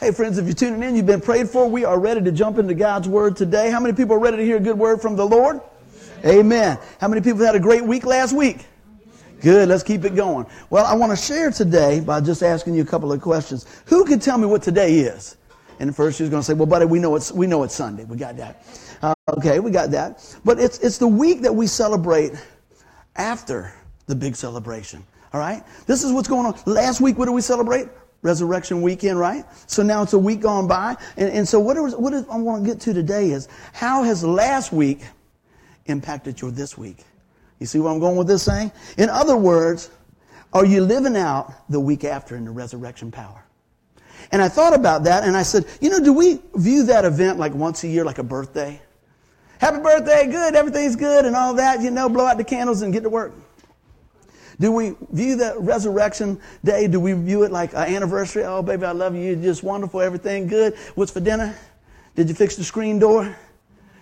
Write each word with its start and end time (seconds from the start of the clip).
Hey, 0.00 0.12
friends, 0.12 0.38
if 0.38 0.44
you're 0.44 0.54
tuning 0.54 0.84
in, 0.84 0.94
you've 0.94 1.06
been 1.06 1.20
prayed 1.20 1.50
for. 1.50 1.68
We 1.68 1.84
are 1.84 1.98
ready 1.98 2.22
to 2.22 2.30
jump 2.30 2.58
into 2.58 2.72
God's 2.72 3.08
Word 3.08 3.34
today. 3.34 3.68
How 3.68 3.80
many 3.80 3.96
people 3.96 4.14
are 4.14 4.20
ready 4.20 4.36
to 4.36 4.44
hear 4.44 4.58
a 4.58 4.60
good 4.60 4.78
word 4.78 5.02
from 5.02 5.16
the 5.16 5.26
Lord? 5.26 5.60
Amen. 6.20 6.38
Amen. 6.38 6.78
How 7.00 7.08
many 7.08 7.20
people 7.20 7.44
had 7.44 7.56
a 7.56 7.60
great 7.60 7.82
week 7.82 8.06
last 8.06 8.32
week? 8.32 8.64
Good. 9.40 9.68
Let's 9.68 9.82
keep 9.82 10.04
it 10.04 10.14
going. 10.14 10.46
Well, 10.70 10.86
I 10.86 10.94
want 10.94 11.10
to 11.10 11.16
share 11.16 11.50
today 11.50 11.98
by 11.98 12.20
just 12.20 12.44
asking 12.44 12.74
you 12.76 12.82
a 12.82 12.86
couple 12.86 13.12
of 13.12 13.20
questions. 13.20 13.66
Who 13.86 14.04
can 14.04 14.20
tell 14.20 14.38
me 14.38 14.46
what 14.46 14.62
today 14.62 15.00
is? 15.00 15.36
And 15.80 15.94
first, 15.94 16.18
she's 16.18 16.30
going 16.30 16.42
to 16.42 16.46
say, 16.46 16.54
"Well, 16.54 16.66
buddy, 16.66 16.84
we 16.86 17.00
know 17.00 17.16
it's 17.16 17.32
we 17.32 17.48
know 17.48 17.64
it's 17.64 17.74
Sunday. 17.74 18.04
We 18.04 18.16
got 18.16 18.36
that. 18.36 18.64
Uh, 19.02 19.14
okay, 19.36 19.58
we 19.58 19.72
got 19.72 19.90
that. 19.90 20.24
But 20.44 20.60
it's 20.60 20.78
it's 20.78 20.98
the 20.98 21.08
week 21.08 21.40
that 21.40 21.52
we 21.52 21.66
celebrate 21.66 22.34
after 23.16 23.72
the 24.06 24.14
big 24.14 24.36
celebration. 24.36 25.04
All 25.32 25.40
right. 25.40 25.64
This 25.86 26.04
is 26.04 26.12
what's 26.12 26.28
going 26.28 26.46
on. 26.46 26.56
Last 26.66 27.00
week, 27.00 27.18
what 27.18 27.24
did 27.24 27.32
we 27.32 27.42
celebrate? 27.42 27.88
Resurrection 28.22 28.82
weekend, 28.82 29.18
right? 29.18 29.44
So 29.68 29.82
now 29.82 30.02
it's 30.02 30.12
a 30.12 30.18
week 30.18 30.40
gone 30.40 30.66
by. 30.66 30.96
And, 31.16 31.30
and 31.30 31.48
so 31.48 31.60
what, 31.60 31.76
I 31.76 32.36
want 32.36 32.64
to 32.64 32.70
get 32.70 32.80
to 32.80 32.92
today 32.92 33.30
is 33.30 33.48
how 33.72 34.02
has 34.02 34.24
last 34.24 34.72
week 34.72 35.00
impacted 35.86 36.40
your 36.40 36.50
this 36.50 36.76
week? 36.76 37.04
You 37.60 37.66
see 37.66 37.78
where 37.78 37.92
I'm 37.92 38.00
going 38.00 38.16
with 38.16 38.26
this 38.26 38.42
saying? 38.42 38.72
In 38.96 39.08
other 39.08 39.36
words, 39.36 39.90
are 40.52 40.64
you 40.64 40.82
living 40.82 41.16
out 41.16 41.52
the 41.68 41.80
week 41.80 42.04
after 42.04 42.36
in 42.36 42.44
the 42.44 42.50
resurrection 42.50 43.10
power? 43.10 43.44
And 44.32 44.42
I 44.42 44.48
thought 44.48 44.74
about 44.74 45.04
that 45.04 45.24
and 45.24 45.36
I 45.36 45.42
said, 45.42 45.66
you 45.80 45.88
know, 45.88 46.00
do 46.00 46.12
we 46.12 46.40
view 46.54 46.84
that 46.84 47.04
event 47.04 47.38
like 47.38 47.54
once 47.54 47.84
a 47.84 47.88
year, 47.88 48.04
like 48.04 48.18
a 48.18 48.22
birthday? 48.22 48.80
Happy 49.58 49.80
birthday, 49.80 50.26
good, 50.30 50.54
everything's 50.54 50.96
good 50.96 51.24
and 51.24 51.34
all 51.34 51.54
that, 51.54 51.80
you 51.82 51.90
know, 51.90 52.08
blow 52.08 52.26
out 52.26 52.36
the 52.36 52.44
candles 52.44 52.82
and 52.82 52.92
get 52.92 53.02
to 53.02 53.08
work. 53.08 53.32
Do 54.60 54.72
we 54.72 54.96
view 55.12 55.36
the 55.36 55.54
resurrection 55.58 56.40
day? 56.64 56.88
Do 56.88 56.98
we 56.98 57.12
view 57.12 57.44
it 57.44 57.52
like 57.52 57.72
an 57.74 57.94
anniversary? 57.94 58.44
Oh, 58.44 58.62
baby, 58.62 58.84
I 58.84 58.92
love 58.92 59.14
you. 59.14 59.22
You're 59.22 59.36
just 59.36 59.62
wonderful. 59.62 60.00
Everything 60.00 60.48
good. 60.48 60.76
What's 60.94 61.12
for 61.12 61.20
dinner? 61.20 61.56
Did 62.16 62.28
you 62.28 62.34
fix 62.34 62.56
the 62.56 62.64
screen 62.64 62.98
door? 62.98 63.36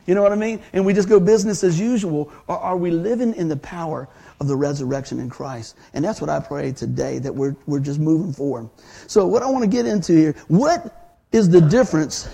You 0.06 0.14
know 0.14 0.22
what 0.22 0.32
I 0.32 0.36
mean? 0.36 0.62
And 0.72 0.86
we 0.86 0.94
just 0.94 1.08
go 1.08 1.20
business 1.20 1.62
as 1.62 1.78
usual. 1.78 2.32
Or 2.46 2.56
are 2.56 2.76
we 2.76 2.90
living 2.90 3.34
in 3.34 3.48
the 3.48 3.56
power 3.56 4.08
of 4.40 4.48
the 4.48 4.56
resurrection 4.56 5.20
in 5.20 5.28
Christ? 5.28 5.76
And 5.92 6.04
that's 6.04 6.20
what 6.20 6.30
I 6.30 6.40
pray 6.40 6.72
today, 6.72 7.18
that 7.18 7.34
we're, 7.34 7.56
we're 7.66 7.80
just 7.80 7.98
moving 7.98 8.32
forward. 8.32 8.70
So 9.08 9.26
what 9.26 9.42
I 9.42 9.50
want 9.50 9.64
to 9.64 9.70
get 9.70 9.84
into 9.84 10.12
here, 10.12 10.34
what 10.48 11.18
is 11.32 11.50
the 11.50 11.60
difference 11.60 12.30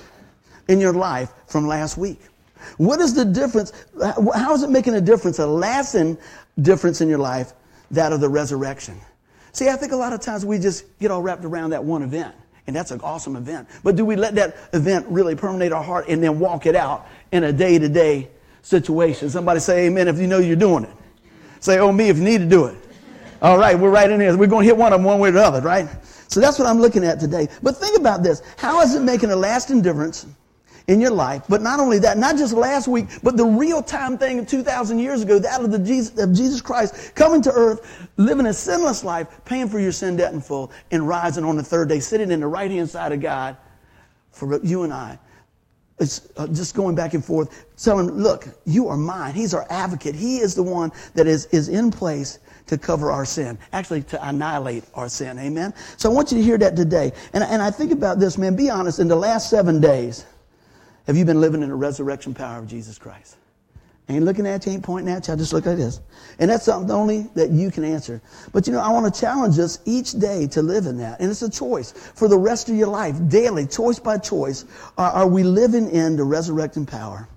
in 0.69 0.81
your 0.81 0.93
life 0.93 1.33
from 1.47 1.67
last 1.67 1.97
week? 1.97 2.20
What 2.77 3.00
is 3.00 3.15
the 3.15 3.25
difference? 3.25 3.73
How 4.00 4.55
is 4.55 4.62
it 4.62 4.70
making 4.70 4.95
a 4.95 5.00
difference, 5.00 5.41
a 5.41 5.47
lasting 5.47 6.19
difference 6.61 7.00
in 7.00 7.09
your 7.09 7.19
life 7.19 7.55
that 7.93 8.12
of 8.12 8.21
the 8.21 8.29
resurrection. 8.29 9.01
See, 9.53 9.69
I 9.69 9.77
think 9.77 9.93
a 9.93 9.97
lot 9.97 10.12
of 10.12 10.21
times 10.21 10.45
we 10.45 10.59
just 10.59 10.98
get 10.98 11.11
all 11.11 11.23
wrapped 11.23 11.45
around 11.45 11.71
that 11.71 11.85
one 11.85 12.03
event. 12.03 12.34
And 12.67 12.77
that's 12.77 12.91
an 12.91 13.01
awesome 13.01 13.37
event. 13.37 13.69
But 13.83 13.97
do 13.97 14.05
we 14.05 14.17
let 14.17 14.34
that 14.37 14.57
event 14.73 15.07
really 15.09 15.34
permeate 15.34 15.73
our 15.73 15.83
heart 15.83 16.07
and 16.09 16.23
then 16.23 16.39
walk 16.39 16.67
it 16.67 16.77
out 16.77 17.07
in 17.33 17.45
a 17.45 17.53
day 17.53 17.79
to 17.79 17.89
day 17.89 18.31
situation? 18.62 19.29
Somebody 19.31 19.61
say 19.61 19.87
amen 19.87 20.09
if 20.09 20.19
you 20.19 20.27
know 20.27 20.39
you're 20.39 20.57
doing 20.57 20.84
it. 20.84 20.95
Say, 21.61 21.79
oh, 21.79 21.93
me 21.93 22.09
if 22.09 22.19
you 22.19 22.25
need 22.25 22.39
to 22.39 22.49
do 22.49 22.67
it. 22.67 22.77
All 23.41 23.59
right, 23.59 23.77
we're 23.77 23.91
right 23.91 24.09
in 24.09 24.21
here. 24.21 24.37
We're 24.37 24.47
going 24.47 24.62
to 24.62 24.69
hit 24.69 24.77
one 24.77 24.93
of 24.93 25.01
them 25.01 25.05
one 25.05 25.19
way 25.19 25.31
or 25.31 25.33
the 25.33 25.43
other, 25.43 25.61
right? 25.61 25.89
So 26.29 26.41
that's 26.41 26.59
what 26.59 26.69
I'm 26.69 26.81
looking 26.81 27.05
at 27.05 27.19
today. 27.19 27.49
But 27.62 27.77
think 27.77 27.99
about 27.99 28.23
this. 28.23 28.43
How 28.56 28.81
is 28.81 28.95
it 28.95 29.01
making 29.01 29.33
a 29.33 29.37
lasting 29.37 29.83
difference 29.83 30.27
in 30.88 31.00
your 31.00 31.11
life. 31.11 31.44
But 31.48 31.62
not 31.62 31.80
only 31.80 31.98
that, 32.00 32.19
not 32.19 32.36
just 32.36 32.55
last 32.55 32.88
week, 32.88 33.06
but 33.22 33.36
the 33.36 33.44
real 33.44 33.83
time 33.83 34.19
thing 34.19 34.38
of 34.38 34.47
2,000 34.47 34.98
years 34.98 35.22
ago, 35.22 35.38
that 35.38 35.61
of, 35.61 35.70
the 35.70 35.78
Jesus, 35.78 36.19
of 36.19 36.33
Jesus 36.33 36.61
Christ 36.61 37.14
coming 37.14 37.42
to 37.42 37.52
earth, 37.52 38.08
living 38.16 38.47
a 38.47 38.52
sinless 38.52 39.05
life, 39.05 39.41
paying 39.44 39.69
for 39.69 39.78
your 39.78 39.92
sin 39.92 40.16
debt 40.16 40.33
in 40.33 40.41
full, 40.41 40.72
and 40.91 41.06
rising 41.06 41.44
on 41.44 41.56
the 41.56 41.62
third 41.62 41.88
day, 41.88 42.00
sitting 42.00 42.30
in 42.30 42.41
the 42.41 42.47
right 42.47 42.70
hand 42.70 42.88
side 42.88 43.12
of 43.12 43.20
God 43.20 43.56
for 44.30 44.62
you 44.64 44.83
and 44.83 44.92
I. 44.92 45.19
It's 45.98 46.28
uh, 46.36 46.48
just 46.48 46.75
going 46.75 46.97
back 46.97 47.14
and 47.14 47.25
forth, 47.25 47.66
telling, 47.77 48.10
look, 48.10 48.48
you 48.64 48.88
are 48.88 48.97
mine. 48.97 49.34
He's 49.34 49.55
our 49.55 49.66
advocate. 49.70 50.16
He 50.16 50.38
is 50.38 50.55
the 50.55 50.62
one 50.62 50.91
that 51.15 51.26
is, 51.26 51.47
is 51.47 51.69
in 51.69 51.91
place 51.92 52.41
to 52.66 52.78
cover 52.78 53.12
our 53.12 53.25
sin, 53.25 53.59
actually 53.72 54.03
to 54.03 54.28
annihilate 54.28 54.84
our 54.94 55.09
sin. 55.09 55.38
Amen? 55.38 55.72
So 55.97 56.10
I 56.10 56.12
want 56.12 56.32
you 56.32 56.38
to 56.38 56.44
hear 56.44 56.59
that 56.59 56.75
today. 56.75 57.12
And, 57.34 57.44
and 57.44 57.62
I 57.62 57.71
think 57.71 57.92
about 57.92 58.19
this, 58.19 58.38
man. 58.38 58.56
Be 58.56 58.71
honest. 58.71 58.98
In 58.98 59.09
the 59.09 59.16
last 59.16 59.50
seven 59.50 59.81
days, 59.81 60.26
have 61.07 61.17
you 61.17 61.25
been 61.25 61.41
living 61.41 61.63
in 61.63 61.69
the 61.69 61.75
resurrection 61.75 62.35
power 62.35 62.59
of 62.59 62.67
Jesus 62.67 62.99
Christ? 62.99 63.37
Ain't 64.09 64.25
looking 64.25 64.47
at 64.47 64.67
you, 64.67 64.73
ain't 64.73 64.83
pointing 64.83 65.13
at 65.13 65.29
you. 65.29 65.35
I 65.35 65.37
just 65.37 65.53
look 65.53 65.65
like 65.65 65.77
this. 65.77 66.01
And 66.39 66.51
that's 66.51 66.65
something 66.65 66.91
only 66.91 67.23
that 67.35 67.51
you 67.51 67.71
can 67.71 67.85
answer. 67.85 68.21
But 68.53 68.67
you 68.67 68.73
know, 68.73 68.81
I 68.81 68.91
want 68.91 69.13
to 69.13 69.21
challenge 69.21 69.59
us 69.59 69.79
each 69.85 70.13
day 70.13 70.47
to 70.49 70.61
live 70.61 70.87
in 70.87 70.99
that. 70.99 71.21
And 71.21 71.31
it's 71.31 71.43
a 71.43 71.51
choice 71.51 71.93
for 71.93 72.27
the 72.29 72.37
rest 72.37 72.69
of 72.69 72.75
your 72.75 72.89
life, 72.89 73.17
daily, 73.29 73.67
choice 73.67 73.99
by 73.99 74.19
choice. 74.19 74.65
Are, 74.99 75.11
are 75.11 75.29
we 75.29 75.45
living 75.45 75.89
in 75.91 76.17
the 76.17 76.25
resurrecting 76.25 76.85
power 76.85 77.29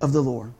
of 0.00 0.12
the 0.12 0.20
Lord? 0.20 0.52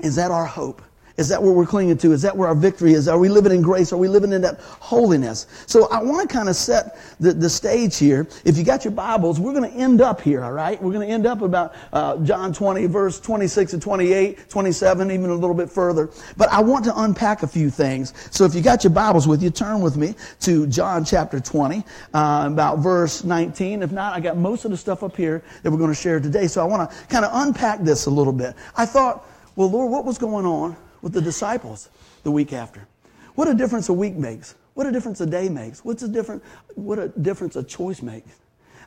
Is 0.00 0.14
that 0.16 0.30
our 0.30 0.46
hope? 0.46 0.82
Is 1.20 1.28
that 1.28 1.42
what 1.42 1.54
we're 1.54 1.66
clinging 1.66 1.98
to? 1.98 2.12
Is 2.12 2.22
that 2.22 2.34
where 2.34 2.48
our 2.48 2.54
victory 2.54 2.94
is? 2.94 3.06
Are 3.06 3.18
we 3.18 3.28
living 3.28 3.52
in 3.52 3.60
grace? 3.60 3.92
Are 3.92 3.98
we 3.98 4.08
living 4.08 4.32
in 4.32 4.40
that 4.40 4.58
holiness? 4.58 5.46
So 5.66 5.86
I 5.90 6.02
want 6.02 6.26
to 6.26 6.34
kind 6.34 6.48
of 6.48 6.56
set 6.56 6.96
the, 7.20 7.34
the 7.34 7.50
stage 7.50 7.98
here. 7.98 8.26
If 8.46 8.56
you 8.56 8.64
got 8.64 8.86
your 8.86 8.92
Bibles, 8.92 9.38
we're 9.38 9.52
going 9.52 9.70
to 9.70 9.76
end 9.76 10.00
up 10.00 10.22
here, 10.22 10.42
all 10.42 10.52
right? 10.52 10.82
We're 10.82 10.94
going 10.94 11.06
to 11.06 11.12
end 11.12 11.26
up 11.26 11.42
about 11.42 11.74
uh, 11.92 12.16
John 12.24 12.54
20, 12.54 12.86
verse 12.86 13.20
26 13.20 13.74
and 13.74 13.82
28, 13.82 14.48
27, 14.48 15.10
even 15.10 15.28
a 15.28 15.34
little 15.34 15.52
bit 15.52 15.68
further. 15.68 16.08
But 16.38 16.50
I 16.50 16.62
want 16.62 16.86
to 16.86 17.02
unpack 17.02 17.42
a 17.42 17.46
few 17.46 17.68
things. 17.68 18.14
So 18.30 18.46
if 18.46 18.54
you 18.54 18.62
got 18.62 18.82
your 18.82 18.92
Bibles 18.94 19.28
with 19.28 19.42
you, 19.42 19.50
turn 19.50 19.82
with 19.82 19.98
me 19.98 20.14
to 20.40 20.66
John 20.68 21.04
chapter 21.04 21.38
20, 21.38 21.84
uh, 22.14 22.48
about 22.50 22.78
verse 22.78 23.24
19. 23.24 23.82
If 23.82 23.92
not, 23.92 24.14
I 24.14 24.20
got 24.20 24.38
most 24.38 24.64
of 24.64 24.70
the 24.70 24.76
stuff 24.78 25.02
up 25.02 25.18
here 25.18 25.42
that 25.62 25.70
we're 25.70 25.76
going 25.76 25.92
to 25.92 26.00
share 26.00 26.18
today. 26.18 26.46
So 26.46 26.62
I 26.62 26.64
want 26.64 26.90
to 26.90 26.96
kind 27.08 27.26
of 27.26 27.30
unpack 27.34 27.80
this 27.80 28.06
a 28.06 28.10
little 28.10 28.32
bit. 28.32 28.54
I 28.74 28.86
thought, 28.86 29.26
well, 29.54 29.68
Lord, 29.68 29.92
what 29.92 30.06
was 30.06 30.16
going 30.16 30.46
on? 30.46 30.78
With 31.02 31.12
the 31.12 31.20
disciples 31.20 31.88
the 32.22 32.30
week 32.30 32.52
after. 32.52 32.86
What 33.34 33.48
a 33.48 33.54
difference 33.54 33.88
a 33.88 33.92
week 33.92 34.16
makes. 34.16 34.54
What 34.74 34.86
a 34.86 34.92
difference 34.92 35.20
a 35.20 35.26
day 35.26 35.48
makes. 35.48 35.84
What's 35.84 36.02
a 36.02 36.08
different, 36.08 36.42
what 36.74 36.98
a 36.98 37.08
difference 37.08 37.56
a 37.56 37.62
choice 37.62 38.02
makes. 38.02 38.30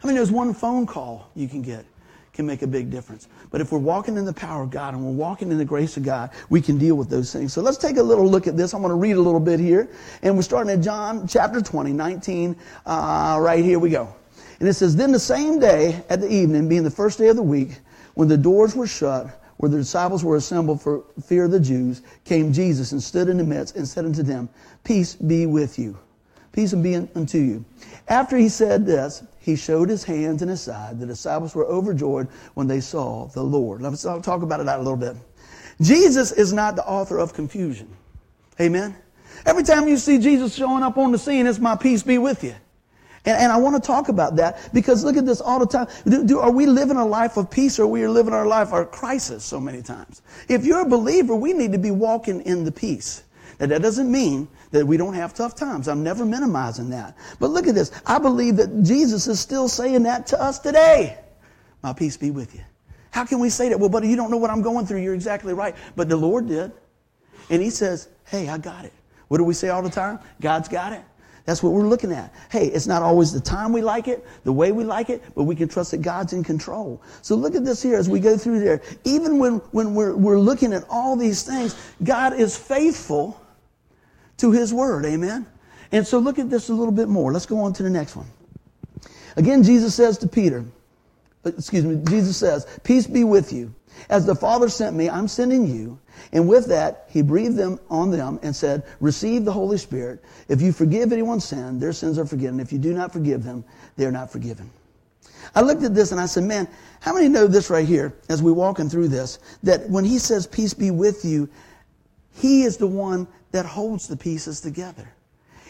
I 0.04 0.08
mean, 0.08 0.16
there's 0.16 0.32
one 0.32 0.54
phone 0.54 0.86
call 0.86 1.30
you 1.36 1.48
can 1.48 1.62
get 1.62 1.86
can 2.34 2.48
make 2.48 2.64
a 2.64 2.68
big 2.68 2.90
difference. 2.90 3.28
But 3.52 3.62
if 3.62 3.72
we're 3.72 3.80
walking 3.80 4.18
in 4.18 4.26
the 4.26 4.34
power 4.34 4.64
of 4.64 4.72
God 4.72 4.96
and 4.96 5.06
we're 5.06 5.12
walking 5.12 5.52
in 5.52 5.58
the 5.58 5.66
grace 5.66 5.98
of 5.98 6.04
God, 6.04 6.32
we 6.50 6.62
can 6.62 6.80
deal 6.80 6.96
with 6.96 7.10
those 7.10 7.32
things. 7.32 7.54
So 7.54 7.62
let's 7.62 7.78
take 7.78 7.98
a 7.98 8.04
little 8.04 8.28
look 8.28 8.48
at 8.48 8.58
this. 8.58 8.74
I'm 8.74 8.82
going 8.82 8.90
to 8.90 8.96
read 8.96 9.18
a 9.18 9.22
little 9.22 9.40
bit 9.40 9.60
here. 9.60 9.88
And 10.24 10.36
we're 10.36 10.42
starting 10.42 10.74
at 10.74 10.82
John 10.82 11.28
chapter 11.28 11.62
20, 11.62 11.94
19. 11.94 12.56
Uh, 12.86 13.38
right 13.40 13.64
here 13.64 13.78
we 13.78 13.92
go. 13.92 14.14
And 14.60 14.68
it 14.68 14.74
says, 14.74 14.96
Then 14.96 15.12
the 15.12 15.20
same 15.20 15.60
day 15.60 16.04
at 16.10 16.22
the 16.22 16.32
evening, 16.32 16.68
being 16.68 16.84
the 16.84 16.92
first 16.92 17.20
day 17.20 17.28
of 17.28 17.36
the 17.36 17.44
week, 17.44 17.80
when 18.16 18.28
the 18.28 18.38
doors 18.38 18.76
were 18.76 18.88
shut, 18.88 19.43
where 19.64 19.70
the 19.70 19.78
disciples 19.78 20.26
were 20.26 20.36
assembled 20.36 20.82
for 20.82 21.06
fear 21.26 21.46
of 21.46 21.52
the 21.52 21.58
Jews, 21.58 22.02
came 22.26 22.52
Jesus 22.52 22.92
and 22.92 23.02
stood 23.02 23.30
in 23.30 23.38
the 23.38 23.46
midst 23.46 23.78
and 23.78 23.88
said 23.88 24.04
unto 24.04 24.22
them, 24.22 24.50
Peace 24.84 25.16
be 25.16 25.46
with 25.46 25.80
you. 25.80 25.98
Peace 26.52 26.74
be 26.74 26.98
unto 26.98 27.38
you. 27.38 27.64
After 28.10 28.36
he 28.36 28.50
said 28.50 28.86
this, 28.86 29.24
he 29.40 29.56
showed 29.56 29.88
his 29.88 30.04
hands 30.04 30.42
and 30.42 30.52
his 30.52 30.60
side. 30.60 31.00
The 31.00 31.06
disciples 31.06 31.56
were 31.56 31.64
overjoyed 31.64 32.28
when 32.56 32.68
they 32.68 32.82
saw 32.82 33.28
the 33.28 33.42
Lord. 33.42 33.82
Let's 33.82 34.04
talk 34.04 34.42
about 34.42 34.60
it 34.60 34.68
out 34.68 34.82
a 34.82 34.84
little 34.84 34.98
bit. 34.98 35.16
Jesus 35.80 36.34
is 36.34 36.52
not 36.52 36.76
the 36.76 36.86
author 36.86 37.18
of 37.18 37.34
confusion. 37.34 37.88
Amen. 38.60 38.94
Every 39.46 39.64
time 39.64 39.88
you 39.88 39.96
see 39.96 40.18
Jesus 40.18 40.54
showing 40.54 40.84
up 40.84 40.98
on 40.98 41.14
the 41.14 41.18
scene, 41.18 41.48
it's 41.48 41.58
my 41.58 41.78
peace 41.78 42.04
be 42.04 42.18
with 42.18 42.44
you. 42.44 42.56
And, 43.26 43.38
and 43.38 43.52
I 43.52 43.58
want 43.58 43.82
to 43.82 43.86
talk 43.86 44.10
about 44.10 44.36
that 44.38 44.70
because 44.74 45.04
look 45.04 45.18
at 45.18 45.26
this 45.26 45.42
all 45.42 45.60
the 45.60 45.66
time. 45.66 45.88
Do, 46.06 46.26
do, 46.26 46.40
are 46.40 46.52
we 46.52 46.66
living 46.66 46.98
a 46.98 47.06
life 47.06 47.38
of 47.38 47.50
peace 47.50 47.80
or 47.80 47.84
are 47.84 47.88
we 47.88 48.06
living 48.08 48.34
our 48.34 48.46
life 48.46 48.74
of 48.74 48.92
crisis 48.92 49.44
so 49.44 49.60
many 49.60 49.82
times? 49.82 50.22
If 50.50 50.66
you're 50.66 50.82
a 50.82 50.90
believer, 50.90 51.36
we 51.36 51.54
need 51.54 51.72
to 51.72 51.78
be 51.78 51.92
walking 51.92 52.42
in 52.42 52.64
the 52.64 52.72
peace. 52.72 53.24
Now, 53.60 53.68
that 53.68 53.82
doesn't 53.82 54.12
mean 54.12 54.48
that 54.72 54.86
we 54.86 54.98
don't 54.98 55.14
have 55.14 55.34
tough 55.34 55.56
times. 55.56 55.88
I'm 55.88 56.04
never 56.04 56.26
minimizing 56.26 56.90
that. 56.90 57.16
But 57.40 57.52
look 57.52 57.68
at 57.68 57.76
this. 57.76 57.92
I 58.06 58.20
believe 58.20 58.58
that 58.58 58.84
Jesus 58.84 59.28
is 59.28 59.40
still 59.40 59.70
saying 59.70 60.04
that 60.04 60.28
to 60.28 60.42
us 60.42 60.60
today. 60.60 61.18
My 61.82 61.94
peace 61.94 62.18
be 62.18 62.32
with 62.32 62.54
you. 62.56 62.62
How 63.12 63.26
can 63.26 63.40
we 63.40 63.50
say 63.50 63.70
that? 63.70 63.80
Well, 63.80 63.90
buddy, 63.90 64.10
you 64.10 64.16
don't 64.16 64.32
know 64.32 64.38
what 64.38 64.50
I'm 64.50 64.64
going 64.64 64.88
through. 64.88 65.02
You're 65.02 65.14
exactly 65.14 65.54
right. 65.54 65.76
But 65.96 66.10
the 66.10 66.18
Lord 66.18 66.48
did. 66.48 66.72
And 67.50 67.62
He 67.62 67.70
says, 67.70 68.10
hey, 68.26 68.50
I 68.50 68.58
got 68.58 68.86
it. 68.86 68.94
What 69.28 69.38
do 69.38 69.44
we 69.44 69.54
say 69.54 69.70
all 69.70 69.84
the 69.84 69.90
time? 69.90 70.20
God's 70.42 70.68
got 70.68 70.94
it. 70.94 71.04
That's 71.46 71.62
what 71.62 71.74
we're 71.74 71.88
looking 71.88 72.14
at. 72.14 72.34
Hey, 72.50 72.68
it's 72.68 72.88
not 72.88 73.02
always 73.02 73.34
the 73.34 73.42
time 73.42 73.74
we 73.74 73.82
like 73.82 74.08
it, 74.08 74.26
the 74.46 74.54
way 74.54 74.72
we 74.72 74.86
like 74.86 75.10
it, 75.10 75.22
but 75.36 75.44
we 75.44 75.56
can 75.56 75.68
trust 75.68 75.92
that 75.92 76.02
God's 76.02 76.32
in 76.32 76.44
control. 76.44 77.02
So 77.22 77.36
look 77.36 77.54
at 77.56 77.66
this 77.66 77.84
here 77.84 77.98
as 77.98 78.08
we 78.08 78.22
go 78.22 78.38
through 78.38 78.62
there. 78.62 78.82
Even 79.04 79.40
when, 79.40 79.56
when 79.72 79.94
we're, 79.94 80.16
we're 80.16 80.40
looking 80.40 80.74
at 80.74 80.86
all 80.90 81.18
these 81.18 81.44
things, 81.44 81.76
God 82.02 82.34
is 82.34 82.56
faithful 82.56 83.42
to 84.38 84.52
His 84.52 84.74
Word. 84.74 85.06
Amen? 85.06 85.46
And 85.92 86.08
so 86.08 86.18
look 86.18 86.40
at 86.40 86.50
this 86.50 86.70
a 86.70 86.74
little 86.74 86.94
bit 86.94 87.10
more. 87.10 87.34
Let's 87.34 87.46
go 87.46 87.60
on 87.60 87.74
to 87.74 87.84
the 87.84 87.90
next 87.90 88.16
one. 88.16 88.28
Again, 89.36 89.64
Jesus 89.64 89.94
says 89.94 90.18
to 90.20 90.28
Peter, 90.28 90.64
uh, 91.46 91.52
excuse 91.58 91.84
me, 91.84 92.02
Jesus 92.06 92.38
says, 92.38 92.66
Peace 92.84 93.06
be 93.06 93.26
with 93.26 93.52
you. 93.52 93.74
As 94.10 94.26
the 94.26 94.36
Father 94.36 94.70
sent 94.70 94.96
me, 94.96 95.10
I'm 95.10 95.28
sending 95.28 95.68
you. 95.68 96.00
And 96.32 96.48
with 96.48 96.68
that, 96.68 97.06
he 97.10 97.22
breathed 97.22 97.58
them 97.58 97.80
on 97.90 98.12
them 98.12 98.40
and 98.44 98.56
said, 98.56 98.84
Receive 99.00 99.46
the 99.46 99.52
Holy 99.52 99.78
Spirit. 99.78 100.24
If 100.48 100.62
you 100.62 100.72
forgive 100.72 101.12
anyone's 101.12 101.46
sin, 101.46 101.80
their 101.80 101.94
sins 101.94 102.18
are 102.18 102.26
forgiven. 102.26 102.60
If 102.60 102.74
you 102.74 102.80
do 102.80 102.94
not 102.94 103.14
forgive 103.14 103.44
them, 103.44 103.64
they 103.98 104.06
are 104.06 104.12
not 104.12 104.32
forgiven. 104.32 104.70
I 105.56 105.62
looked 105.62 105.84
at 105.84 105.94
this 105.94 106.12
and 106.12 106.20
I 106.20 106.26
said, 106.26 106.44
man, 106.44 106.68
how 107.00 107.14
many 107.14 107.28
know 107.28 107.48
this 107.48 107.70
right 107.70 107.88
here 107.88 108.14
as 108.30 108.42
we're 108.42 108.54
walking 108.54 108.90
through 108.90 109.10
this? 109.10 109.40
That 109.62 109.90
when 109.90 110.06
he 110.06 110.18
says, 110.18 110.48
peace 110.48 110.74
be 110.74 110.92
with 110.92 111.24
you, 111.26 111.50
he 112.36 112.64
is 112.64 112.78
the 112.78 112.88
one 112.88 113.28
that 113.52 113.66
holds 113.66 114.08
the 114.08 114.18
pieces 114.18 114.62
together. 114.62 115.08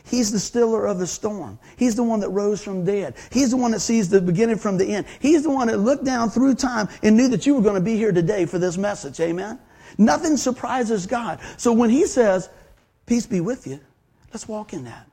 He's 0.06 0.32
the 0.32 0.40
stiller 0.40 0.86
of 0.86 1.00
the 1.00 1.08
storm. 1.08 1.60
He's 1.78 1.96
the 1.96 2.04
one 2.04 2.20
that 2.22 2.30
rose 2.30 2.62
from 2.62 2.84
dead. 2.84 3.16
He's 3.32 3.52
the 3.52 3.58
one 3.58 3.72
that 3.72 3.80
sees 3.80 4.10
the 4.10 4.22
beginning 4.22 4.58
from 4.58 4.78
the 4.78 4.86
end. 4.86 5.06
He's 5.20 5.44
the 5.44 5.50
one 5.50 5.68
that 5.68 5.78
looked 5.78 6.04
down 6.04 6.30
through 6.30 6.56
time 6.56 6.90
and 7.02 7.16
knew 7.16 7.30
that 7.30 7.46
you 7.46 7.56
were 7.56 7.62
going 7.62 7.76
to 7.76 7.82
be 7.82 7.96
here 7.96 8.12
today 8.12 8.46
for 8.46 8.60
this 8.60 8.78
message. 8.78 9.20
Amen. 9.22 9.60
Nothing 9.98 10.38
surprises 10.38 11.06
God. 11.06 11.40
So 11.58 11.74
when 11.74 11.90
he 11.90 12.06
says, 12.06 12.50
peace 13.06 13.26
be 13.26 13.42
with 13.42 13.68
you, 13.68 13.80
let's 14.32 14.48
walk 14.48 14.74
in 14.74 14.84
that. 14.86 15.08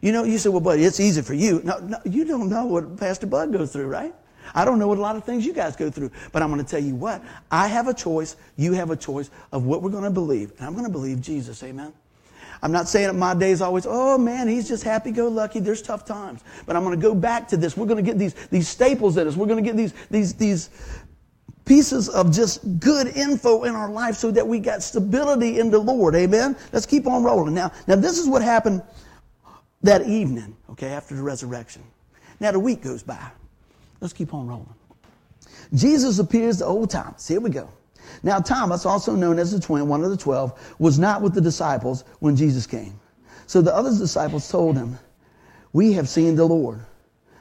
You 0.00 0.12
know, 0.12 0.24
you 0.24 0.38
say, 0.38 0.48
well, 0.48 0.60
buddy, 0.60 0.84
it's 0.84 1.00
easy 1.00 1.22
for 1.22 1.34
you. 1.34 1.60
No, 1.62 1.78
no, 1.78 1.98
you 2.04 2.24
don't 2.24 2.48
know 2.48 2.64
what 2.64 2.96
Pastor 2.96 3.26
Bud 3.26 3.52
goes 3.52 3.72
through, 3.72 3.86
right? 3.86 4.14
I 4.54 4.64
don't 4.64 4.78
know 4.78 4.88
what 4.88 4.98
a 4.98 5.00
lot 5.02 5.16
of 5.16 5.24
things 5.24 5.46
you 5.46 5.52
guys 5.52 5.76
go 5.76 5.90
through, 5.90 6.10
but 6.32 6.42
I'm 6.42 6.50
going 6.50 6.64
to 6.64 6.68
tell 6.68 6.82
you 6.82 6.94
what. 6.94 7.22
I 7.50 7.68
have 7.68 7.86
a 7.88 7.94
choice. 7.94 8.36
You 8.56 8.72
have 8.72 8.90
a 8.90 8.96
choice 8.96 9.30
of 9.52 9.64
what 9.64 9.82
we're 9.82 9.90
going 9.90 10.04
to 10.04 10.10
believe. 10.10 10.52
And 10.58 10.66
I'm 10.66 10.72
going 10.72 10.86
to 10.86 10.90
believe 10.90 11.20
Jesus. 11.20 11.62
Amen. 11.62 11.92
I'm 12.62 12.72
not 12.72 12.88
saying 12.88 13.06
that 13.06 13.14
my 13.14 13.34
days 13.34 13.62
always, 13.62 13.86
oh 13.88 14.18
man, 14.18 14.46
he's 14.48 14.68
just 14.68 14.82
happy 14.82 15.12
go 15.12 15.28
lucky. 15.28 15.60
There's 15.60 15.80
tough 15.80 16.04
times. 16.04 16.42
But 16.66 16.76
I'm 16.76 16.84
going 16.84 16.98
to 16.98 17.02
go 17.02 17.14
back 17.14 17.48
to 17.48 17.56
this. 17.56 17.76
We're 17.76 17.86
going 17.86 18.04
to 18.04 18.08
get 18.08 18.18
these, 18.18 18.34
these 18.48 18.68
staples 18.68 19.16
in 19.16 19.26
us. 19.26 19.36
We're 19.36 19.46
going 19.46 19.62
to 19.62 19.68
get 19.68 19.76
these, 19.76 19.94
these, 20.10 20.34
these 20.34 20.70
pieces 21.64 22.08
of 22.08 22.32
just 22.32 22.80
good 22.80 23.08
info 23.08 23.64
in 23.64 23.74
our 23.74 23.90
life 23.90 24.16
so 24.16 24.30
that 24.30 24.46
we 24.46 24.58
got 24.58 24.82
stability 24.82 25.60
in 25.60 25.70
the 25.70 25.78
Lord. 25.78 26.14
Amen. 26.14 26.56
Let's 26.72 26.86
keep 26.86 27.06
on 27.06 27.22
rolling. 27.22 27.54
Now, 27.54 27.70
now 27.86 27.96
this 27.96 28.18
is 28.18 28.28
what 28.28 28.42
happened 28.42 28.82
that 29.82 30.06
evening, 30.06 30.56
okay, 30.70 30.88
after 30.88 31.14
the 31.14 31.22
resurrection. 31.22 31.82
Now 32.40 32.52
the 32.52 32.58
week 32.58 32.82
goes 32.82 33.02
by. 33.02 33.30
Let's 34.00 34.12
keep 34.12 34.34
on 34.34 34.46
rolling. 34.46 34.74
Jesus 35.74 36.18
appears 36.18 36.58
to 36.58 36.66
old 36.66 36.90
Thomas. 36.90 37.28
Here 37.28 37.40
we 37.40 37.50
go. 37.50 37.68
Now 38.22 38.40
Thomas, 38.40 38.84
also 38.84 39.14
known 39.14 39.38
as 39.38 39.52
the 39.52 39.60
twin, 39.60 39.86
one 39.86 40.02
of 40.02 40.10
the 40.10 40.16
twelve, 40.16 40.58
was 40.78 40.98
not 40.98 41.22
with 41.22 41.34
the 41.34 41.40
disciples 41.40 42.04
when 42.18 42.34
Jesus 42.34 42.66
came. 42.66 42.98
So 43.46 43.60
the 43.60 43.74
other 43.74 43.90
disciples 43.90 44.50
told 44.50 44.76
him, 44.76 44.98
we 45.72 45.92
have 45.92 46.08
seen 46.08 46.34
the 46.34 46.44
Lord. 46.44 46.80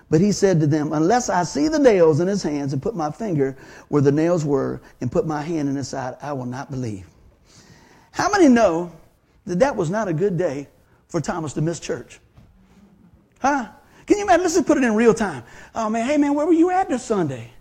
But 0.09 0.21
he 0.21 0.31
said 0.31 0.59
to 0.61 0.67
them, 0.67 0.91
unless 0.93 1.29
I 1.29 1.43
see 1.43 1.67
the 1.67 1.77
nails 1.77 2.19
in 2.19 2.27
his 2.27 2.41
hands 2.41 2.73
and 2.73 2.81
put 2.81 2.95
my 2.95 3.11
finger 3.11 3.55
where 3.89 4.01
the 4.01 4.11
nails 4.11 4.43
were 4.43 4.81
and 5.01 5.11
put 5.11 5.27
my 5.27 5.41
hand 5.41 5.69
in 5.69 5.75
his 5.75 5.87
side, 5.87 6.15
I 6.21 6.33
will 6.33 6.47
not 6.47 6.71
believe. 6.71 7.07
How 8.11 8.29
many 8.29 8.49
know 8.49 8.91
that 9.45 9.59
that 9.59 9.75
was 9.75 9.89
not 9.89 10.07
a 10.07 10.13
good 10.13 10.37
day 10.37 10.67
for 11.07 11.21
Thomas 11.21 11.53
to 11.53 11.61
miss 11.61 11.79
church? 11.79 12.19
Huh? 13.39 13.69
Can 14.07 14.17
you 14.17 14.23
imagine? 14.23 14.41
Let's 14.41 14.55
just 14.55 14.65
put 14.65 14.77
it 14.77 14.83
in 14.83 14.95
real 14.95 15.13
time. 15.13 15.43
Oh 15.75 15.89
man, 15.89 16.05
hey 16.05 16.17
man, 16.17 16.33
where 16.33 16.47
were 16.47 16.53
you 16.53 16.71
at 16.71 16.89
this 16.89 17.03
Sunday? 17.03 17.51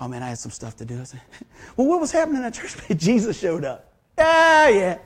Oh 0.00 0.08
man, 0.08 0.22
I 0.22 0.30
had 0.30 0.38
some 0.38 0.50
stuff 0.50 0.76
to 0.76 0.84
do. 0.84 1.00
I 1.00 1.04
said, 1.04 1.20
well, 1.76 1.86
what 1.86 2.00
was 2.00 2.10
happening 2.10 2.42
at 2.42 2.54
church? 2.54 2.76
Jesus 2.96 3.38
showed 3.38 3.64
up. 3.64 3.92
Ah, 4.18 4.68
yeah. 4.68 4.98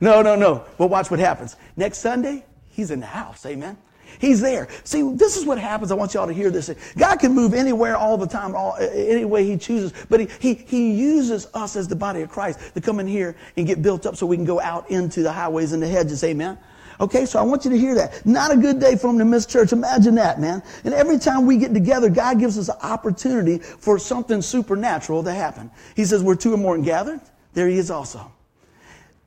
No, 0.00 0.20
no, 0.22 0.36
no. 0.36 0.64
But 0.76 0.88
watch 0.88 1.10
what 1.10 1.20
happens. 1.20 1.56
Next 1.76 1.98
Sunday, 1.98 2.44
he's 2.68 2.90
in 2.90 3.00
the 3.00 3.06
house. 3.06 3.44
Amen. 3.46 3.76
He's 4.18 4.40
there. 4.40 4.68
See, 4.84 5.02
this 5.14 5.36
is 5.36 5.44
what 5.44 5.58
happens. 5.58 5.92
I 5.92 5.94
want 5.94 6.14
y'all 6.14 6.26
to 6.26 6.32
hear 6.32 6.50
this. 6.50 6.70
God 6.96 7.16
can 7.16 7.32
move 7.32 7.54
anywhere 7.54 7.96
all 7.96 8.16
the 8.16 8.26
time, 8.26 8.54
all, 8.54 8.76
any 8.80 9.24
way 9.24 9.44
He 9.44 9.56
chooses. 9.56 9.92
But 10.08 10.20
he, 10.20 10.28
he, 10.40 10.54
he 10.54 10.92
uses 10.92 11.46
us 11.54 11.76
as 11.76 11.88
the 11.88 11.96
body 11.96 12.22
of 12.22 12.30
Christ 12.30 12.74
to 12.74 12.80
come 12.80 13.00
in 13.00 13.06
here 13.06 13.36
and 13.56 13.66
get 13.66 13.82
built 13.82 14.06
up 14.06 14.16
so 14.16 14.26
we 14.26 14.36
can 14.36 14.44
go 14.44 14.60
out 14.60 14.90
into 14.90 15.22
the 15.22 15.32
highways 15.32 15.72
and 15.72 15.82
the 15.82 15.88
hedges. 15.88 16.22
Amen. 16.24 16.58
Okay, 17.00 17.24
so 17.24 17.38
I 17.38 17.42
want 17.42 17.64
you 17.64 17.70
to 17.70 17.78
hear 17.78 17.94
that. 17.94 18.24
Not 18.26 18.52
a 18.52 18.56
good 18.56 18.78
day 18.78 18.94
for 18.94 19.06
them 19.06 19.18
to 19.18 19.24
miss 19.24 19.46
church. 19.46 19.72
Imagine 19.72 20.16
that, 20.16 20.38
man. 20.38 20.62
And 20.84 20.92
every 20.92 21.18
time 21.18 21.46
we 21.46 21.56
get 21.56 21.72
together, 21.72 22.10
God 22.10 22.38
gives 22.38 22.58
us 22.58 22.68
an 22.68 22.76
opportunity 22.82 23.58
for 23.58 23.98
something 23.98 24.42
supernatural 24.42 25.22
to 25.24 25.32
happen. 25.32 25.70
He 25.96 26.04
says, 26.04 26.22
We're 26.22 26.34
two 26.34 26.52
or 26.52 26.58
more 26.58 26.76
gathered. 26.76 27.20
There 27.54 27.68
He 27.68 27.78
is 27.78 27.90
also. 27.90 28.30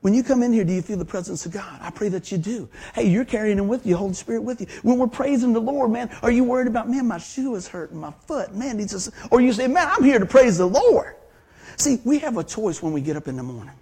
When 0.04 0.12
you 0.12 0.22
come 0.22 0.42
in 0.42 0.52
here, 0.52 0.64
do 0.64 0.72
you 0.74 0.82
feel 0.82 0.98
the 0.98 1.04
presence 1.06 1.46
of 1.46 1.52
God? 1.52 1.78
I 1.80 1.88
pray 1.88 2.10
that 2.10 2.30
you 2.30 2.36
do. 2.36 2.68
Hey, 2.94 3.08
you're 3.08 3.24
carrying 3.24 3.58
Him 3.58 3.68
with 3.68 3.86
you, 3.86 3.96
Holy 3.96 4.12
Spirit 4.12 4.42
with 4.42 4.60
you. 4.60 4.66
When 4.82 4.98
we're 4.98 5.06
praising 5.06 5.54
the 5.54 5.62
Lord, 5.62 5.90
man, 5.90 6.14
are 6.20 6.30
you 6.30 6.44
worried 6.44 6.66
about, 6.66 6.90
man, 6.90 7.08
my 7.08 7.16
shoe 7.16 7.54
is 7.54 7.66
hurting, 7.66 7.96
my 7.96 8.12
foot, 8.26 8.54
man, 8.54 8.76
needs 8.76 9.10
or 9.30 9.40
you 9.40 9.50
say, 9.54 9.66
man, 9.66 9.88
I'm 9.90 10.04
here 10.04 10.18
to 10.18 10.26
praise 10.26 10.58
the 10.58 10.66
Lord. 10.66 11.16
See, 11.78 12.02
we 12.04 12.18
have 12.18 12.36
a 12.36 12.44
choice 12.44 12.82
when 12.82 12.92
we 12.92 13.00
get 13.00 13.16
up 13.16 13.28
in 13.28 13.36
the 13.38 13.42
morning. 13.42 13.72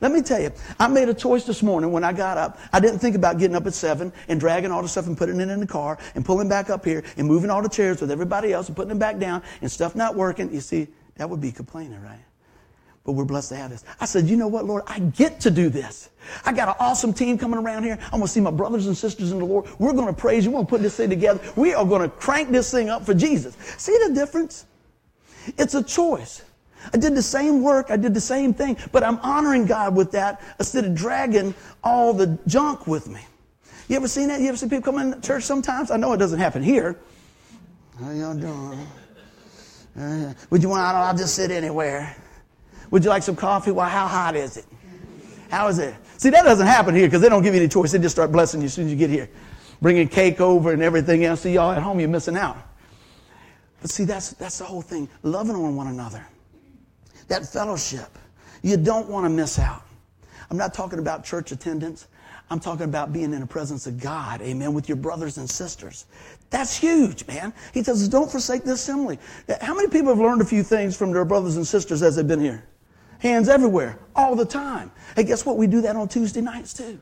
Let 0.00 0.12
me 0.12 0.22
tell 0.22 0.40
you, 0.40 0.52
I 0.80 0.88
made 0.88 1.10
a 1.10 1.14
choice 1.14 1.44
this 1.44 1.62
morning 1.62 1.92
when 1.92 2.02
I 2.02 2.14
got 2.14 2.38
up. 2.38 2.58
I 2.72 2.80
didn't 2.80 3.00
think 3.00 3.14
about 3.14 3.36
getting 3.36 3.54
up 3.54 3.66
at 3.66 3.74
seven 3.74 4.10
and 4.28 4.40
dragging 4.40 4.70
all 4.70 4.80
the 4.80 4.88
stuff 4.88 5.06
and 5.06 5.18
putting 5.18 5.38
it 5.38 5.50
in 5.50 5.60
the 5.60 5.66
car 5.66 5.98
and 6.14 6.24
pulling 6.24 6.48
back 6.48 6.70
up 6.70 6.82
here 6.82 7.04
and 7.18 7.28
moving 7.28 7.50
all 7.50 7.60
the 7.60 7.68
chairs 7.68 8.00
with 8.00 8.10
everybody 8.10 8.54
else 8.54 8.68
and 8.68 8.74
putting 8.76 8.88
them 8.88 8.98
back 8.98 9.18
down 9.18 9.42
and 9.60 9.70
stuff 9.70 9.94
not 9.94 10.16
working. 10.16 10.50
You 10.50 10.62
see, 10.62 10.88
that 11.16 11.28
would 11.28 11.42
be 11.42 11.52
complaining, 11.52 12.00
right? 12.00 12.24
But 13.04 13.12
we're 13.12 13.24
blessed 13.24 13.48
to 13.48 13.56
have 13.56 13.70
this. 13.70 13.84
I 14.00 14.04
said, 14.04 14.28
you 14.28 14.36
know 14.36 14.46
what, 14.46 14.64
Lord? 14.64 14.84
I 14.86 15.00
get 15.00 15.40
to 15.40 15.50
do 15.50 15.68
this. 15.68 16.10
I 16.44 16.52
got 16.52 16.68
an 16.68 16.74
awesome 16.78 17.12
team 17.12 17.36
coming 17.36 17.58
around 17.58 17.82
here. 17.82 17.98
I'm 18.04 18.10
going 18.10 18.22
to 18.22 18.28
see 18.28 18.40
my 18.40 18.52
brothers 18.52 18.86
and 18.86 18.96
sisters 18.96 19.32
in 19.32 19.40
the 19.40 19.44
Lord. 19.44 19.66
We're 19.80 19.92
going 19.92 20.06
to 20.06 20.12
praise 20.12 20.44
you. 20.44 20.52
We're 20.52 20.58
going 20.58 20.66
to 20.66 20.70
put 20.70 20.82
this 20.82 20.96
thing 20.96 21.10
together. 21.10 21.40
We 21.56 21.74
are 21.74 21.84
going 21.84 22.02
to 22.02 22.08
crank 22.08 22.50
this 22.50 22.70
thing 22.70 22.90
up 22.90 23.04
for 23.04 23.14
Jesus. 23.14 23.56
See 23.76 23.96
the 24.06 24.14
difference? 24.14 24.66
It's 25.58 25.74
a 25.74 25.82
choice. 25.82 26.42
I 26.92 26.96
did 26.96 27.14
the 27.14 27.22
same 27.22 27.62
work, 27.62 27.90
I 27.90 27.96
did 27.96 28.12
the 28.14 28.20
same 28.20 28.52
thing, 28.52 28.76
but 28.90 29.04
I'm 29.04 29.18
honoring 29.18 29.66
God 29.66 29.94
with 29.94 30.10
that 30.12 30.40
instead 30.58 30.84
of 30.84 30.94
dragging 30.94 31.54
all 31.84 32.12
the 32.12 32.38
junk 32.48 32.86
with 32.86 33.08
me. 33.08 33.20
You 33.88 33.96
ever 33.96 34.08
seen 34.08 34.28
that? 34.28 34.40
You 34.40 34.48
ever 34.48 34.56
see 34.56 34.66
people 34.68 34.92
come 34.92 34.98
in 34.98 35.20
church 35.20 35.44
sometimes? 35.44 35.90
I 35.90 35.96
know 35.96 36.12
it 36.12 36.16
doesn't 36.16 36.38
happen 36.38 36.62
here. 36.62 36.98
How 38.00 38.10
y'all 38.10 38.34
doing? 38.34 38.86
Uh, 39.98 40.32
would 40.50 40.62
you 40.62 40.70
want, 40.70 40.82
I'll 40.82 41.16
just 41.16 41.34
sit 41.34 41.50
anywhere. 41.50 42.16
Would 42.92 43.02
you 43.04 43.10
like 43.10 43.22
some 43.22 43.36
coffee? 43.36 43.72
Well, 43.72 43.88
how 43.88 44.06
hot 44.06 44.36
is 44.36 44.58
it? 44.58 44.66
How 45.50 45.66
is 45.68 45.78
it? 45.78 45.94
See, 46.18 46.28
that 46.28 46.44
doesn't 46.44 46.66
happen 46.66 46.94
here 46.94 47.06
because 47.06 47.22
they 47.22 47.28
don't 47.30 47.42
give 47.42 47.54
you 47.54 47.60
any 47.60 47.68
choice. 47.68 47.90
They 47.90 47.98
just 47.98 48.14
start 48.14 48.30
blessing 48.30 48.60
you 48.60 48.66
as 48.66 48.74
soon 48.74 48.84
as 48.84 48.92
you 48.92 48.98
get 48.98 49.08
here. 49.08 49.30
Bringing 49.80 50.06
cake 50.06 50.40
over 50.40 50.72
and 50.72 50.82
everything 50.82 51.24
else. 51.24 51.40
See, 51.40 51.54
y'all 51.54 51.72
at 51.72 51.82
home, 51.82 51.98
you're 51.98 52.08
missing 52.10 52.36
out. 52.36 52.58
But 53.80 53.90
see, 53.90 54.04
that's, 54.04 54.30
that's 54.32 54.58
the 54.58 54.64
whole 54.64 54.82
thing. 54.82 55.08
Loving 55.22 55.56
on 55.56 55.74
one 55.74 55.88
another 55.88 56.24
that 57.28 57.46
fellowship. 57.50 58.18
You 58.62 58.76
don't 58.76 59.08
want 59.08 59.24
to 59.24 59.30
miss 59.30 59.58
out. 59.58 59.82
I'm 60.50 60.58
not 60.58 60.74
talking 60.74 60.98
about 60.98 61.24
church 61.24 61.50
attendance. 61.50 62.06
I'm 62.50 62.60
talking 62.60 62.84
about 62.84 63.10
being 63.10 63.32
in 63.32 63.40
the 63.40 63.46
presence 63.46 63.86
of 63.86 63.98
God, 63.98 64.42
amen, 64.42 64.74
with 64.74 64.86
your 64.86 64.96
brothers 64.96 65.38
and 65.38 65.48
sisters. 65.48 66.04
That's 66.50 66.76
huge, 66.76 67.26
man. 67.26 67.54
He 67.72 67.82
says, 67.82 68.06
don't 68.08 68.30
forsake 68.30 68.64
the 68.64 68.72
assembly. 68.72 69.18
How 69.62 69.74
many 69.74 69.88
people 69.88 70.08
have 70.08 70.18
learned 70.18 70.42
a 70.42 70.44
few 70.44 70.62
things 70.62 70.94
from 70.94 71.12
their 71.12 71.24
brothers 71.24 71.56
and 71.56 71.66
sisters 71.66 72.02
as 72.02 72.16
they've 72.16 72.28
been 72.28 72.40
here? 72.40 72.62
Hands 73.22 73.48
everywhere, 73.48 74.00
all 74.16 74.34
the 74.34 74.44
time. 74.44 74.90
Hey, 75.14 75.22
guess 75.22 75.46
what? 75.46 75.56
We 75.56 75.68
do 75.68 75.80
that 75.82 75.94
on 75.94 76.08
Tuesday 76.08 76.40
nights 76.40 76.74
too. 76.74 76.98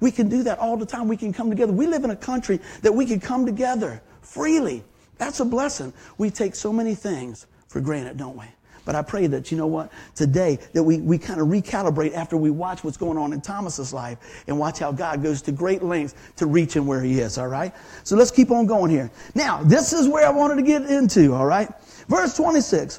We 0.00 0.10
can 0.10 0.28
do 0.28 0.42
that 0.42 0.58
all 0.58 0.76
the 0.76 0.84
time. 0.84 1.06
We 1.06 1.16
can 1.16 1.32
come 1.32 1.50
together. 1.50 1.72
We 1.72 1.86
live 1.86 2.02
in 2.02 2.10
a 2.10 2.16
country 2.16 2.58
that 2.80 2.92
we 2.92 3.06
can 3.06 3.20
come 3.20 3.46
together 3.46 4.02
freely. 4.22 4.82
That's 5.18 5.38
a 5.38 5.44
blessing. 5.44 5.92
We 6.18 6.30
take 6.30 6.56
so 6.56 6.72
many 6.72 6.96
things 6.96 7.46
for 7.68 7.80
granted, 7.80 8.16
don't 8.16 8.36
we? 8.36 8.46
But 8.84 8.96
I 8.96 9.02
pray 9.02 9.28
that, 9.28 9.52
you 9.52 9.56
know 9.56 9.68
what, 9.68 9.92
today, 10.16 10.58
that 10.72 10.82
we, 10.82 10.98
we 10.98 11.16
kind 11.16 11.40
of 11.40 11.46
recalibrate 11.46 12.14
after 12.14 12.36
we 12.36 12.50
watch 12.50 12.82
what's 12.82 12.96
going 12.96 13.16
on 13.16 13.32
in 13.32 13.40
Thomas's 13.40 13.92
life 13.92 14.18
and 14.48 14.58
watch 14.58 14.80
how 14.80 14.90
God 14.90 15.22
goes 15.22 15.42
to 15.42 15.52
great 15.52 15.84
lengths 15.84 16.16
to 16.38 16.46
reach 16.46 16.74
him 16.74 16.88
where 16.88 17.04
he 17.04 17.20
is, 17.20 17.38
all 17.38 17.46
right? 17.46 17.72
So 18.02 18.16
let's 18.16 18.32
keep 18.32 18.50
on 18.50 18.66
going 18.66 18.90
here. 18.90 19.12
Now, 19.36 19.62
this 19.62 19.92
is 19.92 20.08
where 20.08 20.26
I 20.26 20.30
wanted 20.30 20.56
to 20.56 20.62
get 20.62 20.82
into, 20.90 21.32
all 21.34 21.46
right? 21.46 21.68
Verse 22.08 22.36
26. 22.36 22.98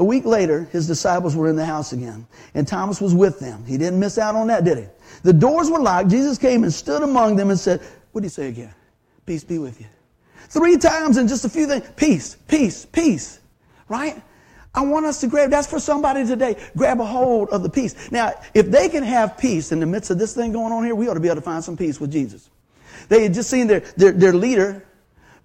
A 0.00 0.04
week 0.04 0.24
later, 0.24 0.64
his 0.72 0.86
disciples 0.86 1.36
were 1.36 1.50
in 1.50 1.56
the 1.56 1.64
house 1.64 1.92
again, 1.92 2.26
and 2.54 2.66
Thomas 2.66 3.02
was 3.02 3.14
with 3.14 3.38
them. 3.38 3.66
He 3.66 3.76
didn't 3.76 4.00
miss 4.00 4.16
out 4.16 4.34
on 4.34 4.46
that, 4.46 4.64
did 4.64 4.78
he? 4.78 4.86
The 5.24 5.34
doors 5.34 5.70
were 5.70 5.78
locked. 5.78 6.08
Jesus 6.08 6.38
came 6.38 6.64
and 6.64 6.72
stood 6.72 7.02
among 7.02 7.36
them 7.36 7.50
and 7.50 7.60
said, 7.60 7.82
What 8.12 8.22
do 8.22 8.24
you 8.24 8.30
say 8.30 8.48
again? 8.48 8.74
Peace 9.26 9.44
be 9.44 9.58
with 9.58 9.78
you. 9.78 9.86
Three 10.48 10.78
times 10.78 11.18
in 11.18 11.28
just 11.28 11.44
a 11.44 11.50
few 11.50 11.66
things. 11.66 11.86
Peace, 11.96 12.34
peace, 12.48 12.86
peace. 12.86 13.40
Right? 13.88 14.20
I 14.74 14.80
want 14.86 15.04
us 15.04 15.20
to 15.20 15.26
grab, 15.26 15.50
that's 15.50 15.66
for 15.66 15.78
somebody 15.78 16.24
today. 16.24 16.56
Grab 16.74 16.98
a 17.00 17.04
hold 17.04 17.50
of 17.50 17.62
the 17.62 17.68
peace. 17.68 18.10
Now, 18.10 18.32
if 18.54 18.70
they 18.70 18.88
can 18.88 19.04
have 19.04 19.36
peace 19.36 19.70
in 19.70 19.80
the 19.80 19.86
midst 19.86 20.10
of 20.10 20.18
this 20.18 20.34
thing 20.34 20.52
going 20.52 20.72
on 20.72 20.82
here, 20.82 20.94
we 20.94 21.08
ought 21.08 21.14
to 21.14 21.20
be 21.20 21.28
able 21.28 21.36
to 21.36 21.42
find 21.42 21.62
some 21.62 21.76
peace 21.76 22.00
with 22.00 22.10
Jesus. 22.10 22.48
They 23.10 23.24
had 23.24 23.34
just 23.34 23.50
seen 23.50 23.66
their, 23.66 23.80
their, 23.80 24.12
their 24.12 24.32
leader 24.32 24.82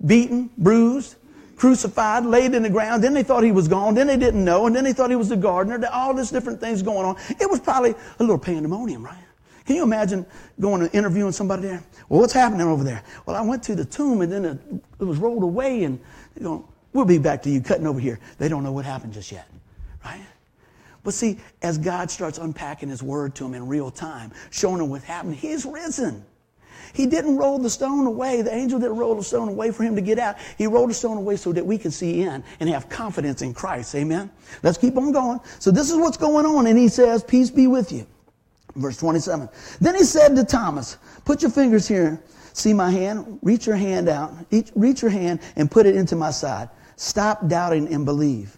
beaten, 0.06 0.50
bruised, 0.58 1.18
crucified, 1.56 2.26
laid 2.26 2.54
in 2.54 2.64
the 2.64 2.70
ground. 2.70 3.04
Then 3.04 3.14
they 3.14 3.24
thought 3.24 3.44
he 3.44 3.52
was 3.52 3.68
gone. 3.68 3.96
Then 3.96 4.08
they 4.08 4.18
didn't 4.18 4.44
know. 4.44 4.68
And 4.68 4.76
then 4.76 4.84
they 4.84 4.94
thought 4.94 5.10
he 5.10 5.16
was 5.16 5.30
the 5.30 5.38
gardener. 5.38 5.82
All 5.92 6.14
these 6.14 6.32
different 6.32 6.60
things 6.60 6.82
going 6.82 7.06
on. 7.06 7.18
It 7.40 7.50
was 7.50 7.60
probably 7.60 7.92
a 7.92 8.24
little 8.24 8.40
pandemonium, 8.40 9.04
right? 9.04 9.18
Can 9.66 9.76
you 9.76 9.84
imagine 9.84 10.26
going 10.60 10.82
and 10.82 10.94
interviewing 10.94 11.32
somebody 11.32 11.64
there? 11.64 11.84
Well, 12.08 12.22
what's 12.22 12.34
happening 12.34 12.68
over 12.68 12.84
there? 12.84 13.04
Well, 13.26 13.36
I 13.36 13.42
went 13.42 13.64
to 13.64 13.76
the 13.76 13.86
tomb 13.86 14.22
and 14.22 14.32
then 14.32 14.46
it, 14.46 14.60
it 15.00 15.04
was 15.04 15.18
rolled 15.18 15.42
away 15.44 15.84
and, 15.86 16.00
you 16.38 16.44
know, 16.44 16.68
We'll 16.96 17.04
be 17.04 17.18
back 17.18 17.44
to 17.44 17.50
you 17.50 17.60
cutting 17.60 17.86
over 17.86 18.00
here. 18.00 18.22
They 18.38 18.48
don't 18.48 18.64
know 18.64 18.72
what 18.72 18.86
happened 18.86 19.12
just 19.12 19.30
yet, 19.30 19.50
right? 20.06 20.26
But 21.04 21.14
see, 21.14 21.38
as 21.62 21.78
God 21.78 22.10
starts 22.10 22.38
unpacking 22.38 22.88
His 22.88 23.04
Word 23.04 23.36
to 23.36 23.44
them 23.44 23.54
in 23.54 23.68
real 23.68 23.92
time, 23.92 24.32
showing 24.50 24.78
them 24.78 24.90
what 24.90 25.04
happened, 25.04 25.36
He's 25.36 25.66
risen. 25.66 26.24
He 26.94 27.06
didn't 27.06 27.38
roll 27.38 27.60
the 27.60 27.70
stone 27.70 28.06
away. 28.06 28.42
The 28.42 28.54
angel 28.54 28.80
didn't 28.80 28.98
roll 28.98 29.16
the 29.16 29.24
stone 29.24 29.50
away 29.50 29.72
for 29.72 29.84
him 29.84 29.96
to 29.96 30.02
get 30.02 30.20
out. 30.20 30.38
He 30.58 30.68
rolled 30.68 30.90
the 30.90 30.94
stone 30.94 31.18
away 31.18 31.36
so 31.36 31.52
that 31.54 31.66
we 31.66 31.78
can 31.78 31.92
see 31.92 32.22
in 32.22 32.44
and 32.60 32.70
have 32.70 32.90
confidence 32.90 33.42
in 33.42 33.54
Christ. 33.54 33.96
Amen. 33.96 34.32
Let's 34.64 34.78
keep 34.78 34.98
on 34.98 35.12
going. 35.12 35.40
So 35.60 35.72
this 35.72 35.90
is 35.90 35.98
what's 35.98 36.18
going 36.18 36.46
on. 36.46 36.68
And 36.68 36.78
he 36.78 36.88
says, 36.88 37.24
peace 37.24 37.50
be 37.50 37.68
with 37.68 37.92
you. 37.92 38.06
Verse 38.76 38.98
27. 38.98 39.48
Then 39.80 39.96
he 39.96 40.04
said 40.04 40.36
to 40.36 40.44
Thomas, 40.44 40.98
put 41.24 41.42
your 41.42 41.52
fingers 41.52 41.88
here. 41.88 42.22
See 42.54 42.74
my 42.74 42.90
hand? 42.90 43.40
Reach 43.42 43.68
your 43.68 43.76
hand 43.76 44.10
out. 44.10 44.34
Reach 44.76 45.02
your 45.02 45.12
hand 45.12 45.42
and 45.56 45.70
put 45.70 45.86
it 45.86 45.96
into 45.96 46.16
my 46.16 46.32
side. 46.32 46.70
Stop 46.96 47.48
doubting 47.48 47.94
and 47.94 48.06
believe. 48.06 48.58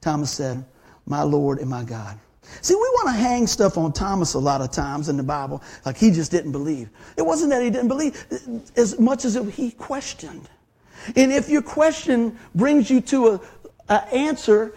Thomas 0.00 0.30
said, 0.30 0.64
my 1.06 1.22
Lord 1.22 1.58
and 1.58 1.68
my 1.68 1.82
God. 1.82 2.18
See, 2.62 2.74
we 2.74 2.80
want 2.80 3.08
to 3.08 3.20
hang 3.20 3.46
stuff 3.46 3.78
on 3.78 3.92
Thomas 3.92 4.34
a 4.34 4.38
lot 4.38 4.60
of 4.60 4.70
times 4.70 5.08
in 5.08 5.16
the 5.16 5.22
Bible, 5.22 5.62
like 5.84 5.96
he 5.96 6.10
just 6.10 6.30
didn't 6.30 6.52
believe. 6.52 6.90
It 7.16 7.22
wasn't 7.22 7.50
that 7.50 7.62
he 7.62 7.70
didn't 7.70 7.88
believe 7.88 8.26
as 8.76 8.98
much 8.98 9.24
as 9.24 9.34
he 9.54 9.70
questioned. 9.72 10.48
And 11.16 11.32
if 11.32 11.48
your 11.48 11.62
question 11.62 12.38
brings 12.54 12.90
you 12.90 13.00
to 13.02 13.40
an 13.88 14.00
answer 14.12 14.74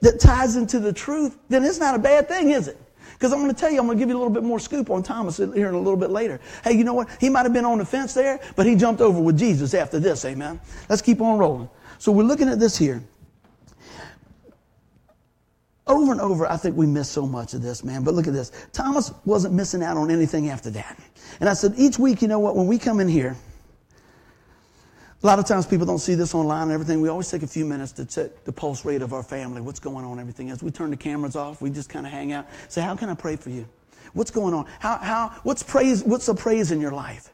that 0.00 0.20
ties 0.20 0.56
into 0.56 0.78
the 0.78 0.92
truth, 0.92 1.36
then 1.48 1.64
it's 1.64 1.78
not 1.78 1.94
a 1.94 1.98
bad 1.98 2.28
thing, 2.28 2.50
is 2.50 2.68
it? 2.68 2.78
Because 3.12 3.32
I'm 3.32 3.40
going 3.40 3.52
to 3.52 3.58
tell 3.58 3.70
you, 3.70 3.78
I'm 3.78 3.86
going 3.86 3.96
to 3.96 4.02
give 4.02 4.08
you 4.08 4.16
a 4.16 4.18
little 4.18 4.32
bit 4.32 4.42
more 4.42 4.58
scoop 4.58 4.90
on 4.90 5.02
Thomas 5.02 5.38
here 5.38 5.68
in 5.68 5.74
a 5.74 5.78
little 5.78 5.96
bit 5.96 6.10
later. 6.10 6.40
Hey, 6.62 6.72
you 6.72 6.84
know 6.84 6.94
what? 6.94 7.08
He 7.20 7.30
might 7.30 7.44
have 7.44 7.52
been 7.52 7.64
on 7.64 7.78
the 7.78 7.84
fence 7.84 8.12
there, 8.12 8.38
but 8.54 8.66
he 8.66 8.74
jumped 8.74 9.00
over 9.00 9.20
with 9.20 9.38
Jesus 9.38 9.72
after 9.72 9.98
this. 9.98 10.24
Amen. 10.24 10.60
Let's 10.88 11.00
keep 11.00 11.20
on 11.20 11.38
rolling. 11.38 11.70
So 11.98 12.12
we're 12.12 12.24
looking 12.24 12.48
at 12.48 12.60
this 12.60 12.76
here. 12.76 13.02
Over 15.86 16.12
and 16.12 16.20
over, 16.20 16.50
I 16.50 16.56
think 16.56 16.76
we 16.76 16.86
miss 16.86 17.10
so 17.10 17.26
much 17.26 17.52
of 17.52 17.60
this, 17.60 17.84
man. 17.84 18.04
But 18.04 18.14
look 18.14 18.26
at 18.26 18.32
this. 18.32 18.52
Thomas 18.72 19.12
wasn't 19.26 19.54
missing 19.54 19.82
out 19.82 19.98
on 19.98 20.10
anything 20.10 20.48
after 20.48 20.70
that. 20.70 20.98
And 21.40 21.48
I 21.48 21.52
said, 21.52 21.74
each 21.76 21.98
week, 21.98 22.22
you 22.22 22.28
know 22.28 22.38
what? 22.38 22.56
When 22.56 22.66
we 22.66 22.78
come 22.78 23.00
in 23.00 23.08
here, 23.08 23.36
a 25.22 25.26
lot 25.26 25.38
of 25.38 25.46
times 25.46 25.66
people 25.66 25.86
don't 25.86 25.98
see 25.98 26.14
this 26.14 26.34
online 26.34 26.64
and 26.64 26.72
everything. 26.72 27.00
We 27.00 27.08
always 27.08 27.30
take 27.30 27.42
a 27.42 27.46
few 27.46 27.64
minutes 27.64 27.92
to 27.92 28.04
check 28.06 28.44
the 28.44 28.52
pulse 28.52 28.84
rate 28.84 29.02
of 29.02 29.12
our 29.12 29.22
family, 29.22 29.60
what's 29.60 29.80
going 29.80 30.04
on, 30.04 30.18
everything 30.18 30.50
else. 30.50 30.62
We 30.62 30.70
turn 30.70 30.90
the 30.90 30.96
cameras 30.96 31.36
off. 31.36 31.60
We 31.60 31.70
just 31.70 31.90
kind 31.90 32.06
of 32.06 32.12
hang 32.12 32.32
out. 32.32 32.46
Say, 32.68 32.80
how 32.80 32.94
can 32.96 33.10
I 33.10 33.14
pray 33.14 33.36
for 33.36 33.50
you? 33.50 33.66
What's 34.14 34.30
going 34.30 34.54
on? 34.54 34.66
How, 34.80 34.98
how, 34.98 35.28
what's 35.42 35.62
praise, 35.62 36.02
what's 36.04 36.26
the 36.26 36.34
praise 36.34 36.70
in 36.70 36.80
your 36.80 36.92
life? 36.92 37.30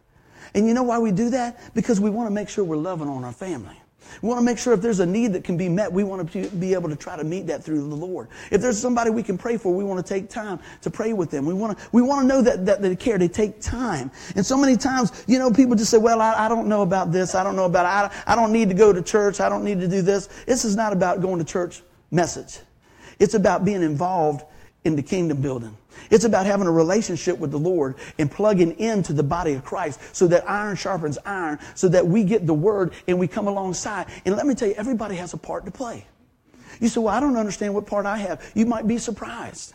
And 0.55 0.67
you 0.67 0.75
know 0.75 0.83
why 0.83 0.99
we 0.99 1.13
do 1.13 1.31
that? 1.31 1.75
Because 1.75 2.01
we 2.01 2.11
want 2.11 2.29
to 2.29 2.35
make 2.35 2.49
sure 2.49 2.65
we're 2.65 2.77
loving 2.77 3.09
on 3.09 3.25
our 3.25 3.33
family. 3.33 3.77
We 4.23 4.29
want 4.29 4.41
to 4.41 4.45
make 4.45 4.59
sure 4.59 4.73
if 4.73 4.81
there's 4.81 5.01
a 5.01 5.07
need 5.07 5.33
that 5.33 5.45
can 5.45 5.57
be 5.57 5.69
met, 5.69 5.93
we 5.93 6.05
want 6.05 6.31
to 6.31 6.49
be 6.51 6.75
able 6.75 6.89
to 6.89 6.97
try 6.97 7.17
to 7.17 7.25
meet 7.25 7.47
that 7.47 7.63
through 7.63 7.89
the 7.89 7.95
Lord. 7.95 8.29
If 8.51 8.61
there's 8.61 8.81
somebody 8.81 9.11
we 9.11 9.23
can 9.23 9.39
pray 9.39 9.57
for, 9.57 9.75
we 9.75 9.85
want 9.85 10.05
to 10.05 10.15
take 10.15 10.29
time 10.29 10.61
to 10.83 10.91
pray 10.91 11.13
with 11.13 11.31
them. 11.31 11.47
We 11.47 11.55
want 11.55 11.79
to, 11.79 11.85
we 11.93 12.03
want 12.03 12.23
to 12.23 12.27
know 12.27 12.43
that, 12.43 12.67
that 12.67 12.83
they 12.83 12.97
care. 12.97 13.19
They 13.19 13.29
take 13.29 13.61
time. 13.61 14.11
And 14.37 14.45
so 14.45 14.57
many 14.57 14.77
times, 14.77 15.25
you 15.27 15.39
know, 15.39 15.51
people 15.51 15.77
just 15.77 15.91
say, 15.91 15.99
well, 15.99 16.21
I, 16.21 16.47
I 16.47 16.49
don't 16.49 16.69
know 16.69 16.83
about 16.83 17.13
this. 17.13 17.35
I 17.35 17.45
don't 17.45 17.57
know 17.57 17.67
about 17.67 17.87
it. 17.87 18.17
I, 18.27 18.33
I 18.33 18.37
don't 18.37 18.53
need 18.53 18.69
to 18.69 18.75
go 18.75 18.93
to 18.93 19.03
church. 19.03 19.41
I 19.41 19.49
don't 19.49 19.65
need 19.65 19.81
to 19.81 19.89
do 19.89 20.03
this. 20.03 20.29
This 20.47 20.65
is 20.65 20.77
not 20.77 20.93
about 20.93 21.21
going 21.21 21.39
to 21.39 21.45
church 21.45 21.83
message. 22.11 22.59
It's 23.19 23.35
about 23.35 23.65
being 23.65 23.83
involved 23.83 24.45
in 24.85 24.97
the 24.97 25.03
kingdom 25.03 25.41
building. 25.43 25.77
It's 26.11 26.25
about 26.25 26.47
having 26.47 26.67
a 26.67 26.71
relationship 26.71 27.39
with 27.39 27.51
the 27.51 27.59
Lord 27.59 27.97
and 28.19 28.31
plugging 28.31 28.79
into 28.79 29.13
the 29.13 29.23
body 29.23 29.53
of 29.53 29.65
Christ 29.65 30.01
so 30.15 30.27
that 30.29 30.49
iron 30.49 30.77
sharpens 30.77 31.19
iron, 31.27 31.59
so 31.75 31.89
that 31.89 32.07
we 32.07 32.25
get 32.25 32.47
the 32.47 32.55
word 32.55 32.93
and 33.07 33.19
we 33.19 33.29
come 33.29 33.47
alongside. 33.47 34.07
And 34.25 34.37
let 34.37 34.47
me 34.47 34.55
tell 34.55 34.69
you, 34.69 34.75
everybody 34.75 35.17
has 35.17 35.35
a 35.35 35.37
part 35.37 35.67
to 35.67 35.71
play. 35.71 36.07
You 36.81 36.89
say, 36.89 37.01
Well, 37.01 37.15
I 37.15 37.21
don't 37.21 37.37
understand 37.37 37.75
what 37.75 37.87
part 37.87 38.07
I 38.07 38.17
have. 38.17 38.51
You 38.55 38.65
might 38.67 38.87
be 38.87 38.97
surprised. 38.97 39.75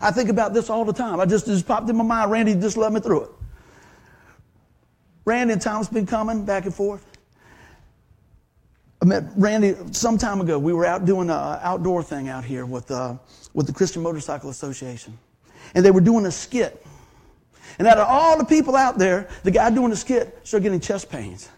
I 0.00 0.10
think 0.10 0.28
about 0.28 0.54
this 0.54 0.70
all 0.70 0.84
the 0.84 0.92
time. 0.92 1.20
I 1.20 1.26
just, 1.26 1.46
just 1.46 1.66
popped 1.66 1.88
in 1.88 1.96
my 1.96 2.04
mind. 2.04 2.30
Randy 2.30 2.54
just 2.54 2.76
let 2.76 2.92
me 2.92 3.00
through 3.00 3.24
it. 3.24 3.30
Randy 5.24 5.52
and 5.52 5.62
Tom's 5.62 5.88
been 5.88 6.06
coming 6.06 6.44
back 6.44 6.64
and 6.64 6.74
forth. 6.74 7.06
I 9.04 9.06
met 9.06 9.24
Randy 9.36 9.76
some 9.92 10.16
time 10.16 10.40
ago. 10.40 10.58
We 10.58 10.72
were 10.72 10.86
out 10.86 11.04
doing 11.04 11.28
an 11.28 11.58
outdoor 11.60 12.02
thing 12.02 12.30
out 12.30 12.42
here 12.42 12.64
with, 12.64 12.90
uh, 12.90 13.16
with 13.52 13.66
the 13.66 13.72
Christian 13.74 14.02
Motorcycle 14.02 14.48
Association. 14.48 15.18
And 15.74 15.84
they 15.84 15.90
were 15.90 16.00
doing 16.00 16.24
a 16.24 16.30
skit. 16.30 16.86
And 17.78 17.86
out 17.86 17.98
of 17.98 18.08
all 18.08 18.38
the 18.38 18.46
people 18.46 18.74
out 18.74 18.96
there, 18.96 19.28
the 19.42 19.50
guy 19.50 19.68
doing 19.68 19.90
the 19.90 19.96
skit 19.96 20.38
started 20.42 20.62
getting 20.62 20.80
chest 20.80 21.10
pains. 21.10 21.50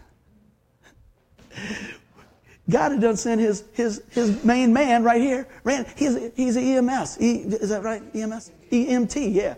God 2.69 2.91
had 2.91 2.99
done 2.99 3.15
sent 3.15 3.39
his, 3.39 3.63
his, 3.71 4.01
his 4.09 4.43
main 4.43 4.73
man 4.73 5.05
right 5.05 5.21
here. 5.21 5.47
Randy, 5.63 5.89
he's, 5.95 6.17
he's 6.35 6.57
an 6.57 6.89
EMS. 6.89 7.21
E, 7.21 7.43
is 7.43 7.69
that 7.69 7.81
right? 7.81 8.03
EMS? 8.13 8.51
EMT, 8.73 9.33
yeah. 9.33 9.55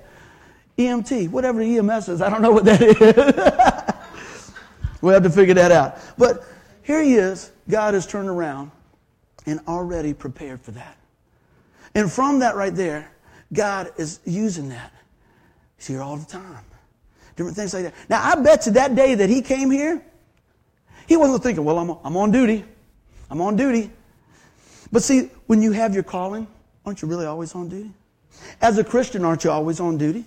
EMT, 0.77 1.31
whatever 1.31 1.60
EMS 1.60 2.08
is. 2.08 2.22
I 2.22 2.29
don't 2.29 2.43
know 2.43 2.51
what 2.51 2.65
that 2.65 2.84
is. 2.84 4.53
we'll 5.01 5.15
have 5.15 5.24
to 5.24 5.31
figure 5.31 5.55
that 5.55 5.72
out. 5.72 5.98
But 6.19 6.46
here 6.83 7.01
he 7.01 7.15
is. 7.15 7.51
God 7.69 7.93
has 7.93 8.07
turned 8.07 8.29
around 8.29 8.71
and 9.45 9.59
already 9.67 10.13
prepared 10.13 10.62
for 10.62 10.71
that. 10.71 10.98
And 11.95 12.12
from 12.12 12.39
that 12.39 12.55
right 12.55 12.74
there, 12.74 13.12
God 13.53 13.91
is 13.98 14.19
using 14.25 14.69
that. 14.69 14.91
He's 15.77 15.88
here 15.88 16.01
all 16.01 16.17
the 16.17 16.25
time. 16.25 16.63
Different 17.36 17.55
things 17.55 17.74
like 17.74 17.83
that. 17.86 17.93
Now, 18.09 18.21
I 18.24 18.36
bet 18.36 18.65
you 18.65 18.74
that 18.74 18.95
day 18.95 19.15
that 19.15 19.29
he 19.29 19.41
came 19.41 19.71
here, 19.71 20.03
he 21.07 21.17
wasn't 21.17 21.41
thinking, 21.41 21.63
well, 21.63 21.79
I'm, 21.79 21.98
I'm 22.03 22.17
on 22.17 22.31
duty. 22.31 22.65
I'm 23.29 23.41
on 23.41 23.55
duty. 23.55 23.89
But 24.91 25.03
see, 25.03 25.29
when 25.48 25.62
you 25.62 25.71
have 25.71 25.93
your 25.93 26.03
calling, 26.03 26.48
aren't 26.86 27.01
you 27.01 27.07
really 27.07 27.25
always 27.25 27.55
on 27.55 27.69
duty? 27.69 27.91
As 28.62 28.77
a 28.77 28.83
Christian, 28.83 29.24
aren't 29.24 29.43
you 29.43 29.51
always 29.51 29.79
on 29.79 29.98
duty? 29.98 30.25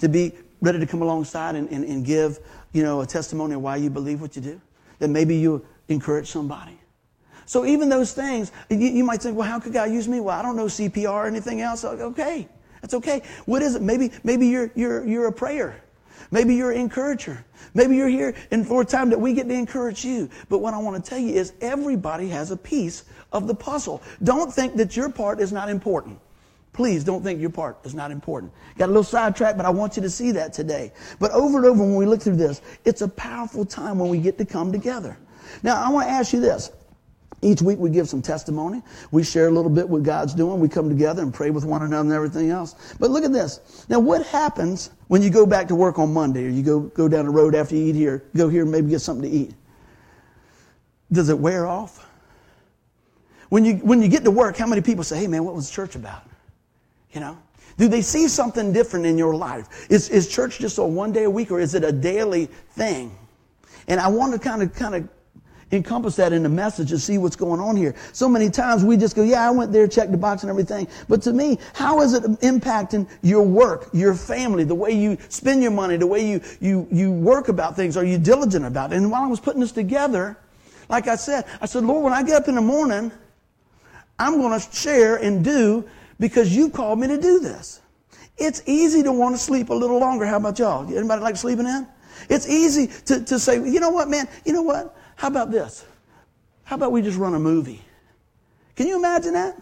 To 0.00 0.08
be 0.08 0.32
ready 0.60 0.78
to 0.78 0.86
come 0.86 1.02
alongside 1.02 1.54
and, 1.54 1.68
and, 1.70 1.84
and 1.84 2.04
give, 2.04 2.38
you 2.72 2.82
know, 2.82 3.00
a 3.00 3.06
testimony 3.06 3.54
of 3.54 3.62
why 3.62 3.76
you 3.76 3.90
believe 3.90 4.20
what 4.20 4.36
you 4.36 4.42
do? 4.42 4.60
That 4.98 5.08
maybe 5.08 5.36
you 5.36 5.64
encourage 5.88 6.30
somebody. 6.30 6.78
So 7.46 7.66
even 7.66 7.88
those 7.88 8.12
things, 8.12 8.52
you, 8.70 8.78
you, 8.78 9.04
might 9.04 9.22
think, 9.22 9.36
well, 9.36 9.48
how 9.48 9.60
could 9.60 9.72
God 9.72 9.90
use 9.90 10.08
me? 10.08 10.20
Well, 10.20 10.38
I 10.38 10.42
don't 10.42 10.56
know 10.56 10.64
CPR 10.64 11.10
or 11.10 11.26
anything 11.26 11.60
else. 11.60 11.84
Okay, 11.84 12.48
that's 12.80 12.94
okay. 12.94 13.22
What 13.44 13.62
is 13.62 13.74
it? 13.74 13.82
Maybe, 13.82 14.10
maybe 14.22 14.46
you're, 14.46 14.70
you're, 14.74 15.06
you're 15.06 15.26
a 15.26 15.32
prayer. 15.32 15.82
Maybe 16.30 16.54
you're 16.54 16.72
an 16.72 16.80
encourager. 16.80 17.44
Maybe 17.74 17.96
you're 17.96 18.08
here 18.08 18.34
and 18.50 18.66
for 18.66 18.82
a 18.82 18.84
time 18.84 19.10
that 19.10 19.20
we 19.20 19.34
get 19.34 19.48
to 19.48 19.54
encourage 19.54 20.04
you. 20.04 20.30
But 20.48 20.58
what 20.58 20.74
I 20.74 20.78
want 20.78 21.02
to 21.02 21.08
tell 21.08 21.18
you 21.18 21.34
is 21.34 21.52
everybody 21.60 22.28
has 22.28 22.50
a 22.50 22.56
piece 22.56 23.04
of 23.32 23.46
the 23.46 23.54
puzzle. 23.54 24.02
Don't 24.22 24.52
think 24.52 24.76
that 24.76 24.96
your 24.96 25.10
part 25.10 25.40
is 25.40 25.52
not 25.52 25.68
important. 25.68 26.18
Please 26.72 27.04
don't 27.04 27.22
think 27.22 27.40
your 27.40 27.50
part 27.50 27.78
is 27.84 27.94
not 27.94 28.10
important. 28.10 28.52
Got 28.78 28.86
a 28.86 28.88
little 28.88 29.04
sidetracked, 29.04 29.56
but 29.56 29.64
I 29.64 29.70
want 29.70 29.96
you 29.96 30.02
to 30.02 30.10
see 30.10 30.32
that 30.32 30.52
today. 30.52 30.92
But 31.20 31.30
over 31.30 31.58
and 31.58 31.66
over 31.66 31.80
when 31.82 31.94
we 31.94 32.04
look 32.04 32.20
through 32.20 32.36
this, 32.36 32.62
it's 32.84 33.00
a 33.00 33.08
powerful 33.08 33.64
time 33.64 33.98
when 33.98 34.08
we 34.08 34.18
get 34.18 34.38
to 34.38 34.44
come 34.44 34.72
together. 34.72 35.16
Now, 35.62 35.82
I 35.82 35.90
want 35.90 36.08
to 36.08 36.12
ask 36.12 36.32
you 36.32 36.40
this. 36.40 36.70
Each 37.42 37.60
week 37.60 37.78
we 37.78 37.90
give 37.90 38.08
some 38.08 38.22
testimony. 38.22 38.82
We 39.10 39.22
share 39.22 39.48
a 39.48 39.50
little 39.50 39.70
bit 39.70 39.86
what 39.86 40.02
God's 40.02 40.34
doing. 40.34 40.60
We 40.60 40.68
come 40.68 40.88
together 40.88 41.22
and 41.22 41.32
pray 41.32 41.50
with 41.50 41.66
one 41.66 41.82
another 41.82 42.08
and 42.08 42.12
everything 42.12 42.50
else. 42.50 42.94
But 42.98 43.10
look 43.10 43.22
at 43.22 43.32
this. 43.32 43.84
Now, 43.90 43.98
what 44.00 44.26
happens 44.26 44.90
when 45.08 45.20
you 45.20 45.28
go 45.28 45.44
back 45.44 45.68
to 45.68 45.74
work 45.74 45.98
on 45.98 46.12
Monday 46.12 46.46
or 46.46 46.48
you 46.48 46.62
go, 46.62 46.80
go 46.80 47.06
down 47.06 47.26
the 47.26 47.30
road 47.30 47.54
after 47.54 47.76
you 47.76 47.86
eat 47.86 47.94
here, 47.94 48.24
go 48.34 48.48
here 48.48 48.62
and 48.62 48.72
maybe 48.72 48.88
get 48.88 49.00
something 49.00 49.30
to 49.30 49.36
eat? 49.36 49.54
Does 51.12 51.28
it 51.28 51.38
wear 51.38 51.66
off? 51.66 52.08
When 53.50 53.64
you, 53.64 53.74
when 53.76 54.00
you 54.00 54.08
get 54.08 54.24
to 54.24 54.30
work, 54.30 54.56
how 54.56 54.66
many 54.66 54.80
people 54.80 55.04
say, 55.04 55.18
hey 55.18 55.26
man, 55.26 55.44
what 55.44 55.54
was 55.54 55.70
church 55.70 55.96
about? 55.96 56.26
You 57.12 57.20
know? 57.20 57.38
Do 57.76 57.88
they 57.88 58.00
see 58.00 58.28
something 58.28 58.72
different 58.72 59.04
in 59.04 59.18
your 59.18 59.34
life? 59.34 59.90
Is, 59.90 60.08
is 60.08 60.28
church 60.28 60.60
just 60.60 60.78
a 60.78 60.84
one 60.84 61.12
day 61.12 61.24
a 61.24 61.30
week 61.30 61.50
or 61.50 61.60
is 61.60 61.74
it 61.74 61.84
a 61.84 61.92
daily 61.92 62.46
thing? 62.70 63.16
And 63.86 64.00
I 64.00 64.08
want 64.08 64.32
to 64.32 64.38
kind 64.38 64.62
of, 64.62 64.74
kind 64.74 64.94
of 64.94 65.08
encompass 65.72 66.16
that 66.16 66.32
in 66.32 66.42
the 66.42 66.48
message 66.48 66.92
and 66.92 67.00
see 67.00 67.18
what's 67.18 67.36
going 67.36 67.60
on 67.60 67.76
here. 67.76 67.94
So 68.12 68.28
many 68.28 68.50
times 68.50 68.84
we 68.84 68.96
just 68.96 69.16
go, 69.16 69.22
yeah, 69.22 69.46
I 69.46 69.50
went 69.50 69.72
there, 69.72 69.86
checked 69.86 70.10
the 70.10 70.16
box 70.16 70.42
and 70.42 70.50
everything. 70.50 70.88
But 71.08 71.22
to 71.22 71.32
me, 71.32 71.58
how 71.74 72.00
is 72.00 72.14
it 72.14 72.22
impacting 72.42 73.08
your 73.22 73.42
work, 73.42 73.88
your 73.92 74.14
family, 74.14 74.64
the 74.64 74.74
way 74.74 74.92
you 74.92 75.18
spend 75.28 75.62
your 75.62 75.72
money, 75.72 75.96
the 75.96 76.06
way 76.06 76.26
you, 76.26 76.40
you, 76.60 76.86
you 76.90 77.12
work 77.12 77.48
about 77.48 77.76
things? 77.76 77.96
Are 77.96 78.04
you 78.04 78.18
diligent 78.18 78.64
about 78.64 78.92
it? 78.92 78.96
And 78.96 79.10
while 79.10 79.22
I 79.22 79.26
was 79.26 79.40
putting 79.40 79.60
this 79.60 79.72
together, 79.72 80.36
like 80.88 81.08
I 81.08 81.16
said, 81.16 81.44
I 81.60 81.66
said, 81.66 81.84
Lord, 81.84 82.04
when 82.04 82.12
I 82.12 82.22
get 82.22 82.36
up 82.36 82.48
in 82.48 82.54
the 82.54 82.62
morning, 82.62 83.10
I'm 84.18 84.38
going 84.38 84.58
to 84.58 84.74
share 84.74 85.16
and 85.16 85.44
do 85.44 85.88
because 86.20 86.54
you 86.54 86.70
called 86.70 86.98
me 86.98 87.08
to 87.08 87.20
do 87.20 87.40
this. 87.40 87.80
It's 88.36 88.62
easy 88.66 89.02
to 89.02 89.12
want 89.12 89.34
to 89.34 89.40
sleep 89.40 89.70
a 89.70 89.74
little 89.74 89.98
longer. 89.98 90.26
How 90.26 90.36
about 90.36 90.58
y'all? 90.58 90.86
Anybody 90.86 91.22
like 91.22 91.36
sleeping 91.36 91.66
in? 91.66 91.86
It's 92.28 92.48
easy 92.48 92.88
to, 93.06 93.24
to 93.24 93.38
say, 93.38 93.56
you 93.56 93.80
know 93.80 93.90
what, 93.90 94.08
man? 94.08 94.28
You 94.44 94.52
know 94.52 94.62
what? 94.62 94.96
How 95.16 95.28
about 95.28 95.50
this? 95.50 95.84
How 96.64 96.76
about 96.76 96.92
we 96.92 97.02
just 97.02 97.18
run 97.18 97.34
a 97.34 97.38
movie? 97.38 97.82
Can 98.76 98.86
you 98.86 98.96
imagine 98.96 99.34
that? 99.34 99.60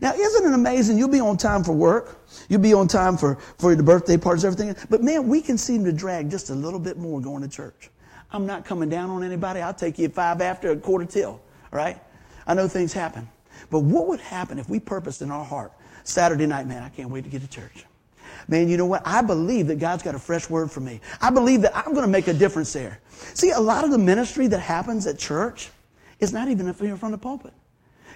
Now, 0.00 0.14
isn't 0.14 0.46
it 0.46 0.54
amazing? 0.54 0.98
You'll 0.98 1.08
be 1.08 1.20
on 1.20 1.36
time 1.36 1.62
for 1.62 1.72
work. 1.72 2.26
You'll 2.48 2.60
be 2.60 2.72
on 2.72 2.88
time 2.88 3.16
for, 3.16 3.36
for 3.58 3.74
the 3.74 3.82
birthday 3.82 4.16
parties, 4.16 4.44
everything. 4.44 4.74
But 4.88 5.02
man, 5.02 5.28
we 5.28 5.40
can 5.40 5.58
seem 5.58 5.84
to 5.84 5.92
drag 5.92 6.30
just 6.30 6.50
a 6.50 6.54
little 6.54 6.80
bit 6.80 6.96
more 6.96 7.20
going 7.20 7.42
to 7.42 7.48
church. 7.48 7.90
I'm 8.30 8.46
not 8.46 8.64
coming 8.64 8.88
down 8.88 9.10
on 9.10 9.22
anybody. 9.22 9.60
I'll 9.60 9.74
take 9.74 9.98
you 9.98 10.06
at 10.06 10.12
five 10.12 10.40
after 10.40 10.70
a 10.70 10.76
quarter 10.76 11.04
till, 11.04 11.30
all 11.30 11.40
right? 11.72 12.00
I 12.46 12.54
know 12.54 12.66
things 12.66 12.92
happen. 12.92 13.28
But 13.70 13.80
what 13.80 14.08
would 14.08 14.20
happen 14.20 14.58
if 14.58 14.68
we 14.68 14.80
purposed 14.80 15.22
in 15.22 15.30
our 15.30 15.44
heart, 15.44 15.72
Saturday 16.02 16.46
night, 16.46 16.66
man, 16.66 16.82
I 16.82 16.88
can't 16.88 17.10
wait 17.10 17.24
to 17.24 17.30
get 17.30 17.42
to 17.42 17.48
church. 17.48 17.84
Man, 18.48 18.68
you 18.68 18.76
know 18.76 18.86
what? 18.86 19.02
I 19.04 19.22
believe 19.22 19.66
that 19.68 19.78
God's 19.78 20.02
got 20.02 20.14
a 20.14 20.18
fresh 20.18 20.48
word 20.48 20.70
for 20.70 20.80
me. 20.80 21.00
I 21.20 21.30
believe 21.30 21.62
that 21.62 21.76
I'm 21.76 21.92
going 21.92 22.04
to 22.04 22.10
make 22.10 22.28
a 22.28 22.34
difference 22.34 22.72
there. 22.72 23.00
See, 23.34 23.50
a 23.50 23.60
lot 23.60 23.84
of 23.84 23.90
the 23.90 23.98
ministry 23.98 24.46
that 24.48 24.60
happens 24.60 25.06
at 25.06 25.18
church 25.18 25.70
is 26.20 26.32
not 26.32 26.48
even 26.48 26.72
here 26.74 26.96
from 26.96 27.12
the 27.12 27.18
pulpit. 27.18 27.52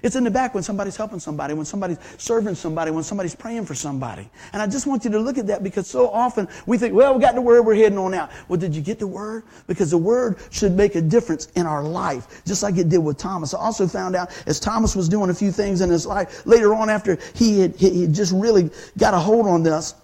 It's 0.02 0.16
in 0.16 0.24
the 0.24 0.30
back 0.30 0.54
when 0.54 0.62
somebody's 0.62 0.96
helping 0.96 1.18
somebody, 1.18 1.54
when 1.54 1.66
somebody's 1.66 1.98
serving 2.18 2.54
somebody, 2.54 2.90
when 2.90 3.02
somebody's 3.02 3.34
praying 3.34 3.66
for 3.66 3.74
somebody. 3.74 4.28
And 4.52 4.62
I 4.62 4.66
just 4.66 4.86
want 4.86 5.04
you 5.04 5.10
to 5.10 5.18
look 5.18 5.38
at 5.38 5.46
that 5.48 5.62
because 5.62 5.86
so 5.86 6.08
often 6.08 6.48
we 6.66 6.78
think, 6.78 6.94
well, 6.94 7.14
we 7.14 7.20
got 7.20 7.34
the 7.34 7.40
word, 7.40 7.62
we're 7.62 7.74
heading 7.74 7.98
on 7.98 8.14
out. 8.14 8.30
Well, 8.48 8.58
did 8.58 8.74
you 8.74 8.82
get 8.82 8.98
the 8.98 9.06
word? 9.06 9.44
Because 9.66 9.90
the 9.90 9.98
word 9.98 10.38
should 10.50 10.72
make 10.72 10.94
a 10.94 11.00
difference 11.00 11.46
in 11.56 11.66
our 11.66 11.82
life, 11.82 12.42
just 12.44 12.62
like 12.62 12.76
it 12.76 12.88
did 12.88 12.98
with 12.98 13.18
Thomas. 13.18 13.54
I 13.54 13.58
also 13.58 13.86
found 13.86 14.14
out 14.14 14.30
as 14.46 14.60
Thomas 14.60 14.94
was 14.94 15.08
doing 15.08 15.30
a 15.30 15.34
few 15.34 15.50
things 15.50 15.80
in 15.80 15.90
his 15.90 16.06
life, 16.06 16.46
later 16.46 16.74
on 16.74 16.88
after 16.90 17.18
he 17.34 17.60
had, 17.60 17.74
he 17.76 18.02
had 18.02 18.14
just 18.14 18.32
really 18.32 18.70
got 18.98 19.14
a 19.14 19.18
hold 19.18 19.46
on 19.46 19.62
this, 19.62 19.94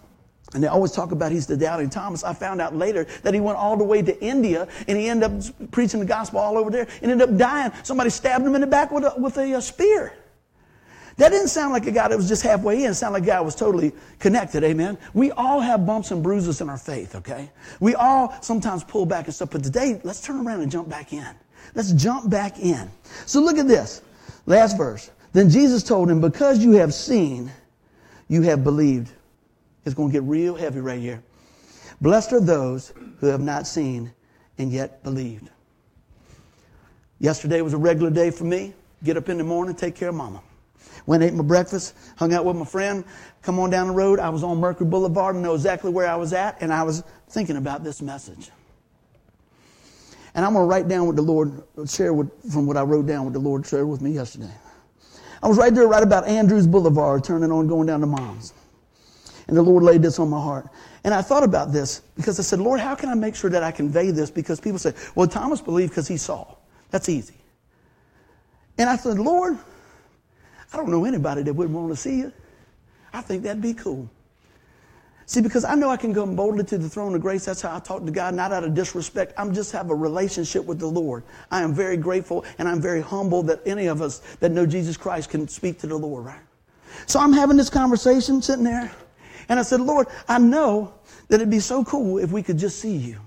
and 0.54 0.62
they 0.62 0.68
always 0.68 0.92
talk 0.92 1.10
about 1.10 1.32
he's 1.32 1.46
the 1.46 1.56
doubting 1.56 1.90
Thomas. 1.90 2.22
I 2.24 2.32
found 2.32 2.60
out 2.60 2.74
later 2.74 3.04
that 3.22 3.34
he 3.34 3.40
went 3.40 3.58
all 3.58 3.76
the 3.76 3.84
way 3.84 4.02
to 4.02 4.24
India 4.24 4.68
and 4.86 4.96
he 4.96 5.08
ended 5.08 5.30
up 5.30 5.70
preaching 5.72 6.00
the 6.00 6.06
gospel 6.06 6.38
all 6.38 6.56
over 6.56 6.70
there 6.70 6.86
ended 7.02 7.20
up 7.20 7.36
dying. 7.36 7.72
Somebody 7.82 8.10
stabbed 8.10 8.46
him 8.46 8.54
in 8.54 8.60
the 8.60 8.66
back 8.66 8.90
with 8.92 9.04
a, 9.04 9.14
with 9.18 9.36
a, 9.36 9.54
a 9.54 9.60
spear. 9.60 10.14
That 11.16 11.30
didn't 11.30 11.48
sound 11.48 11.72
like 11.72 11.86
a 11.86 11.92
guy 11.92 12.08
that 12.08 12.16
was 12.16 12.28
just 12.28 12.42
halfway 12.42 12.84
in. 12.84 12.90
It 12.90 12.94
sounded 12.94 13.20
like 13.20 13.22
a 13.24 13.26
guy 13.26 13.40
was 13.40 13.54
totally 13.54 13.92
connected. 14.18 14.64
Amen. 14.64 14.98
We 15.12 15.30
all 15.32 15.60
have 15.60 15.86
bumps 15.86 16.10
and 16.10 16.22
bruises 16.22 16.60
in 16.60 16.68
our 16.68 16.78
faith, 16.78 17.14
okay? 17.14 17.50
We 17.78 17.94
all 17.94 18.34
sometimes 18.40 18.82
pull 18.82 19.06
back 19.06 19.26
and 19.26 19.34
stuff, 19.34 19.50
but 19.50 19.62
today, 19.62 20.00
let's 20.02 20.20
turn 20.20 20.44
around 20.44 20.62
and 20.62 20.70
jump 20.70 20.88
back 20.88 21.12
in. 21.12 21.28
Let's 21.74 21.92
jump 21.92 22.30
back 22.30 22.58
in. 22.58 22.90
So 23.26 23.40
look 23.40 23.58
at 23.58 23.68
this. 23.68 24.02
Last 24.46 24.76
verse. 24.76 25.10
Then 25.32 25.50
Jesus 25.50 25.82
told 25.82 26.10
him, 26.10 26.20
Because 26.20 26.58
you 26.58 26.72
have 26.72 26.92
seen, 26.92 27.50
you 28.28 28.42
have 28.42 28.64
believed. 28.64 29.12
It's 29.84 29.94
going 29.94 30.08
to 30.08 30.12
get 30.12 30.22
real 30.22 30.54
heavy 30.54 30.80
right 30.80 31.00
here. 31.00 31.22
Blessed 32.00 32.32
are 32.32 32.40
those 32.40 32.92
who 33.18 33.26
have 33.26 33.40
not 33.40 33.66
seen 33.66 34.12
and 34.58 34.72
yet 34.72 35.02
believed. 35.02 35.50
Yesterday 37.18 37.60
was 37.62 37.74
a 37.74 37.78
regular 37.78 38.10
day 38.10 38.30
for 38.30 38.44
me. 38.44 38.74
Get 39.02 39.16
up 39.16 39.28
in 39.28 39.38
the 39.38 39.44
morning, 39.44 39.74
take 39.74 39.94
care 39.94 40.08
of 40.08 40.14
mama. 40.14 40.42
Went 41.06 41.22
ate 41.22 41.34
my 41.34 41.42
breakfast, 41.42 41.94
hung 42.16 42.32
out 42.32 42.44
with 42.44 42.56
my 42.56 42.64
friend, 42.64 43.04
come 43.42 43.58
on 43.58 43.68
down 43.68 43.88
the 43.88 43.92
road. 43.92 44.18
I 44.18 44.30
was 44.30 44.42
on 44.42 44.58
Mercury 44.58 44.86
Boulevard 44.88 45.34
and 45.34 45.44
know 45.44 45.54
exactly 45.54 45.90
where 45.90 46.08
I 46.08 46.16
was 46.16 46.32
at, 46.32 46.56
and 46.62 46.72
I 46.72 46.82
was 46.82 47.02
thinking 47.28 47.56
about 47.56 47.84
this 47.84 48.00
message. 48.00 48.50
And 50.34 50.44
I'm 50.44 50.54
going 50.54 50.64
to 50.64 50.68
write 50.68 50.88
down 50.88 51.06
what 51.06 51.16
the 51.16 51.22
Lord 51.22 51.62
share 51.86 52.12
with, 52.12 52.30
from 52.50 52.66
what 52.66 52.76
I 52.76 52.82
wrote 52.82 53.06
down 53.06 53.24
what 53.24 53.34
the 53.34 53.38
Lord 53.38 53.66
shared 53.66 53.86
with 53.86 54.00
me 54.00 54.12
yesterday. 54.12 54.52
I 55.42 55.48
was 55.48 55.58
right 55.58 55.74
there, 55.74 55.86
right 55.86 56.02
about 56.02 56.26
Andrews 56.26 56.66
Boulevard, 56.66 57.22
turning 57.22 57.52
on, 57.52 57.68
going 57.68 57.86
down 57.86 58.00
to 58.00 58.06
Mom's. 58.06 58.54
And 59.46 59.56
the 59.56 59.62
Lord 59.62 59.82
laid 59.82 60.02
this 60.02 60.18
on 60.18 60.30
my 60.30 60.40
heart. 60.40 60.68
And 61.04 61.12
I 61.12 61.20
thought 61.20 61.42
about 61.42 61.72
this 61.72 62.00
because 62.16 62.38
I 62.40 62.42
said, 62.42 62.60
Lord, 62.60 62.80
how 62.80 62.94
can 62.94 63.08
I 63.08 63.14
make 63.14 63.36
sure 63.36 63.50
that 63.50 63.62
I 63.62 63.70
convey 63.70 64.10
this? 64.10 64.30
Because 64.30 64.60
people 64.60 64.78
say, 64.78 64.94
well, 65.14 65.28
Thomas 65.28 65.60
believed 65.60 65.90
because 65.90 66.08
he 66.08 66.16
saw. 66.16 66.46
That's 66.90 67.08
easy. 67.08 67.34
And 68.78 68.88
I 68.88 68.96
said, 68.96 69.18
Lord, 69.18 69.58
I 70.72 70.76
don't 70.76 70.88
know 70.88 71.04
anybody 71.04 71.42
that 71.42 71.52
wouldn't 71.52 71.76
want 71.76 71.90
to 71.90 71.96
see 71.96 72.16
you. 72.18 72.32
I 73.12 73.20
think 73.20 73.42
that'd 73.42 73.62
be 73.62 73.74
cool. 73.74 74.08
See, 75.26 75.40
because 75.40 75.64
I 75.64 75.74
know 75.74 75.88
I 75.88 75.96
can 75.96 76.12
come 76.12 76.36
boldly 76.36 76.64
to 76.64 76.76
the 76.76 76.88
throne 76.88 77.14
of 77.14 77.22
grace. 77.22 77.46
That's 77.46 77.62
how 77.62 77.74
I 77.74 77.78
talk 77.80 78.04
to 78.04 78.10
God, 78.10 78.34
not 78.34 78.52
out 78.52 78.64
of 78.64 78.74
disrespect. 78.74 79.32
I'm 79.38 79.54
just 79.54 79.72
have 79.72 79.90
a 79.90 79.94
relationship 79.94 80.64
with 80.64 80.78
the 80.78 80.86
Lord. 80.86 81.22
I 81.50 81.62
am 81.62 81.72
very 81.72 81.96
grateful 81.96 82.44
and 82.58 82.68
I'm 82.68 82.80
very 82.80 83.00
humble 83.00 83.42
that 83.44 83.60
any 83.64 83.86
of 83.86 84.02
us 84.02 84.18
that 84.40 84.52
know 84.52 84.66
Jesus 84.66 84.96
Christ 84.96 85.30
can 85.30 85.48
speak 85.48 85.78
to 85.78 85.86
the 85.86 85.96
Lord, 85.96 86.26
right? 86.26 86.42
So 87.06 87.20
I'm 87.20 87.32
having 87.32 87.56
this 87.56 87.70
conversation 87.70 88.42
sitting 88.42 88.64
there. 88.64 88.92
And 89.48 89.58
I 89.58 89.62
said, 89.62 89.80
Lord, 89.80 90.08
I 90.28 90.38
know 90.38 90.94
that 91.28 91.36
it'd 91.36 91.50
be 91.50 91.60
so 91.60 91.84
cool 91.84 92.18
if 92.18 92.30
we 92.30 92.42
could 92.42 92.58
just 92.58 92.78
see 92.78 92.96
you. 92.96 93.18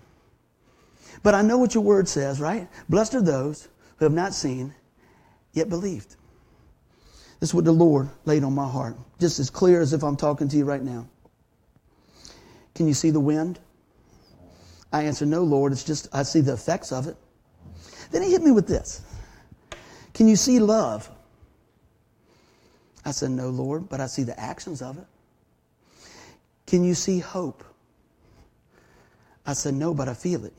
But 1.23 1.35
I 1.35 1.41
know 1.41 1.57
what 1.57 1.73
your 1.73 1.83
word 1.83 2.07
says, 2.07 2.39
right? 2.39 2.67
Blessed 2.89 3.15
are 3.15 3.21
those 3.21 3.67
who 3.97 4.05
have 4.05 4.13
not 4.13 4.33
seen, 4.33 4.73
yet 5.53 5.69
believed. 5.69 6.15
This 7.39 7.49
is 7.49 7.53
what 7.53 7.65
the 7.65 7.71
Lord 7.71 8.09
laid 8.25 8.43
on 8.43 8.53
my 8.53 8.67
heart, 8.67 8.97
just 9.19 9.39
as 9.39 9.49
clear 9.49 9.81
as 9.81 9.93
if 9.93 10.03
I'm 10.03 10.15
talking 10.15 10.47
to 10.47 10.57
you 10.57 10.65
right 10.65 10.81
now. 10.81 11.07
Can 12.73 12.87
you 12.87 12.93
see 12.93 13.09
the 13.09 13.19
wind? 13.19 13.59
I 14.91 15.03
answered, 15.03 15.27
No, 15.27 15.43
Lord, 15.43 15.71
it's 15.71 15.83
just 15.83 16.07
I 16.13 16.23
see 16.23 16.41
the 16.41 16.53
effects 16.53 16.91
of 16.91 17.07
it. 17.07 17.17
Then 18.11 18.23
he 18.23 18.31
hit 18.31 18.41
me 18.41 18.51
with 18.51 18.67
this 18.67 19.01
Can 20.13 20.27
you 20.27 20.35
see 20.35 20.59
love? 20.59 21.09
I 23.05 23.11
said, 23.11 23.31
No, 23.31 23.49
Lord, 23.49 23.89
but 23.89 23.99
I 23.99 24.07
see 24.07 24.23
the 24.23 24.39
actions 24.39 24.81
of 24.81 24.97
it. 24.97 25.05
Can 26.67 26.83
you 26.83 26.93
see 26.93 27.19
hope? 27.19 27.63
I 29.45 29.53
said, 29.53 29.73
No, 29.73 29.93
but 29.93 30.07
I 30.09 30.13
feel 30.13 30.45
it. 30.45 30.53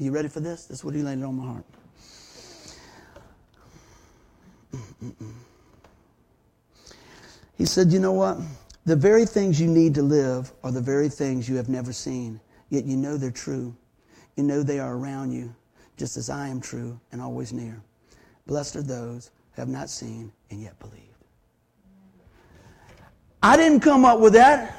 Are 0.00 0.02
you 0.02 0.10
ready 0.10 0.28
for 0.28 0.40
this? 0.40 0.64
This 0.64 0.78
is 0.78 0.84
what 0.84 0.94
he 0.94 1.02
laid 1.02 1.22
on 1.22 1.36
my 1.36 1.44
heart. 1.44 1.64
He 7.56 7.66
said, 7.66 7.92
You 7.92 8.00
know 8.00 8.12
what? 8.12 8.38
The 8.86 8.96
very 8.96 9.24
things 9.26 9.60
you 9.60 9.68
need 9.68 9.94
to 9.94 10.02
live 10.02 10.52
are 10.62 10.72
the 10.72 10.80
very 10.80 11.08
things 11.08 11.48
you 11.48 11.56
have 11.56 11.68
never 11.68 11.92
seen, 11.92 12.40
yet 12.70 12.84
you 12.84 12.96
know 12.96 13.16
they're 13.16 13.30
true. 13.30 13.74
You 14.36 14.42
know 14.42 14.62
they 14.62 14.78
are 14.80 14.96
around 14.96 15.32
you, 15.32 15.54
just 15.96 16.16
as 16.16 16.28
I 16.28 16.48
am 16.48 16.60
true 16.60 16.98
and 17.12 17.20
always 17.20 17.52
near. 17.52 17.80
Blessed 18.46 18.76
are 18.76 18.82
those 18.82 19.30
who 19.52 19.62
have 19.62 19.68
not 19.68 19.88
seen 19.88 20.32
and 20.50 20.60
yet 20.60 20.78
believed. 20.78 21.00
I 23.42 23.56
didn't 23.56 23.80
come 23.80 24.04
up 24.04 24.20
with 24.20 24.32
that. 24.32 24.76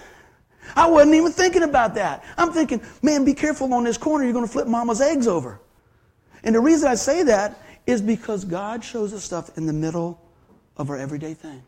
I 0.76 0.88
wasn't 0.88 1.16
even 1.16 1.32
thinking 1.32 1.64
about 1.64 1.96
that. 1.96 2.24
I'm 2.38 2.52
thinking, 2.52 2.82
man, 3.02 3.26
be 3.26 3.34
careful 3.34 3.74
on 3.74 3.84
this 3.84 3.98
corner. 3.98 4.24
You're 4.24 4.34
going 4.34 4.46
to 4.46 4.52
flip 4.52 4.68
mama's 4.68 5.02
eggs 5.02 5.28
over. 5.28 5.60
And 6.44 6.56
the 6.56 6.60
reason 6.60 6.88
I 6.88 6.96
say 6.96 7.24
that 7.24 7.62
is 7.86 8.02
because 8.02 8.46
God 8.46 8.84
shows 8.84 9.14
us 9.14 9.24
stuff 9.24 9.58
in 9.58 9.66
the 9.66 9.74
middle 9.74 10.22
of 10.78 10.90
our 10.90 10.98
everyday 10.98 11.34
thing. 11.34 11.62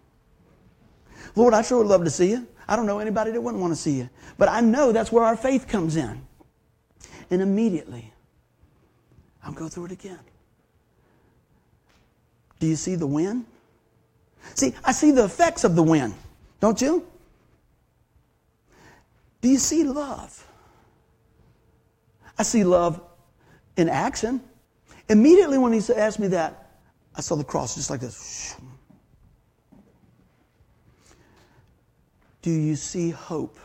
Lord, 1.35 1.53
I 1.53 1.61
sure 1.61 1.79
would 1.79 1.87
love 1.87 2.03
to 2.03 2.09
see 2.09 2.29
you. 2.31 2.47
I 2.67 2.75
don't 2.75 2.85
know 2.85 2.99
anybody 2.99 3.31
that 3.31 3.41
wouldn't 3.41 3.61
want 3.61 3.71
to 3.71 3.79
see 3.79 3.93
you. 3.93 4.09
But 4.37 4.49
I 4.49 4.61
know 4.61 4.91
that's 4.91 5.11
where 5.11 5.23
our 5.23 5.35
faith 5.37 5.67
comes 5.67 5.95
in. 5.95 6.21
And 7.29 7.41
immediately, 7.41 8.13
I'll 9.43 9.53
go 9.53 9.67
through 9.67 9.85
it 9.85 9.91
again. 9.91 10.19
Do 12.59 12.67
you 12.67 12.75
see 12.75 12.95
the 12.95 13.07
wind? 13.07 13.45
See, 14.55 14.73
I 14.83 14.91
see 14.91 15.11
the 15.11 15.25
effects 15.25 15.63
of 15.63 15.75
the 15.75 15.83
wind, 15.83 16.13
don't 16.59 16.81
you? 16.81 17.05
Do 19.41 19.49
you 19.49 19.57
see 19.57 19.83
love? 19.83 20.45
I 22.37 22.43
see 22.43 22.63
love 22.63 23.01
in 23.75 23.89
action. 23.89 24.41
Immediately 25.09 25.57
when 25.57 25.73
he 25.73 25.81
asked 25.93 26.19
me 26.19 26.27
that, 26.27 26.71
I 27.15 27.21
saw 27.21 27.35
the 27.35 27.43
cross 27.43 27.75
just 27.75 27.89
like 27.89 27.99
this. 27.99 28.55
Do 32.41 32.51
you 32.51 32.75
see 32.75 33.09
hope? 33.09 33.57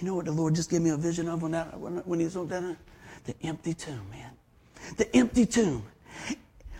You 0.00 0.08
know 0.08 0.14
what 0.16 0.24
the 0.24 0.32
Lord 0.32 0.54
just 0.54 0.70
gave 0.70 0.82
me 0.82 0.90
a 0.90 0.96
vision 0.96 1.28
of 1.28 1.42
when, 1.42 1.52
that, 1.52 1.78
when, 1.78 2.20
he 2.20 2.26
looked 2.26 2.52
at 2.52 2.62
it? 2.64 2.76
The 3.24 3.34
empty 3.44 3.74
tomb, 3.74 4.04
man. 4.10 4.32
The 4.96 5.14
empty 5.16 5.46
tomb. 5.46 5.84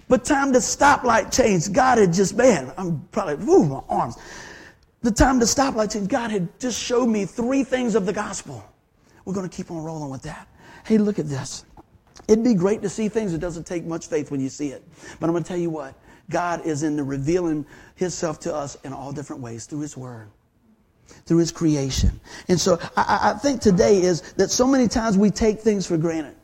But 0.08 0.24
time 0.24 0.52
to 0.52 0.58
stoplight 0.58 1.34
change. 1.34 1.72
God 1.72 1.98
had 1.98 2.12
just, 2.12 2.36
man, 2.36 2.72
I'm 2.76 3.08
probably, 3.12 3.36
woo, 3.36 3.64
my 3.64 3.80
arms 3.88 4.16
the 5.04 5.12
time 5.12 5.38
to 5.38 5.46
stop 5.46 5.76
and 5.94 6.08
God 6.08 6.30
had 6.30 6.58
just 6.58 6.80
showed 6.80 7.06
me 7.06 7.26
three 7.26 7.62
things 7.62 7.94
of 7.94 8.06
the 8.06 8.12
gospel. 8.12 8.64
We're 9.26 9.34
going 9.34 9.48
to 9.48 9.54
keep 9.54 9.70
on 9.70 9.84
rolling 9.84 10.10
with 10.10 10.22
that. 10.22 10.48
Hey, 10.86 10.96
look 10.96 11.18
at 11.18 11.28
this. 11.28 11.66
It'd 12.26 12.42
be 12.42 12.54
great 12.54 12.80
to 12.82 12.88
see 12.88 13.10
things. 13.10 13.34
It 13.34 13.38
doesn't 13.38 13.66
take 13.66 13.84
much 13.84 14.06
faith 14.06 14.30
when 14.30 14.40
you 14.40 14.48
see 14.48 14.68
it. 14.68 14.82
But 15.20 15.26
I'm 15.26 15.32
going 15.32 15.44
to 15.44 15.48
tell 15.48 15.58
you 15.58 15.68
what. 15.68 15.94
God 16.30 16.64
is 16.64 16.82
in 16.82 16.96
the 16.96 17.04
revealing 17.04 17.66
Himself 17.96 18.40
to 18.40 18.54
us 18.54 18.76
in 18.82 18.94
all 18.94 19.12
different 19.12 19.42
ways 19.42 19.66
through 19.66 19.80
His 19.80 19.94
Word, 19.94 20.28
through 21.26 21.38
His 21.38 21.52
creation. 21.52 22.18
And 22.48 22.58
so 22.58 22.78
I, 22.96 23.34
I 23.34 23.38
think 23.38 23.60
today 23.60 24.00
is 24.00 24.22
that 24.32 24.50
so 24.50 24.66
many 24.66 24.88
times 24.88 25.18
we 25.18 25.30
take 25.30 25.60
things 25.60 25.86
for 25.86 25.98
granted. 25.98 26.34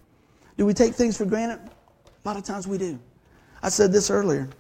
Do 0.59 0.67
we 0.67 0.75
take 0.75 0.95
things 0.95 1.17
for 1.17 1.25
granted? 1.25 1.61
A 2.07 2.29
lot 2.29 2.37
of 2.37 2.45
times 2.45 2.69
we 2.69 2.77
do. 2.77 2.99
I 3.63 3.71
said 3.71 3.91
this 3.91 4.11
earlier. 4.11 4.51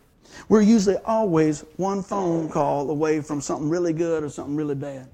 We're 0.48 0.62
usually 0.62 0.96
always 1.04 1.64
one 1.76 2.02
phone 2.02 2.48
call 2.48 2.90
away 2.90 3.20
from 3.20 3.40
something 3.40 3.68
really 3.68 3.92
good 3.92 4.22
or 4.22 4.28
something 4.28 4.56
really 4.56 4.74
bad. 4.74 5.08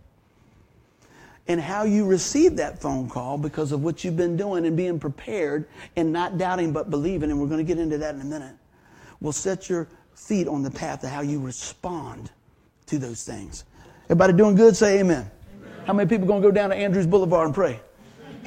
And 1.48 1.60
how 1.60 1.84
you 1.84 2.06
receive 2.06 2.56
that 2.56 2.80
phone 2.80 3.08
call 3.08 3.38
because 3.38 3.70
of 3.70 3.82
what 3.82 4.02
you've 4.02 4.16
been 4.16 4.36
doing 4.36 4.66
and 4.66 4.76
being 4.76 4.98
prepared 4.98 5.68
and 5.94 6.12
not 6.12 6.38
doubting 6.38 6.72
but 6.72 6.90
believing, 6.90 7.30
and 7.30 7.40
we're 7.40 7.46
going 7.46 7.64
to 7.64 7.64
get 7.64 7.78
into 7.78 7.98
that 7.98 8.14
in 8.14 8.20
a 8.20 8.24
minute, 8.24 8.54
will 9.20 9.32
set 9.32 9.68
your 9.68 9.86
feet 10.14 10.48
on 10.48 10.62
the 10.62 10.70
path 10.70 11.04
of 11.04 11.10
how 11.10 11.20
you 11.20 11.38
respond 11.40 12.30
to 12.86 12.98
those 12.98 13.22
things. 13.22 13.64
Everybody 14.04 14.32
doing 14.32 14.56
good? 14.56 14.76
Say 14.76 15.00
amen. 15.00 15.30
amen. 15.60 15.72
How 15.86 15.92
many 15.92 16.08
people 16.08 16.26
going 16.26 16.42
to 16.42 16.48
go 16.48 16.52
down 16.52 16.70
to 16.70 16.76
Andrews 16.76 17.06
Boulevard 17.06 17.46
and 17.46 17.54
pray? 17.54 17.80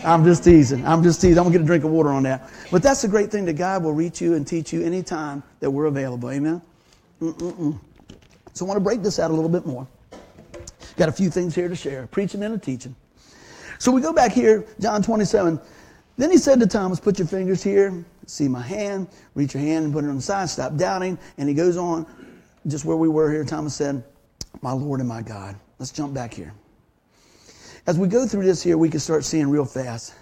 I'm 0.04 0.24
just 0.24 0.44
teasing. 0.44 0.86
I'm 0.86 1.04
just 1.04 1.20
teasing. 1.20 1.38
I'm 1.38 1.46
going 1.46 1.54
to 1.54 1.60
get 1.60 1.64
a 1.64 1.68
drink 1.68 1.84
of 1.84 1.92
water 1.92 2.10
on 2.10 2.24
that. 2.24 2.50
But 2.72 2.82
that's 2.82 3.02
the 3.02 3.08
great 3.08 3.32
thing 3.32 3.46
that 3.46 3.54
God 3.54 3.84
will 3.84 3.94
reach 3.94 4.22
you 4.22 4.36
and 4.36 4.48
teach 4.48 4.72
you 4.72 4.82
anytime 4.84 5.44
that 5.60 5.70
we're 5.70 5.86
available. 5.86 6.32
Amen? 6.32 6.62
Mm-mm-mm. 7.22 7.80
So 8.54 8.66
I 8.66 8.68
want 8.68 8.78
to 8.78 8.84
break 8.84 9.02
this 9.02 9.20
out 9.20 9.32
a 9.32 9.34
little 9.34 9.50
bit 9.50 9.66
more. 9.66 9.88
Got 10.98 11.10
a 11.10 11.14
few 11.14 11.30
things 11.30 11.56
here 11.56 11.70
to 11.70 11.76
share, 11.76 12.08
preaching 12.08 12.44
and 12.44 12.54
a 12.54 12.58
teaching. 12.58 12.96
So 13.78 13.92
we 13.92 14.02
go 14.02 14.12
back 14.12 14.32
here, 14.32 14.66
John 14.80 15.02
27. 15.02 15.60
Then 16.18 16.32
he 16.32 16.38
said 16.38 16.60
to 16.60 16.68
Thomas, 16.68 17.00
Put 17.00 17.18
your 17.18 17.28
fingers 17.28 17.64
here, 17.64 18.04
see 18.26 18.50
my 18.50 18.62
hand, 18.62 19.08
reach 19.36 19.54
your 19.54 19.64
hand 19.64 19.86
and 19.86 19.94
put 19.94 20.04
it 20.04 20.10
on 20.10 20.18
the 20.18 20.22
side, 20.22 20.50
stop 20.50 20.76
doubting. 20.76 21.18
And 21.38 21.48
he 21.48 21.56
goes 21.56 21.78
on, 21.78 22.06
just 22.68 22.84
where 22.84 22.98
we 22.98 23.08
were 23.08 23.32
here, 23.32 23.46
Thomas 23.46 23.74
said, 23.76 24.04
My 24.62 24.74
Lord 24.74 25.00
and 25.00 25.08
my 25.08 25.22
God. 25.22 25.56
Let's 25.78 25.92
jump 25.92 26.14
back 26.14 26.34
here. 26.34 26.54
As 27.88 27.98
we 27.98 28.10
go 28.10 28.28
through 28.28 28.44
this 28.44 28.62
here, 28.62 28.78
we 28.78 28.90
can 28.90 29.00
start 29.00 29.24
seeing 29.24 29.50
real 29.50 29.64
fast. 29.64 30.14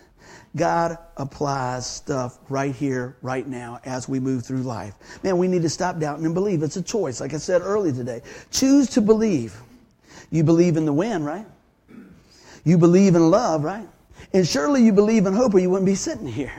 God 0.57 0.97
applies 1.15 1.85
stuff 1.85 2.39
right 2.49 2.75
here, 2.75 3.15
right 3.21 3.47
now, 3.47 3.79
as 3.85 4.09
we 4.09 4.19
move 4.19 4.45
through 4.45 4.63
life. 4.63 4.95
Man, 5.23 5.37
we 5.37 5.47
need 5.47 5.61
to 5.61 5.69
stop 5.69 5.99
doubting 5.99 6.25
and 6.25 6.33
believe. 6.33 6.63
It's 6.63 6.77
a 6.77 6.81
choice, 6.81 7.21
like 7.21 7.33
I 7.33 7.37
said 7.37 7.61
earlier 7.61 7.93
today. 7.93 8.21
Choose 8.51 8.89
to 8.91 9.01
believe. 9.01 9.55
You 10.31 10.43
believe 10.43 10.75
in 10.75 10.85
the 10.85 10.93
wind, 10.93 11.25
right? 11.25 11.45
You 12.65 12.77
believe 12.77 13.15
in 13.15 13.29
love, 13.31 13.63
right? 13.63 13.87
And 14.33 14.45
surely 14.45 14.83
you 14.83 14.91
believe 14.91 15.25
in 15.25 15.33
hope 15.33 15.53
or 15.53 15.59
you 15.59 15.69
wouldn't 15.69 15.85
be 15.85 15.95
sitting 15.95 16.27
here. 16.27 16.51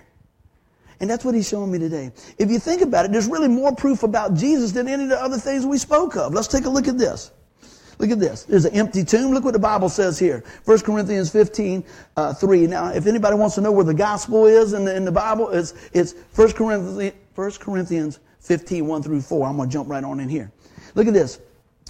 And 1.01 1.09
that's 1.09 1.25
what 1.25 1.35
he's 1.35 1.49
showing 1.49 1.71
me 1.71 1.79
today. 1.79 2.11
If 2.39 2.51
you 2.51 2.59
think 2.59 2.83
about 2.83 3.05
it, 3.05 3.13
there's 3.13 3.29
really 3.29 3.49
more 3.49 3.75
proof 3.75 4.03
about 4.03 4.35
Jesus 4.35 4.73
than 4.73 4.89
any 4.89 5.05
of 5.05 5.11
the 5.11 5.23
other 5.23 5.39
things 5.39 5.67
we 5.67 5.79
spoke 5.79 6.17
of. 6.17 6.33
Let's 6.35 6.49
take 6.49 6.65
a 6.65 6.71
look 6.71 6.89
at 6.89 6.99
this. 6.99 7.31
Look 7.99 8.11
at 8.11 8.21
this. 8.21 8.45
There's 8.45 8.65
an 8.65 8.75
empty 8.75 9.05
tomb. 9.05 9.33
Look 9.33 9.45
what 9.45 9.55
the 9.55 9.59
Bible 9.59 9.89
says 9.89 10.19
here. 10.19 10.45
1 10.65 10.81
Corinthians 10.81 11.31
15, 11.31 11.85
uh, 12.17 12.33
3. 12.33 12.67
Now, 12.69 12.89
if 12.93 13.07
anybody 13.07 13.37
wants 13.37 13.57
to 13.57 13.61
know 13.61 13.73
where 13.73 13.85
the 13.85 13.95
gospel 13.95 14.47
is 14.47 14.73
in 14.73 14.85
the, 14.85 14.95
in 14.95 15.05
the 15.05 15.13
Bible, 15.13 15.49
it's, 15.51 15.75
it's 15.93 16.15
1 16.37 16.53
Corinthians, 16.53 17.15
1 17.35 17.51
Corinthians 17.53 18.21
15, 18.41 18.87
1 18.87 19.03
through 19.03 19.21
4. 19.21 19.49
I'm 19.49 19.57
going 19.57 19.69
to 19.69 19.73
jump 19.73 19.89
right 19.89 20.05
on 20.05 20.21
in 20.21 20.29
here. 20.29 20.53
Look 20.95 21.09
at 21.09 21.15
this. 21.15 21.41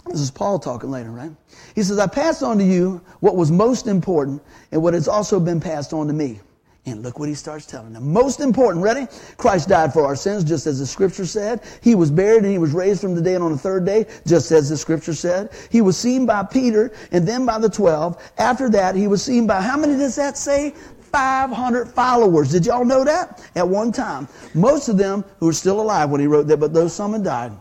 This 0.06 0.20
is 0.20 0.30
Paul 0.30 0.58
talking 0.58 0.90
later, 0.90 1.10
right? 1.10 1.30
He 1.74 1.82
says, 1.82 1.98
I 1.98 2.06
passed 2.06 2.42
on 2.42 2.56
to 2.58 2.64
you 2.64 3.02
what 3.20 3.36
was 3.36 3.50
most 3.50 3.86
important 3.86 4.42
and 4.72 4.82
what 4.82 4.94
has 4.94 5.08
also 5.08 5.38
been 5.38 5.60
passed 5.60 5.92
on 5.92 6.06
to 6.06 6.14
me. 6.14 6.40
And 6.88 7.02
look 7.02 7.18
what 7.18 7.28
he 7.28 7.34
starts 7.34 7.66
telling 7.66 7.92
them. 7.92 8.10
Most 8.10 8.40
important, 8.40 8.82
ready? 8.82 9.06
Christ 9.36 9.68
died 9.68 9.92
for 9.92 10.06
our 10.06 10.16
sins, 10.16 10.42
just 10.42 10.66
as 10.66 10.78
the 10.78 10.86
scripture 10.86 11.26
said. 11.26 11.60
He 11.82 11.94
was 11.94 12.10
buried 12.10 12.44
and 12.44 12.52
he 12.52 12.58
was 12.58 12.72
raised 12.72 13.02
from 13.02 13.14
the 13.14 13.20
dead 13.20 13.42
on 13.42 13.52
the 13.52 13.58
third 13.58 13.84
day, 13.84 14.06
just 14.26 14.50
as 14.52 14.70
the 14.70 14.76
scripture 14.76 15.12
said. 15.12 15.50
He 15.70 15.82
was 15.82 15.98
seen 15.98 16.24
by 16.24 16.44
Peter 16.44 16.92
and 17.12 17.28
then 17.28 17.44
by 17.44 17.58
the 17.58 17.68
twelve. 17.68 18.22
After 18.38 18.70
that, 18.70 18.94
he 18.94 19.06
was 19.06 19.22
seen 19.22 19.46
by, 19.46 19.60
how 19.60 19.76
many 19.76 19.96
does 19.96 20.16
that 20.16 20.38
say? 20.38 20.74
500 21.12 21.88
followers. 21.88 22.50
Did 22.52 22.66
y'all 22.66 22.84
know 22.84 23.04
that? 23.04 23.42
At 23.54 23.68
one 23.68 23.92
time. 23.92 24.28
Most 24.54 24.88
of 24.88 24.96
them 24.96 25.24
who 25.40 25.46
were 25.46 25.52
still 25.52 25.80
alive 25.80 26.10
when 26.10 26.20
he 26.20 26.26
wrote 26.26 26.46
that, 26.48 26.58
but 26.58 26.72
those 26.72 26.94
some 26.94 27.12
had 27.12 27.24
died. 27.24 27.52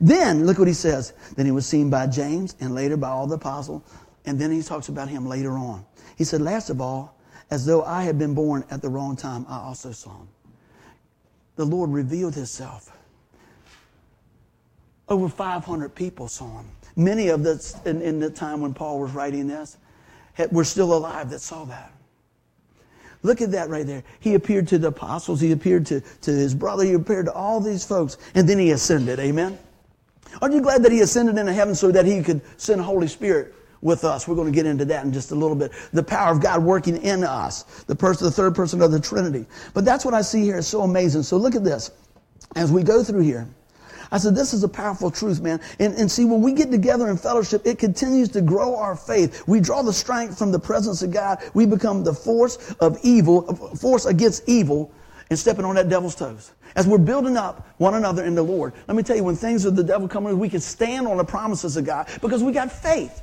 Then, 0.00 0.46
look 0.46 0.58
what 0.58 0.68
he 0.68 0.74
says. 0.74 1.12
Then 1.36 1.46
he 1.46 1.52
was 1.52 1.66
seen 1.66 1.90
by 1.90 2.06
James 2.06 2.56
and 2.60 2.74
later 2.74 2.96
by 2.96 3.08
all 3.08 3.26
the 3.26 3.36
apostles. 3.36 3.82
And 4.24 4.38
then 4.38 4.50
he 4.50 4.62
talks 4.62 4.88
about 4.88 5.08
him 5.08 5.26
later 5.26 5.52
on. 5.52 5.84
He 6.16 6.24
said, 6.24 6.40
last 6.40 6.70
of 6.70 6.80
all, 6.80 7.19
as 7.50 7.66
though 7.66 7.82
I 7.82 8.02
had 8.02 8.18
been 8.18 8.34
born 8.34 8.64
at 8.70 8.80
the 8.80 8.88
wrong 8.88 9.16
time, 9.16 9.44
I 9.48 9.58
also 9.58 9.92
saw 9.92 10.10
him. 10.10 10.28
The 11.56 11.64
Lord 11.64 11.90
revealed 11.90 12.34
himself. 12.34 12.96
Over 15.08 15.28
500 15.28 15.94
people 15.94 16.28
saw 16.28 16.60
him. 16.60 16.66
Many 16.96 17.28
of 17.28 17.42
the, 17.42 17.80
in, 17.84 18.00
in 18.02 18.20
the 18.20 18.30
time 18.30 18.60
when 18.60 18.72
Paul 18.72 19.00
was 19.00 19.12
writing 19.12 19.48
this, 19.48 19.76
had, 20.34 20.52
were 20.52 20.64
still 20.64 20.94
alive 20.94 21.30
that 21.30 21.40
saw 21.40 21.64
that. 21.64 21.92
Look 23.22 23.42
at 23.42 23.50
that 23.50 23.68
right 23.68 23.86
there. 23.86 24.04
He 24.20 24.34
appeared 24.34 24.68
to 24.68 24.78
the 24.78 24.88
apostles. 24.88 25.40
He 25.40 25.52
appeared 25.52 25.84
to, 25.86 26.00
to 26.00 26.30
his 26.30 26.54
brother. 26.54 26.84
He 26.84 26.94
appeared 26.94 27.26
to 27.26 27.32
all 27.32 27.60
these 27.60 27.84
folks. 27.84 28.16
And 28.34 28.48
then 28.48 28.58
he 28.58 28.70
ascended. 28.70 29.18
Amen? 29.18 29.58
Aren't 30.40 30.54
you 30.54 30.62
glad 30.62 30.82
that 30.84 30.92
he 30.92 31.00
ascended 31.00 31.36
into 31.36 31.52
heaven 31.52 31.74
so 31.74 31.90
that 31.90 32.06
he 32.06 32.22
could 32.22 32.40
send 32.56 32.80
Holy 32.80 33.08
Spirit 33.08 33.54
with 33.82 34.04
us. 34.04 34.28
We're 34.28 34.34
going 34.34 34.52
to 34.52 34.54
get 34.54 34.66
into 34.66 34.84
that 34.86 35.04
in 35.04 35.12
just 35.12 35.30
a 35.30 35.34
little 35.34 35.56
bit. 35.56 35.72
The 35.92 36.02
power 36.02 36.32
of 36.32 36.40
God 36.40 36.62
working 36.62 36.96
in 37.02 37.24
us. 37.24 37.62
The 37.84 37.94
person, 37.94 38.26
the 38.26 38.30
third 38.30 38.54
person 38.54 38.82
of 38.82 38.92
the 38.92 39.00
Trinity. 39.00 39.46
But 39.74 39.84
that's 39.84 40.04
what 40.04 40.14
I 40.14 40.22
see 40.22 40.42
here 40.42 40.58
is 40.58 40.66
so 40.66 40.82
amazing. 40.82 41.22
So 41.22 41.36
look 41.36 41.54
at 41.54 41.64
this. 41.64 41.90
As 42.56 42.72
we 42.72 42.82
go 42.82 43.04
through 43.04 43.22
here, 43.22 43.48
I 44.12 44.18
said, 44.18 44.34
this 44.34 44.52
is 44.52 44.64
a 44.64 44.68
powerful 44.68 45.10
truth, 45.10 45.40
man. 45.40 45.60
And, 45.78 45.94
and 45.94 46.10
see, 46.10 46.24
when 46.24 46.42
we 46.42 46.52
get 46.52 46.70
together 46.70 47.08
in 47.08 47.16
fellowship, 47.16 47.64
it 47.64 47.78
continues 47.78 48.28
to 48.30 48.40
grow 48.40 48.74
our 48.76 48.96
faith. 48.96 49.46
We 49.46 49.60
draw 49.60 49.82
the 49.82 49.92
strength 49.92 50.36
from 50.36 50.50
the 50.50 50.58
presence 50.58 51.02
of 51.02 51.12
God. 51.12 51.38
We 51.54 51.64
become 51.64 52.02
the 52.02 52.12
force 52.12 52.74
of 52.80 52.98
evil, 53.04 53.54
force 53.76 54.06
against 54.06 54.48
evil, 54.48 54.92
and 55.30 55.38
stepping 55.38 55.64
on 55.64 55.76
that 55.76 55.88
devil's 55.88 56.16
toes. 56.16 56.52
As 56.74 56.88
we're 56.88 56.98
building 56.98 57.36
up 57.36 57.68
one 57.78 57.94
another 57.94 58.24
in 58.24 58.34
the 58.34 58.42
Lord, 58.42 58.72
let 58.88 58.96
me 58.96 59.04
tell 59.04 59.16
you, 59.16 59.22
when 59.22 59.36
things 59.36 59.64
of 59.64 59.76
the 59.76 59.84
devil 59.84 60.08
come 60.08 60.26
in, 60.26 60.38
we 60.40 60.48
can 60.48 60.60
stand 60.60 61.06
on 61.06 61.16
the 61.16 61.24
promises 61.24 61.76
of 61.76 61.84
God 61.84 62.08
because 62.20 62.42
we 62.42 62.50
got 62.50 62.70
faith. 62.72 63.22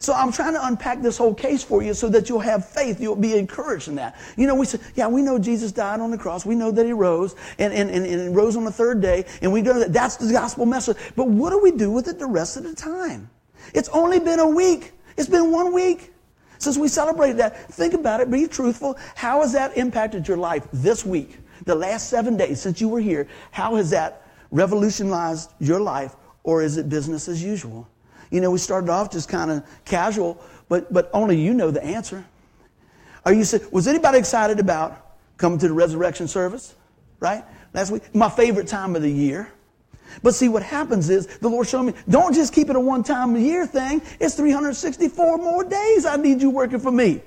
So 0.00 0.12
I'm 0.12 0.32
trying 0.32 0.54
to 0.54 0.66
unpack 0.66 1.02
this 1.02 1.16
whole 1.16 1.34
case 1.34 1.62
for 1.62 1.82
you 1.82 1.94
so 1.94 2.08
that 2.10 2.28
you'll 2.28 2.38
have 2.40 2.68
faith. 2.68 3.00
You'll 3.00 3.16
be 3.16 3.36
encouraged 3.36 3.88
in 3.88 3.96
that. 3.96 4.16
You 4.36 4.46
know, 4.46 4.54
we 4.54 4.66
say, 4.66 4.78
yeah, 4.94 5.08
we 5.08 5.22
know 5.22 5.38
Jesus 5.38 5.72
died 5.72 6.00
on 6.00 6.10
the 6.10 6.18
cross. 6.18 6.46
We 6.46 6.54
know 6.54 6.70
that 6.70 6.86
he 6.86 6.92
rose 6.92 7.34
and, 7.58 7.72
and, 7.72 7.90
and, 7.90 8.06
and 8.06 8.36
rose 8.36 8.56
on 8.56 8.64
the 8.64 8.72
third 8.72 9.00
day. 9.00 9.24
And 9.42 9.52
we 9.52 9.62
know 9.62 9.78
that 9.78 9.92
that's 9.92 10.16
the 10.16 10.32
gospel 10.32 10.66
message. 10.66 10.96
But 11.16 11.28
what 11.28 11.50
do 11.50 11.58
we 11.60 11.72
do 11.72 11.90
with 11.90 12.08
it 12.08 12.18
the 12.18 12.26
rest 12.26 12.56
of 12.56 12.62
the 12.62 12.74
time? 12.74 13.28
It's 13.74 13.88
only 13.90 14.20
been 14.20 14.38
a 14.38 14.48
week. 14.48 14.92
It's 15.16 15.28
been 15.28 15.50
one 15.50 15.72
week 15.72 16.12
since 16.58 16.76
we 16.76 16.88
celebrated 16.88 17.38
that. 17.38 17.72
Think 17.72 17.94
about 17.94 18.20
it. 18.20 18.30
Be 18.30 18.46
truthful. 18.46 18.96
How 19.14 19.40
has 19.42 19.52
that 19.52 19.76
impacted 19.76 20.28
your 20.28 20.36
life 20.36 20.66
this 20.72 21.04
week? 21.04 21.38
The 21.64 21.74
last 21.74 22.08
seven 22.08 22.36
days 22.36 22.60
since 22.60 22.80
you 22.80 22.88
were 22.88 23.00
here, 23.00 23.28
how 23.50 23.76
has 23.76 23.90
that 23.90 24.22
revolutionized 24.50 25.52
your 25.58 25.80
life 25.80 26.14
or 26.44 26.62
is 26.62 26.76
it 26.76 26.88
business 26.88 27.28
as 27.28 27.42
usual? 27.42 27.88
You 28.30 28.40
know, 28.40 28.50
we 28.50 28.58
started 28.58 28.90
off 28.90 29.10
just 29.10 29.28
kind 29.28 29.50
of 29.50 29.64
casual, 29.84 30.42
but, 30.68 30.92
but 30.92 31.10
only 31.12 31.40
you 31.40 31.54
know 31.54 31.70
the 31.70 31.82
answer. 31.82 32.24
Are 33.24 33.32
you, 33.32 33.44
was 33.70 33.88
anybody 33.88 34.18
excited 34.18 34.60
about 34.60 35.16
coming 35.36 35.58
to 35.58 35.68
the 35.68 35.74
resurrection 35.74 36.28
service? 36.28 36.74
Right? 37.20 37.44
Last 37.74 37.90
week, 37.90 38.14
my 38.14 38.28
favorite 38.28 38.68
time 38.68 38.96
of 38.96 39.02
the 39.02 39.10
year. 39.10 39.52
But 40.22 40.34
see, 40.34 40.48
what 40.48 40.62
happens 40.62 41.10
is 41.10 41.26
the 41.38 41.48
Lord 41.48 41.68
showed 41.68 41.82
me, 41.82 41.94
don't 42.08 42.34
just 42.34 42.52
keep 42.52 42.70
it 42.70 42.76
a 42.76 42.80
one 42.80 43.02
time 43.02 43.36
a 43.36 43.38
year 43.38 43.66
thing. 43.66 44.00
It's 44.20 44.34
364 44.34 45.38
more 45.38 45.64
days 45.64 46.06
I 46.06 46.16
need 46.16 46.40
you 46.40 46.50
working 46.50 46.78
for 46.80 46.90
me. 46.90 47.20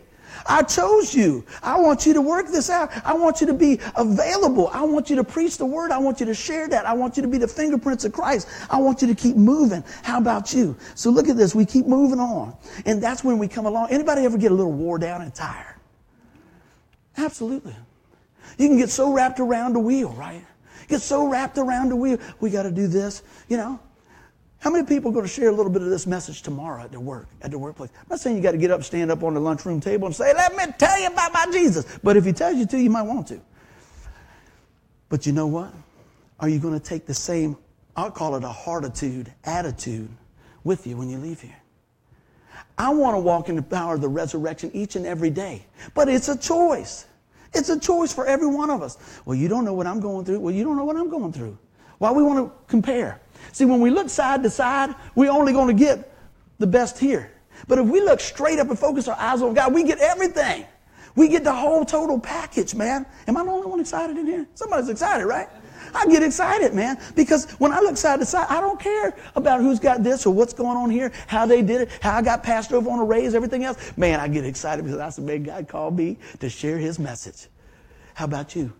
I 0.46 0.64
chose 0.64 1.14
you. 1.14 1.46
I 1.62 1.80
want 1.80 2.06
you 2.06 2.14
to 2.14 2.22
work 2.22 2.48
this 2.48 2.70
out. 2.70 2.92
I 3.06 3.14
want 3.14 3.42
you 3.42 3.48
to 3.48 3.54
be 3.54 3.80
available. 3.96 4.70
I 4.74 4.84
want 4.84 5.10
you 5.10 5.16
to 5.18 5.24
preach 5.24 5.58
the 5.58 5.66
word. 5.66 5.92
I 5.92 5.98
want 5.98 6.20
you 6.20 6.26
to 6.26 6.34
share 6.34 6.68
that. 6.70 6.86
I 6.86 6.94
want 6.94 7.18
you 7.18 7.22
to 7.22 7.28
be 7.28 7.38
the 7.38 7.48
fingerprints 7.48 8.06
of 8.06 8.14
Christ. 8.14 8.48
I 8.70 8.78
want 8.78 9.02
you 9.02 9.08
to 9.08 9.16
keep 9.16 9.36
moving. 9.36 9.84
How 10.04 10.18
about 10.18 10.54
you? 10.54 10.76
So 10.96 11.10
look 11.10 11.30
at 11.30 11.38
this. 11.38 11.54
We 11.54 11.66
keep 11.66 11.86
moving 11.86 12.20
on. 12.20 12.56
And 12.86 13.02
that's 13.02 13.24
when 13.24 13.38
we 13.38 13.48
come 13.48 13.66
along. 13.66 13.90
Anybody 13.92 14.26
ever 14.26 14.38
get 14.38 14.52
a 14.52 14.56
little 14.56 14.74
wore 14.74 14.98
down 14.98 15.22
and 15.22 15.34
tired? 15.34 15.76
Absolutely. 17.18 17.76
You 18.58 18.68
can 18.68 18.78
get 18.78 18.90
so 18.90 19.12
wrapped 19.14 19.40
around 19.40 19.74
the 19.74 19.80
wheel, 19.80 20.12
right? 20.14 20.46
Get 20.88 21.02
so 21.02 21.28
wrapped 21.28 21.58
around 21.58 21.90
the 21.90 21.96
wheel. 21.96 22.18
We 22.40 22.50
got 22.50 22.64
to 22.64 22.72
do 22.72 22.88
this, 22.88 23.24
you 23.48 23.58
know. 23.58 23.80
How 24.62 24.70
many 24.70 24.86
people 24.86 25.10
are 25.10 25.14
going 25.14 25.26
to 25.26 25.32
share 25.32 25.50
a 25.50 25.52
little 25.52 25.72
bit 25.72 25.82
of 25.82 25.90
this 25.90 26.06
message 26.06 26.44
tomorrow 26.44 26.84
at 26.84 26.92
their 26.92 27.00
work, 27.00 27.28
at 27.42 27.50
their 27.50 27.58
workplace? 27.58 27.90
I'm 27.98 28.06
not 28.12 28.20
saying 28.20 28.38
you 28.38 28.44
got 28.44 28.52
to 28.52 28.60
get 28.60 28.70
up, 28.70 28.84
stand 28.84 29.10
up 29.10 29.24
on 29.24 29.34
the 29.34 29.40
lunchroom 29.40 29.82
table 29.82 30.06
and 30.06 30.16
say, 30.16 30.36
let 30.36 30.56
me 30.56 30.66
tell 30.78 31.00
you 31.00 31.08
about 31.08 31.34
my 31.34 31.48
Jesus. 31.52 31.98
But 32.04 32.16
if 32.16 32.26
he 32.26 32.32
tells 32.32 32.58
you 32.58 32.68
to, 32.68 32.80
you 32.80 32.92
might 32.92 33.02
want 33.02 33.28
to. 33.30 33.42
But 35.10 35.26
you 35.26 35.32
know 35.32 35.48
what? 35.48 35.74
Are 36.40 36.48
you 36.48 36.60
going 36.60 36.76
to 36.76 36.80
take 36.80 37.08
the 37.08 37.14
same, 37.14 37.58
I'll 37.96 38.12
call 38.12 38.36
it 38.36 38.44
a 38.44 38.50
heartitude, 38.50 39.34
attitude 39.46 40.10
with 40.64 40.86
you 40.86 40.96
when 40.96 41.10
you 41.10 41.18
leave 41.18 41.42
here? 41.42 41.58
I 42.78 42.90
want 42.90 43.16
to 43.16 43.20
walk 43.20 43.50
in 43.50 43.56
the 43.56 43.64
power 43.64 43.96
of 43.96 44.02
the 44.02 44.10
resurrection 44.10 44.70
each 44.76 44.96
and 44.96 45.08
every 45.08 45.32
day. 45.32 45.66
But 45.96 46.08
it's 46.08 46.30
a 46.30 46.38
choice. 46.38 47.08
It's 47.52 47.70
a 47.70 47.80
choice 47.80 48.14
for 48.14 48.28
every 48.28 48.48
one 48.48 48.70
of 48.70 48.84
us. 48.84 49.00
Well, 49.26 49.36
you 49.36 49.48
don't 49.48 49.66
know 49.66 49.74
what 49.74 49.88
I'm 49.88 50.00
going 50.00 50.24
through. 50.24 50.40
Well, 50.40 50.54
you 50.54 50.64
don't 50.64 50.78
know 50.78 50.86
what 50.86 50.98
I'm 50.98 51.10
going 51.10 51.34
through. 51.34 51.58
Why 51.98 52.12
we 52.12 52.22
want 52.22 52.48
to 52.48 52.52
compare? 52.68 53.20
See, 53.52 53.66
when 53.66 53.82
we 53.82 53.90
look 53.90 54.10
side 54.10 54.44
to 54.44 54.50
side, 54.50 54.96
we're 55.16 55.32
only 55.32 55.54
going 55.54 55.76
to 55.76 55.86
get 55.86 56.14
the 56.60 56.68
best 56.68 57.00
here. 57.00 57.32
But 57.68 57.80
if 57.80 57.88
we 57.88 58.02
look 58.02 58.20
straight 58.20 58.60
up 58.60 58.70
and 58.70 58.78
focus 58.78 59.08
our 59.08 59.18
eyes 59.18 59.42
on 59.42 59.54
God, 59.54 59.74
we 59.74 59.84
get 59.84 60.00
everything. 60.00 60.66
We 61.16 61.28
get 61.28 61.44
the 61.44 61.54
whole 61.54 61.84
total 61.84 62.20
package, 62.20 62.74
man. 62.74 63.06
Am 63.28 63.38
I 63.38 63.44
the 63.44 63.52
only 63.52 63.68
one 63.68 63.80
excited 63.80 64.18
in 64.18 64.26
here? 64.26 64.48
Somebody's 64.56 64.90
excited, 64.90 65.26
right? 65.26 65.50
I 65.94 66.06
get 66.08 66.24
excited, 66.24 66.74
man, 66.74 66.98
because 67.16 67.52
when 67.54 67.74
I 67.74 67.80
look 67.80 67.98
side 67.98 68.20
to 68.20 68.26
side, 68.26 68.48
I 68.50 68.62
don't 68.62 68.80
care 68.80 69.14
about 69.36 69.60
who's 69.60 69.80
got 69.80 70.04
this 70.04 70.26
or 70.26 70.34
what's 70.34 70.54
going 70.54 70.78
on 70.78 70.90
here, 70.90 71.12
how 71.28 71.46
they 71.46 71.62
did 71.62 71.82
it, 71.82 71.90
how 72.02 72.16
I 72.16 72.22
got 72.22 72.44
passed 72.44 72.72
over 72.72 72.90
on 72.90 73.00
a 73.00 73.04
raise, 73.04 73.36
everything 73.36 73.66
else. 73.66 73.98
Man, 73.98 74.20
I 74.20 74.30
get 74.30 74.46
excited 74.46 74.86
because 74.86 74.98
that's 74.98 75.18
the 75.18 75.24
big 75.24 75.46
God 75.46 75.68
called 75.68 75.98
me 75.98 76.18
to 76.40 76.50
share 76.50 76.78
his 76.78 76.98
message. 76.98 77.48
How 78.14 78.26
about 78.26 78.56
you? 78.56 78.72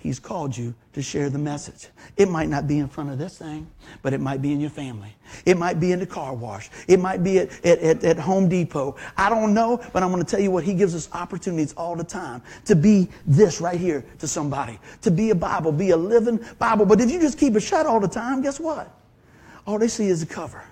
He's 0.00 0.18
called 0.18 0.56
you 0.56 0.74
to 0.94 1.02
share 1.02 1.28
the 1.28 1.38
message. 1.38 1.88
It 2.16 2.30
might 2.30 2.48
not 2.48 2.66
be 2.66 2.78
in 2.78 2.88
front 2.88 3.10
of 3.10 3.18
this 3.18 3.36
thing, 3.36 3.70
but 4.00 4.14
it 4.14 4.20
might 4.20 4.40
be 4.40 4.50
in 4.50 4.58
your 4.58 4.70
family. 4.70 5.14
It 5.44 5.58
might 5.58 5.78
be 5.78 5.92
in 5.92 5.98
the 5.98 6.06
car 6.06 6.32
wash. 6.32 6.70
It 6.88 6.98
might 6.98 7.22
be 7.22 7.38
at, 7.40 7.64
at, 7.66 8.02
at, 8.02 8.18
Home 8.18 8.48
Depot. 8.48 8.96
I 9.18 9.28
don't 9.28 9.52
know, 9.52 9.78
but 9.92 10.02
I'm 10.02 10.10
going 10.10 10.24
to 10.24 10.28
tell 10.28 10.40
you 10.40 10.50
what, 10.50 10.64
He 10.64 10.72
gives 10.72 10.94
us 10.94 11.10
opportunities 11.12 11.74
all 11.74 11.96
the 11.96 12.04
time 12.04 12.40
to 12.64 12.74
be 12.74 13.10
this 13.26 13.60
right 13.60 13.78
here 13.78 14.02
to 14.20 14.26
somebody, 14.26 14.78
to 15.02 15.10
be 15.10 15.30
a 15.30 15.34
Bible, 15.34 15.70
be 15.70 15.90
a 15.90 15.96
living 15.98 16.42
Bible. 16.58 16.86
But 16.86 17.02
if 17.02 17.10
you 17.10 17.20
just 17.20 17.38
keep 17.38 17.54
it 17.54 17.60
shut 17.60 17.84
all 17.84 18.00
the 18.00 18.08
time, 18.08 18.40
guess 18.40 18.58
what? 18.58 18.90
All 19.66 19.78
they 19.78 19.88
see 19.88 20.06
is 20.06 20.20
the 20.26 20.34
cover. 20.34 20.64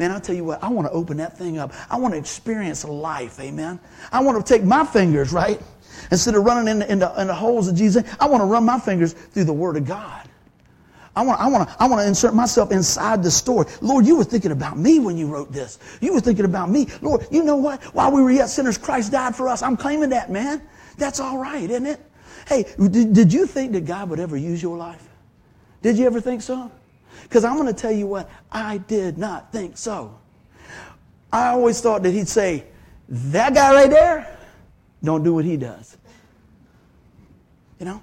Man, 0.00 0.10
I'll 0.10 0.20
tell 0.20 0.34
you 0.34 0.42
what, 0.42 0.64
I 0.64 0.68
want 0.68 0.88
to 0.88 0.92
open 0.92 1.18
that 1.18 1.38
thing 1.38 1.58
up. 1.58 1.72
I 1.88 1.96
want 1.96 2.14
to 2.14 2.18
experience 2.18 2.84
life, 2.84 3.38
amen. 3.38 3.78
I 4.10 4.20
want 4.20 4.44
to 4.44 4.52
take 4.52 4.64
my 4.64 4.84
fingers, 4.84 5.32
right? 5.32 5.60
Instead 6.10 6.34
of 6.34 6.44
running 6.44 6.68
in 6.68 6.78
the, 6.80 6.92
in 6.92 6.98
the, 6.98 7.20
in 7.20 7.26
the 7.26 7.34
holes 7.34 7.68
of 7.68 7.74
Jesus, 7.74 8.04
I 8.20 8.28
want 8.28 8.40
to 8.40 8.46
run 8.46 8.64
my 8.64 8.78
fingers 8.78 9.12
through 9.12 9.44
the 9.44 9.52
Word 9.52 9.76
of 9.76 9.86
God. 9.86 10.28
I 11.16 11.22
want, 11.22 11.40
I, 11.40 11.46
want 11.46 11.68
to, 11.68 11.76
I 11.78 11.86
want 11.86 12.02
to 12.02 12.08
insert 12.08 12.34
myself 12.34 12.72
inside 12.72 13.22
the 13.22 13.30
story. 13.30 13.66
Lord, 13.80 14.04
you 14.04 14.16
were 14.16 14.24
thinking 14.24 14.50
about 14.50 14.76
me 14.76 14.98
when 14.98 15.16
you 15.16 15.28
wrote 15.28 15.52
this. 15.52 15.78
You 16.00 16.12
were 16.12 16.20
thinking 16.20 16.44
about 16.44 16.70
me. 16.70 16.88
Lord, 17.02 17.26
you 17.30 17.44
know 17.44 17.56
what? 17.56 17.82
While 17.94 18.10
we 18.10 18.20
were 18.20 18.32
yet 18.32 18.48
sinners, 18.48 18.76
Christ 18.76 19.12
died 19.12 19.36
for 19.36 19.48
us. 19.48 19.62
I'm 19.62 19.76
claiming 19.76 20.10
that, 20.10 20.30
man. 20.30 20.60
That's 20.98 21.20
all 21.20 21.38
right, 21.38 21.70
isn't 21.70 21.86
it? 21.86 22.00
Hey, 22.48 22.64
did, 22.78 23.12
did 23.12 23.32
you 23.32 23.46
think 23.46 23.72
that 23.72 23.84
God 23.84 24.10
would 24.10 24.18
ever 24.20 24.36
use 24.36 24.62
your 24.62 24.76
life? 24.76 25.08
Did 25.82 25.98
you 25.98 26.06
ever 26.06 26.20
think 26.20 26.42
so? 26.42 26.70
Because 27.22 27.44
I'm 27.44 27.54
going 27.54 27.72
to 27.72 27.80
tell 27.80 27.92
you 27.92 28.06
what, 28.06 28.28
I 28.50 28.78
did 28.78 29.16
not 29.16 29.52
think 29.52 29.78
so. 29.78 30.18
I 31.32 31.48
always 31.48 31.80
thought 31.80 32.02
that 32.02 32.10
he'd 32.10 32.28
say, 32.28 32.64
that 33.08 33.54
guy 33.54 33.72
right 33.74 33.90
there, 33.90 34.38
don't 35.04 35.22
do 35.22 35.34
what 35.34 35.44
he 35.44 35.56
does. 35.56 35.96
You 37.78 37.86
know? 37.86 38.02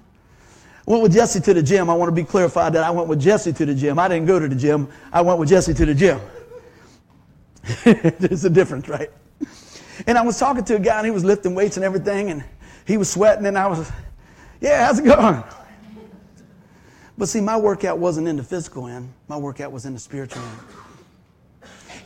I 0.86 0.90
went 0.90 1.02
with 1.02 1.12
Jesse 1.12 1.40
to 1.40 1.54
the 1.54 1.62
gym. 1.62 1.88
I 1.88 1.94
want 1.94 2.08
to 2.08 2.14
be 2.14 2.24
clarified 2.24 2.72
that 2.72 2.82
I 2.82 2.90
went 2.90 3.08
with 3.08 3.20
Jesse 3.20 3.52
to 3.52 3.66
the 3.66 3.74
gym. 3.74 3.98
I 3.98 4.08
didn't 4.08 4.26
go 4.26 4.38
to 4.38 4.48
the 4.48 4.56
gym. 4.56 4.88
I 5.12 5.20
went 5.22 5.38
with 5.38 5.48
Jesse 5.48 5.74
to 5.74 5.86
the 5.86 5.94
gym. 5.94 6.20
There's 7.84 8.44
a 8.44 8.50
difference, 8.50 8.88
right? 8.88 9.10
And 10.06 10.18
I 10.18 10.22
was 10.22 10.38
talking 10.38 10.64
to 10.64 10.76
a 10.76 10.78
guy 10.80 10.98
and 10.98 11.06
he 11.06 11.12
was 11.12 11.24
lifting 11.24 11.54
weights 11.54 11.76
and 11.76 11.84
everything 11.84 12.30
and 12.30 12.42
he 12.86 12.96
was 12.96 13.10
sweating 13.10 13.46
and 13.46 13.56
I 13.56 13.68
was, 13.68 13.90
yeah, 14.60 14.86
how's 14.86 14.98
it 14.98 15.04
going? 15.04 15.44
But 17.16 17.28
see, 17.28 17.40
my 17.40 17.56
workout 17.56 17.98
wasn't 17.98 18.26
in 18.26 18.36
the 18.36 18.42
physical 18.42 18.88
end. 18.88 19.12
My 19.28 19.36
workout 19.36 19.70
was 19.70 19.86
in 19.86 19.92
the 19.92 20.00
spiritual 20.00 20.42
end. 20.42 20.58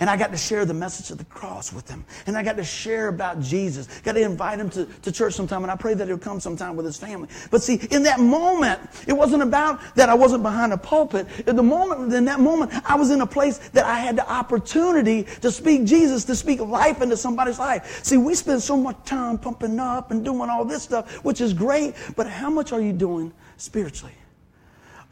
And 0.00 0.10
I 0.10 0.16
got 0.16 0.30
to 0.32 0.36
share 0.36 0.64
the 0.64 0.74
message 0.74 1.10
of 1.10 1.18
the 1.18 1.24
cross 1.24 1.72
with 1.72 1.88
him. 1.88 2.04
And 2.26 2.36
I 2.36 2.42
got 2.42 2.56
to 2.56 2.64
share 2.64 3.08
about 3.08 3.40
Jesus. 3.40 3.86
Got 4.00 4.12
to 4.12 4.22
invite 4.22 4.58
him 4.58 4.70
to, 4.70 4.84
to 4.84 5.12
church 5.12 5.34
sometime. 5.34 5.62
And 5.62 5.70
I 5.70 5.76
pray 5.76 5.94
that 5.94 6.06
he'll 6.06 6.18
come 6.18 6.40
sometime 6.40 6.76
with 6.76 6.86
his 6.86 6.96
family. 6.96 7.28
But 7.50 7.62
see, 7.62 7.76
in 7.90 8.02
that 8.04 8.20
moment, 8.20 8.80
it 9.06 9.12
wasn't 9.12 9.42
about 9.42 9.80
that 9.96 10.08
I 10.08 10.14
wasn't 10.14 10.42
behind 10.42 10.72
a 10.72 10.78
pulpit. 10.78 11.26
In 11.46 11.56
the 11.56 11.62
moment, 11.62 12.12
in 12.12 12.24
that 12.26 12.40
moment, 12.40 12.72
I 12.84 12.96
was 12.96 13.10
in 13.10 13.20
a 13.20 13.26
place 13.26 13.58
that 13.70 13.84
I 13.84 13.98
had 13.98 14.16
the 14.16 14.30
opportunity 14.30 15.24
to 15.40 15.50
speak 15.50 15.84
Jesus, 15.84 16.24
to 16.24 16.36
speak 16.36 16.60
life 16.60 17.00
into 17.00 17.16
somebody's 17.16 17.58
life. 17.58 18.04
See, 18.04 18.16
we 18.16 18.34
spend 18.34 18.62
so 18.62 18.76
much 18.76 18.96
time 19.04 19.38
pumping 19.38 19.78
up 19.80 20.10
and 20.10 20.24
doing 20.24 20.50
all 20.50 20.64
this 20.64 20.82
stuff, 20.82 21.24
which 21.24 21.40
is 21.40 21.52
great. 21.52 21.94
But 22.16 22.26
how 22.26 22.50
much 22.50 22.72
are 22.72 22.80
you 22.80 22.92
doing 22.92 23.32
spiritually? 23.56 24.14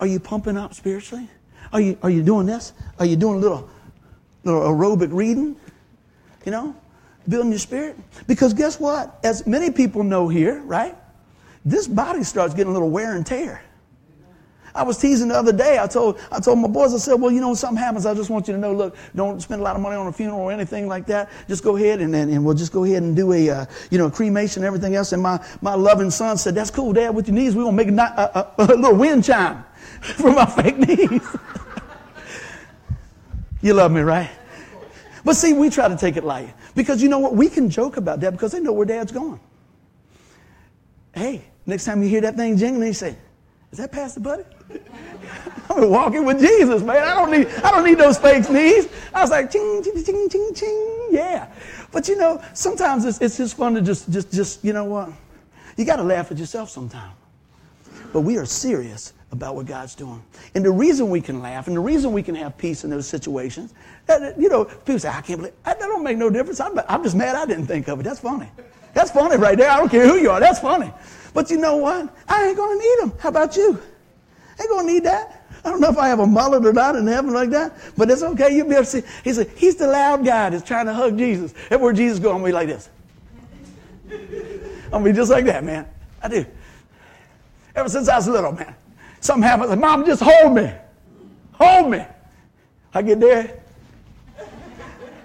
Are 0.01 0.07
you 0.07 0.21
pumping 0.21 0.57
up 0.57 0.75
spiritually? 0.75 1.29
Are 1.73 1.81
you, 1.81 1.99
are 2.03 2.11
you 2.11 2.23
doing 2.23 2.47
this? 2.47 2.73
Are 2.99 3.07
you 3.07 3.17
doing 3.17 3.37
a 3.37 3.39
little 3.39 3.71
little 4.45 4.63
aerobic 4.63 5.13
reading, 5.13 5.57
you 6.45 6.53
know, 6.53 6.77
building 7.29 7.51
your 7.51 7.59
spirit. 7.59 7.97
Because 8.27 8.55
guess 8.55 8.79
what? 8.79 9.19
As 9.25 9.47
many 9.47 9.71
people 9.71 10.03
know 10.03 10.29
here, 10.29 10.63
right? 10.63 10.97
This 11.65 11.89
body 11.89 12.23
starts 12.23 12.55
getting 12.55 12.71
a 12.71 12.73
little 12.73 12.91
wear 12.91 13.17
and 13.17 13.25
tear. 13.25 13.63
I 14.75 14.83
was 14.83 14.99
teasing 14.99 15.29
the 15.29 15.37
other 15.37 15.53
day. 15.53 15.79
I 15.79 15.87
told 15.87 16.19
I 16.33 16.41
told 16.41 16.59
my 16.59 16.67
boys. 16.67 16.93
I 16.93 16.99
said, 16.99 17.15
"Well, 17.15 17.31
you 17.31 17.41
know, 17.41 17.55
something 17.55 17.77
happens. 17.77 18.07
I 18.07 18.15
just 18.15 18.29
want 18.29 18.49
you 18.49 18.55
to 18.55 18.59
know. 18.59 18.75
Look, 18.75 18.97
don't 19.15 19.41
spend 19.41 19.61
a 19.61 19.65
lot 19.65 19.77
of 19.77 19.83
money 19.83 19.95
on 19.95 20.09
a 20.09 20.13
funeral 20.13 20.41
or 20.41 20.51
anything 20.51 20.89
like 20.89 21.07
that. 21.07 21.31
Just 21.47 21.63
go 21.63 21.77
ahead 21.77 22.01
and 22.01 22.15
and, 22.15 22.31
and 22.31 22.45
we'll 22.45 22.57
just 22.57 22.73
go 22.73 22.83
ahead 22.83 23.03
and 23.05 23.15
do 23.15 23.33
a 23.33 23.51
uh, 23.51 23.67
you 23.91 23.99
know 23.99 24.11
cremation 24.11 24.65
and 24.65 24.67
everything 24.67 24.97
else." 24.97 25.13
And 25.13 25.23
my 25.23 25.39
my 25.61 25.75
loving 25.75 26.11
son 26.11 26.37
said, 26.39 26.57
"That's 26.57 26.71
cool, 26.71 26.93
Dad. 26.93 27.15
With 27.15 27.29
your 27.29 27.37
knees, 27.37 27.55
we're 27.55 27.63
gonna 27.63 27.77
make 27.77 27.89
a, 27.89 27.93
a, 27.93 28.63
a, 28.63 28.65
a 28.65 28.75
little 28.75 28.97
wind 28.97 29.23
chime 29.23 29.65
for 30.01 30.33
my 30.33 30.45
fake 30.47 30.79
knees." 30.79 31.23
You 33.65 33.73
love 33.73 33.91
me, 33.93 34.03
right? 34.03 34.31
But 35.25 35.37
see, 35.37 35.55
we 35.55 35.71
try 35.71 35.89
to 35.89 35.97
take 35.97 36.19
it 36.19 36.25
light. 36.25 36.55
Because 36.75 37.03
you 37.03 37.09
know 37.09 37.19
what? 37.19 37.35
We 37.35 37.49
can 37.49 37.71
joke 37.71 37.97
about 37.97 38.21
that 38.21 38.33
because 38.33 38.53
they 38.53 38.61
know 38.61 38.75
where 38.75 38.85
dad's 38.85 39.11
going. 39.11 39.41
Hey, 41.15 41.47
next 41.65 41.87
time 41.87 42.03
you 42.03 42.09
hear 42.11 42.21
that 42.21 42.37
thing 42.37 42.59
jingling, 42.59 42.89
you 42.89 42.93
say, 42.93 43.17
Is 43.73 43.79
that 43.79 43.91
Pastor 43.91 44.21
Buddy? 44.21 44.45
I'm 45.71 45.89
walking 45.89 46.27
with 46.27 46.41
Jesus, 46.41 46.83
man. 46.83 46.99
I 47.05 47.15
don't 47.15 47.31
need 47.31 47.47
I 47.65 47.71
don't 47.71 47.85
need 47.85 47.97
those 47.97 48.19
fake 48.19 48.51
knees. 48.51 48.87
I 49.15 49.23
was 49.23 49.31
like, 49.31 49.51
ching, 49.51 49.83
ching, 49.83 50.05
ching, 50.05 50.29
ching, 50.29 50.51
ching. 50.55 51.09
Yeah. 51.11 51.51
But 51.91 52.07
you 52.07 52.17
know, 52.19 52.45
sometimes 52.53 53.07
it's, 53.07 53.19
it's 53.23 53.39
just 53.39 53.57
fun 53.57 53.73
to 53.77 53.81
just 53.81 54.11
just 54.11 54.31
just, 54.31 54.63
you 54.63 54.75
know 54.75 54.85
what? 54.85 55.11
You 55.79 55.87
gotta 55.87 56.03
laugh 56.03 56.31
at 56.31 56.37
yourself 56.37 56.69
sometimes. 56.69 57.15
But 58.13 58.21
we 58.21 58.37
are 58.37 58.45
serious 58.45 59.15
about 59.35 59.55
what 59.55 59.67
God's 59.67 59.95
doing. 59.95 60.23
And 60.55 60.65
the 60.65 60.71
reason 60.71 61.11
we 61.11 61.21
can 61.21 61.43
laugh 61.43 61.67
and 61.67 61.77
the 61.77 61.81
reason 61.81 62.13
we 62.13 62.23
can 62.23 62.35
have 62.37 62.57
peace 62.57 62.85
in 62.85 62.91
those 62.91 63.07
situations, 63.07 63.75
that, 64.07 64.41
you 64.41 64.49
know, 64.49 64.65
people 64.65 64.99
say, 64.99 65.11
I 65.11 65.21
can't 65.21 65.41
believe, 65.41 65.55
that 65.65 65.79
don't 65.79 66.03
make 66.03 66.17
no 66.17 66.31
difference. 66.31 66.61
I'm, 66.61 66.81
I'm 66.89 67.03
just 67.03 67.15
mad 67.15 67.35
I 67.35 67.45
didn't 67.45 67.67
think 67.67 67.89
of 67.89 68.01
it. 68.01 68.05
That's 68.05 68.21
funny. 68.21 68.49
That's 68.95 69.11
funny 69.11 69.37
right 69.37 69.59
there. 69.59 69.71
I 69.71 69.77
don't 69.77 69.91
care 69.91 70.09
who 70.09 70.17
you 70.17 70.31
are. 70.31 70.41
That's 70.41 70.61
funny. 70.61 70.91
But 71.35 71.51
you 71.51 71.59
know 71.59 71.77
what? 71.77 72.15
I 72.29 72.47
ain't 72.47 72.57
going 72.57 72.79
to 72.79 72.85
need 72.85 72.99
them. 73.01 73.19
How 73.19 73.29
about 73.29 73.57
you? 73.57 73.83
I 74.59 74.63
ain't 74.63 74.71
going 74.71 74.87
to 74.87 74.93
need 74.93 75.05
that. 75.05 75.47
I 75.65 75.71
don't 75.71 75.81
know 75.81 75.91
if 75.91 75.99
I 75.99 76.09
have 76.09 76.21
a 76.21 76.27
mullet 76.27 76.65
or 76.65 76.73
not 76.73 76.95
in 76.95 77.07
heaven 77.07 77.33
like 77.33 77.51
that, 77.51 77.75
but 77.97 78.11
it's 78.11 78.23
okay. 78.23 78.55
You'll 78.55 78.69
be 78.69 78.75
able 78.75 78.85
to 78.85 78.91
see. 78.91 79.03
He 79.25 79.33
said, 79.33 79.51
he's 79.57 79.77
the 79.77 79.87
loud 79.87 80.25
guy 80.25 80.51
that's 80.51 80.63
trying 80.63 80.87
to 80.87 80.95
hug 80.95 81.19
Jesus. 81.19 81.55
Everywhere 81.71 81.93
Jesus 81.93 82.19
I'm 82.19 82.25
going 82.25 82.41
to 82.41 82.47
be 82.47 82.53
like 82.53 82.69
this. 82.69 82.89
I'm 84.11 84.91
going 84.91 85.05
to 85.05 85.11
be 85.11 85.17
just 85.17 85.31
like 85.31 85.47
that, 85.47 85.65
man. 85.65 85.89
I 86.23 86.29
do. 86.29 86.47
Ever 87.75 87.89
since 87.89 88.09
I 88.09 88.17
was 88.17 88.29
little, 88.29 88.53
man. 88.53 88.75
Something 89.25 89.49
happens. 89.49 89.75
Mom, 89.81 90.05
just 90.05 90.23
hold 90.23 90.55
me. 90.55 90.71
Hold 91.53 91.91
me. 91.91 92.05
I 92.93 93.01
get 93.01 93.21
there. 93.21 93.59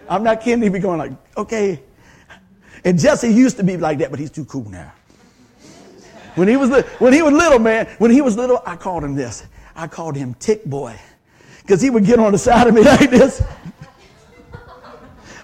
I'm 0.07 0.23
not 0.23 0.39
kidding. 0.39 0.63
He 0.63 0.69
be 0.69 0.79
going 0.79 0.97
like, 0.97 1.11
okay. 1.35 1.83
And 2.85 2.97
Jesse 2.97 3.27
used 3.27 3.57
to 3.57 3.63
be 3.63 3.75
like 3.75 3.97
that, 3.97 4.09
but 4.09 4.17
he's 4.17 4.31
too 4.31 4.45
cool 4.45 4.69
now. 4.69 4.93
When 6.35 6.47
he 6.47 6.55
was 6.55 6.69
when 6.99 7.11
he 7.11 7.21
was 7.21 7.33
little, 7.33 7.59
man, 7.59 7.87
when 7.97 8.09
he 8.09 8.21
was 8.21 8.37
little, 8.37 8.63
I 8.65 8.77
called 8.77 9.03
him 9.03 9.15
this. 9.15 9.45
I 9.75 9.87
called 9.87 10.15
him 10.15 10.33
Tick 10.35 10.63
Boy, 10.63 10.97
because 11.63 11.81
he 11.81 11.89
would 11.89 12.05
get 12.05 12.19
on 12.19 12.31
the 12.31 12.37
side 12.37 12.67
of 12.67 12.73
me 12.73 12.81
like 12.85 13.09
this. 13.09 13.43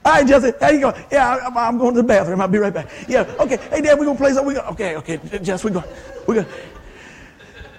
All 0.05 0.13
right, 0.13 0.25
Jesse, 0.25 0.53
how 0.61 0.69
you 0.69 0.79
going? 0.79 1.03
Yeah, 1.11 1.39
I'm, 1.45 1.57
I'm, 1.57 1.77
going 1.77 1.93
to 1.93 2.01
the 2.01 2.07
bathroom. 2.07 2.39
I'll 2.39 2.47
be 2.47 2.59
right 2.59 2.73
back. 2.73 2.89
Yeah, 3.09 3.23
okay. 3.37 3.57
Hey, 3.69 3.81
Dad, 3.81 3.99
we're 3.99 4.05
gonna 4.05 4.17
play 4.17 4.31
something. 4.31 4.47
We 4.47 4.53
go. 4.53 4.61
Okay, 4.69 4.95
okay, 4.95 5.19
Jess, 5.39 5.65
we're 5.65 5.71
going. 5.71 5.85
We're 6.25 6.35
going. 6.35 6.47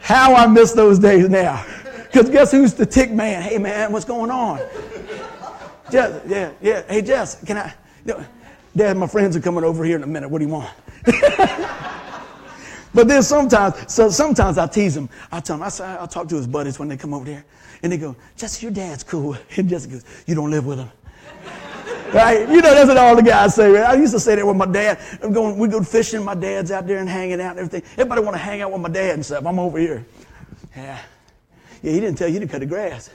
How 0.06 0.36
I 0.36 0.46
miss 0.46 0.70
those 0.70 1.00
days 1.00 1.28
now. 1.28 1.66
Because 2.04 2.30
guess 2.30 2.52
who's 2.52 2.72
the 2.74 2.86
tick 2.86 3.10
man? 3.10 3.42
Hey, 3.42 3.58
man, 3.58 3.90
what's 3.90 4.04
going 4.04 4.30
on? 4.30 4.60
Jess, 5.90 6.22
yeah, 6.28 6.52
yeah. 6.62 6.82
Hey, 6.88 7.02
Jess, 7.02 7.42
can 7.44 7.56
I? 7.58 7.74
Dad, 8.76 8.96
my 8.96 9.08
friends 9.08 9.36
are 9.36 9.40
coming 9.40 9.64
over 9.64 9.84
here 9.84 9.96
in 9.96 10.04
a 10.04 10.06
minute. 10.06 10.28
What 10.28 10.38
do 10.38 10.44
you 10.44 10.52
want? 10.52 10.70
but 12.94 13.08
then 13.08 13.20
sometimes, 13.20 13.92
so 13.92 14.08
sometimes 14.08 14.58
I 14.58 14.68
tease 14.68 14.96
him. 14.96 15.08
I 15.32 15.40
tell 15.40 15.56
him, 15.56 15.64
I, 15.64 15.70
say, 15.70 15.84
I'll 15.84 16.06
talk 16.06 16.28
to 16.28 16.36
his 16.36 16.46
buddies 16.46 16.78
when 16.78 16.86
they 16.86 16.96
come 16.96 17.12
over 17.12 17.24
there. 17.24 17.44
And 17.82 17.90
they 17.90 17.98
go, 17.98 18.14
Jess, 18.36 18.62
your 18.62 18.70
dad's 18.70 19.02
cool. 19.02 19.36
And 19.56 19.68
Jesse 19.68 19.90
goes, 19.90 20.04
You 20.24 20.36
don't 20.36 20.52
live 20.52 20.66
with 20.66 20.78
him. 20.78 20.90
Right? 22.14 22.48
You 22.48 22.60
know, 22.60 22.74
that's 22.74 22.88
what 22.88 22.96
all 22.96 23.16
the 23.16 23.22
guys 23.22 23.54
say, 23.54 23.70
right? 23.70 23.84
I 23.84 23.94
used 23.94 24.12
to 24.12 24.20
say 24.20 24.34
that 24.36 24.46
with 24.46 24.56
my 24.56 24.66
dad. 24.66 24.98
I'm 25.22 25.32
going, 25.32 25.58
we 25.58 25.68
go 25.68 25.82
fishing, 25.82 26.24
my 26.24 26.34
dad's 26.34 26.70
out 26.70 26.86
there 26.86 26.98
and 26.98 27.08
hanging 27.08 27.40
out 27.40 27.56
and 27.56 27.60
everything. 27.60 27.82
Everybody 27.92 28.20
want 28.22 28.34
to 28.34 28.42
hang 28.42 28.62
out 28.62 28.72
with 28.72 28.80
my 28.80 28.88
dad 28.88 29.14
and 29.14 29.24
stuff. 29.24 29.44
I'm 29.46 29.58
over 29.58 29.78
here. 29.78 30.06
Yeah. 30.76 30.98
Yeah, 31.82 31.92
he 31.92 32.00
didn't 32.00 32.18
tell 32.18 32.28
you 32.28 32.40
to 32.40 32.46
cut 32.46 32.60
the 32.60 32.66
grass. 32.66 33.10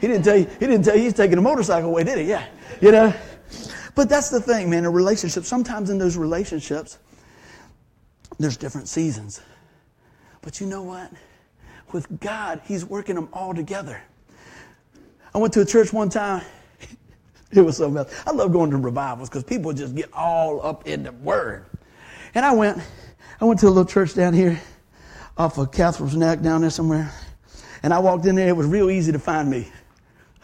He 0.00 0.06
didn't 0.06 0.24
tell 0.24 0.36
you, 0.36 0.44
he 0.44 0.66
didn't 0.66 0.84
tell 0.84 0.96
you 0.96 1.02
he's 1.02 1.14
taking 1.14 1.38
a 1.38 1.42
motorcycle 1.42 1.88
away, 1.90 2.04
did 2.04 2.18
he? 2.18 2.24
Yeah. 2.24 2.46
You 2.80 2.92
know? 2.92 3.14
But 3.94 4.08
that's 4.08 4.30
the 4.30 4.40
thing, 4.40 4.70
man, 4.70 4.84
a 4.84 4.90
relationship. 4.90 5.44
Sometimes 5.44 5.90
in 5.90 5.98
those 5.98 6.16
relationships, 6.16 6.98
there's 8.38 8.56
different 8.56 8.88
seasons. 8.88 9.40
But 10.40 10.60
you 10.60 10.66
know 10.66 10.82
what? 10.82 11.10
With 11.92 12.20
God, 12.20 12.60
He's 12.64 12.84
working 12.84 13.16
them 13.16 13.28
all 13.32 13.54
together. 13.54 14.00
I 15.34 15.38
went 15.38 15.52
to 15.54 15.62
a 15.62 15.64
church 15.64 15.92
one 15.92 16.10
time 16.10 16.44
It 17.52 17.62
was 17.62 17.78
something 17.78 17.96
else. 17.96 18.14
I 18.26 18.32
love 18.32 18.52
going 18.52 18.70
to 18.72 18.76
revivals 18.76 19.30
because 19.30 19.42
people 19.42 19.72
just 19.72 19.94
get 19.94 20.12
all 20.12 20.64
up 20.64 20.86
in 20.86 21.02
the 21.02 21.12
word. 21.12 21.64
And 22.34 22.44
I 22.44 22.52
went, 22.52 22.78
I 23.40 23.44
went 23.46 23.60
to 23.60 23.66
a 23.66 23.68
little 23.68 23.86
church 23.86 24.14
down 24.14 24.34
here 24.34 24.60
off 25.36 25.56
of 25.56 25.70
Catherine's 25.70 26.16
Neck 26.16 26.42
down 26.42 26.60
there 26.60 26.70
somewhere. 26.70 27.10
And 27.82 27.94
I 27.94 28.00
walked 28.00 28.26
in 28.26 28.34
there. 28.34 28.48
It 28.48 28.56
was 28.56 28.66
real 28.66 28.90
easy 28.90 29.12
to 29.12 29.18
find 29.18 29.48
me. 29.50 29.68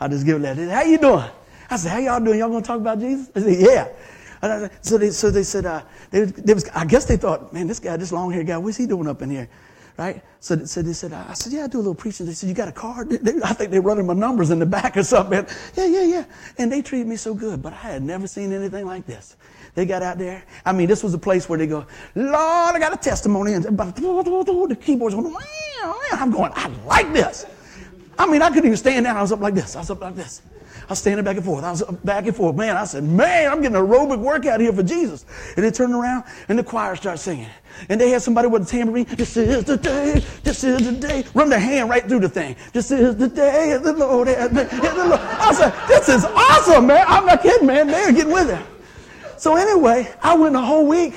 I 0.00 0.08
just 0.08 0.24
give 0.24 0.40
that. 0.42 0.56
How 0.56 0.82
you 0.82 0.98
doing? 0.98 1.24
I 1.70 1.76
said, 1.76 1.90
how 1.90 1.98
y'all 1.98 2.20
doing? 2.20 2.38
Y'all 2.38 2.48
gonna 2.48 2.64
talk 2.64 2.80
about 2.80 3.00
Jesus? 3.00 3.30
I 3.34 3.40
said, 3.40 3.58
yeah. 3.60 4.68
so 4.80 4.98
they, 4.98 5.10
so 5.10 5.30
they 5.30 5.42
said, 5.42 5.66
uh, 5.66 5.82
they, 6.10 6.24
they 6.24 6.54
was, 6.54 6.68
I 6.74 6.84
guess 6.84 7.04
they 7.04 7.16
thought, 7.16 7.52
man, 7.52 7.66
this 7.66 7.80
guy, 7.80 7.96
this 7.96 8.12
long 8.12 8.30
haired 8.30 8.46
guy, 8.46 8.56
what's 8.56 8.76
he 8.76 8.86
doing 8.86 9.08
up 9.08 9.22
in 9.22 9.30
here? 9.30 9.48
Right? 9.96 10.22
So, 10.40 10.64
so 10.64 10.82
they 10.82 10.92
said, 10.92 11.12
I 11.12 11.32
said, 11.34 11.52
yeah, 11.52 11.64
I 11.64 11.66
do 11.66 11.78
a 11.78 11.80
little 11.80 11.94
preaching. 11.94 12.26
They 12.26 12.32
said, 12.32 12.48
you 12.48 12.54
got 12.54 12.68
a 12.68 12.72
card? 12.72 13.10
They, 13.10 13.40
I 13.42 13.52
think 13.52 13.70
they're 13.70 13.80
running 13.80 14.06
my 14.06 14.14
numbers 14.14 14.50
in 14.50 14.58
the 14.58 14.66
back 14.66 14.96
or 14.96 15.02
something. 15.02 15.46
Yeah, 15.74 15.86
yeah, 15.86 16.02
yeah. 16.02 16.24
And 16.58 16.70
they 16.70 16.82
treated 16.82 17.06
me 17.06 17.16
so 17.16 17.34
good, 17.34 17.62
but 17.62 17.72
I 17.72 17.76
had 17.76 18.02
never 18.02 18.26
seen 18.26 18.52
anything 18.52 18.86
like 18.86 19.06
this. 19.06 19.36
They 19.74 19.86
got 19.86 20.02
out 20.02 20.18
there. 20.18 20.44
I 20.64 20.72
mean, 20.72 20.88
this 20.88 21.02
was 21.02 21.14
a 21.14 21.18
place 21.18 21.48
where 21.48 21.58
they 21.58 21.66
go, 21.66 21.86
Lord, 22.14 22.76
I 22.76 22.78
got 22.78 22.92
a 22.92 22.96
testimony. 22.96 23.54
And 23.54 23.64
the 23.64 24.78
keyboard's 24.80 25.14
going, 25.14 25.34
I'm 26.12 26.30
going, 26.30 26.52
I 26.54 26.68
like 26.86 27.12
this. 27.12 27.46
I 28.18 28.26
mean, 28.26 28.42
I 28.42 28.48
couldn't 28.48 28.66
even 28.66 28.76
stand 28.76 29.04
down. 29.04 29.16
I 29.16 29.22
was 29.22 29.32
up 29.32 29.40
like 29.40 29.54
this. 29.54 29.76
I 29.76 29.80
was 29.80 29.90
up 29.90 30.00
like 30.00 30.14
this. 30.14 30.42
I 30.82 30.86
was 30.88 30.98
standing 30.98 31.24
back 31.24 31.36
and 31.36 31.44
forth. 31.44 31.64
I 31.64 31.70
was 31.70 31.82
up 31.82 32.04
back 32.04 32.26
and 32.26 32.36
forth. 32.36 32.56
Man, 32.56 32.76
I 32.76 32.84
said, 32.84 33.04
man, 33.04 33.50
I'm 33.50 33.62
getting 33.62 33.76
an 33.76 33.86
aerobic 33.86 34.18
workout 34.18 34.60
here 34.60 34.72
for 34.72 34.82
Jesus. 34.82 35.24
And 35.56 35.64
they 35.64 35.70
turned 35.70 35.94
around 35.94 36.24
and 36.48 36.58
the 36.58 36.64
choir 36.64 36.94
started 36.94 37.18
singing. 37.18 37.48
And 37.88 37.98
they 37.98 38.10
had 38.10 38.20
somebody 38.20 38.48
with 38.48 38.62
a 38.62 38.66
tambourine. 38.66 39.04
This 39.04 39.36
is 39.36 39.64
the 39.64 39.78
day. 39.78 40.22
This 40.42 40.62
is 40.62 40.84
the 40.84 40.92
day. 40.92 41.24
Run 41.32 41.48
their 41.48 41.58
hand 41.58 41.88
right 41.88 42.06
through 42.06 42.20
the 42.20 42.28
thing. 42.28 42.54
This 42.72 42.90
is 42.90 43.16
the 43.16 43.28
day 43.28 43.78
the 43.82 43.94
Lord. 43.94 44.28
I 44.28 45.52
said, 45.54 45.72
this 45.88 46.08
is 46.08 46.24
awesome, 46.24 46.86
man. 46.86 47.04
I'm 47.08 47.24
not 47.24 47.42
kidding, 47.42 47.66
man. 47.66 47.86
They're 47.86 48.12
getting 48.12 48.32
with 48.32 48.50
it. 48.50 49.40
So 49.40 49.56
anyway, 49.56 50.12
I 50.22 50.36
went 50.36 50.52
the 50.52 50.60
whole 50.60 50.86
week. 50.86 51.14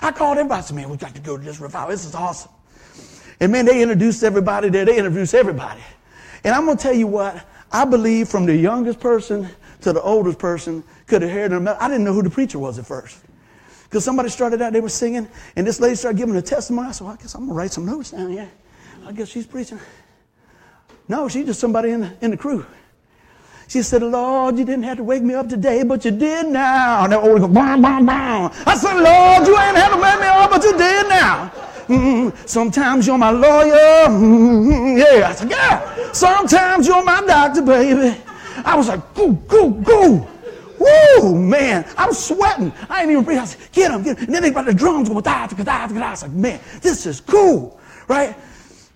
I 0.00 0.12
called 0.12 0.38
everybody. 0.38 0.60
I 0.60 0.62
said, 0.62 0.76
man, 0.76 0.88
we'd 0.88 1.02
like 1.02 1.14
to 1.14 1.20
go 1.20 1.36
to 1.36 1.42
this 1.42 1.60
revival. 1.60 1.90
This 1.90 2.04
is 2.04 2.14
awesome. 2.14 2.52
And 3.40 3.50
man, 3.50 3.64
they 3.64 3.82
introduced 3.82 4.22
everybody 4.22 4.68
there. 4.68 4.84
They 4.84 4.96
introduced 4.96 5.34
everybody. 5.34 5.80
And 6.44 6.54
I'm 6.54 6.64
going 6.64 6.76
to 6.76 6.82
tell 6.82 6.94
you 6.94 7.06
what, 7.06 7.46
I 7.70 7.84
believe 7.84 8.28
from 8.28 8.46
the 8.46 8.56
youngest 8.56 9.00
person 9.00 9.48
to 9.82 9.92
the 9.92 10.02
oldest 10.02 10.38
person 10.38 10.82
could 11.06 11.22
have 11.22 11.30
heard 11.30 11.52
them. 11.52 11.68
I 11.68 11.88
didn't 11.88 12.04
know 12.04 12.12
who 12.12 12.22
the 12.22 12.30
preacher 12.30 12.58
was 12.58 12.78
at 12.78 12.86
first. 12.86 13.18
Because 13.84 14.04
somebody 14.04 14.30
started 14.30 14.62
out, 14.62 14.72
they 14.72 14.80
were 14.80 14.88
singing, 14.88 15.28
and 15.54 15.66
this 15.66 15.78
lady 15.78 15.94
started 15.94 16.16
giving 16.16 16.34
a 16.36 16.42
testimony. 16.42 16.88
I 16.88 16.92
said, 16.92 17.04
well, 17.04 17.14
I 17.14 17.16
guess 17.20 17.34
I'm 17.34 17.42
going 17.42 17.50
to 17.50 17.54
write 17.54 17.72
some 17.72 17.84
notes 17.84 18.10
down 18.10 18.30
here. 18.30 18.50
I 19.06 19.12
guess 19.12 19.28
she's 19.28 19.46
preaching. 19.46 19.78
No, 21.08 21.28
she's 21.28 21.46
just 21.46 21.60
somebody 21.60 21.90
in 21.90 22.00
the, 22.00 22.12
in 22.22 22.30
the 22.30 22.36
crew. 22.36 22.64
She 23.68 23.82
said, 23.82 24.02
Lord, 24.02 24.58
you 24.58 24.64
didn't 24.64 24.84
have 24.84 24.98
to 24.98 25.04
wake 25.04 25.22
me 25.22 25.34
up 25.34 25.48
today, 25.48 25.82
but 25.82 26.04
you 26.04 26.10
did 26.10 26.46
now. 26.46 27.04
And 27.04 27.12
they 27.12 27.16
always 27.16 27.40
go, 27.40 27.48
bam, 27.48 27.82
bam, 27.82 28.06
bam. 28.06 28.50
I 28.66 28.76
said, 28.76 28.94
Lord, 29.00 29.46
you 29.46 29.58
ain't 29.58 29.76
had 29.76 29.94
to 29.94 30.00
wake 30.00 30.20
me 30.20 30.26
up, 30.26 30.50
but 30.50 30.62
you 30.62 30.76
did 30.76 31.08
now. 31.08 31.52
Mm-hmm. 31.92 32.46
Sometimes 32.46 33.06
you're 33.06 33.18
my 33.18 33.30
lawyer. 33.30 34.08
Mm-hmm. 34.08 34.98
Yeah. 34.98 35.28
I 35.28 35.32
said, 35.32 35.50
yeah. 35.50 36.12
Sometimes 36.12 36.86
you're 36.86 37.04
my 37.04 37.22
doctor, 37.26 37.62
baby. 37.62 38.20
I 38.64 38.76
was 38.76 38.88
like, 38.88 39.14
go, 39.14 39.32
go, 39.32 39.70
go. 39.70 40.28
Woo, 40.78 41.38
man. 41.38 41.84
I'm 41.96 42.12
sweating. 42.12 42.72
I 42.88 43.02
ain't 43.02 43.10
even 43.10 43.24
breathe. 43.24 43.38
I 43.38 43.46
get 43.72 43.90
him, 43.90 44.02
get 44.02 44.18
him. 44.18 44.26
And 44.26 44.34
then 44.34 44.42
they 44.42 44.50
got 44.50 44.66
the 44.66 44.74
drums 44.74 45.08
going, 45.08 45.22
da, 45.22 45.46
da, 45.46 45.56
da, 45.56 45.86
da. 45.86 46.06
I 46.06 46.10
was 46.10 46.22
like, 46.22 46.32
man, 46.32 46.60
this 46.80 47.06
is 47.06 47.20
cool, 47.20 47.80
right? 48.08 48.36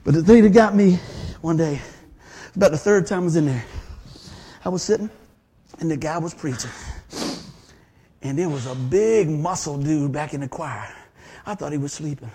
But 0.05 0.15
the 0.15 0.23
thing 0.23 0.43
that 0.43 0.51
got 0.51 0.75
me 0.75 0.99
one 1.43 1.57
day, 1.57 1.81
about 2.55 2.71
the 2.71 2.79
third 2.79 3.07
time 3.07 3.23
I 3.23 3.25
was 3.25 3.37
in 3.37 3.47
there, 3.47 3.65
I 4.65 4.69
was 4.69 4.83
sitting 4.83 5.11
and 5.79 5.91
the 5.91 5.97
guy 5.97 6.19
was 6.19 6.35
preaching. 6.35 6.71
And 8.23 8.39
there 8.39 8.49
was 8.49 8.67
a 8.67 8.75
big 8.75 9.29
muscle 9.29 9.79
dude 9.79 10.11
back 10.11 10.35
in 10.35 10.41
the 10.41 10.49
choir. 10.49 10.93
I 11.45 11.55
thought 11.55 11.71
he 11.71 11.79
was 11.79 11.93
sleeping. 11.93 12.31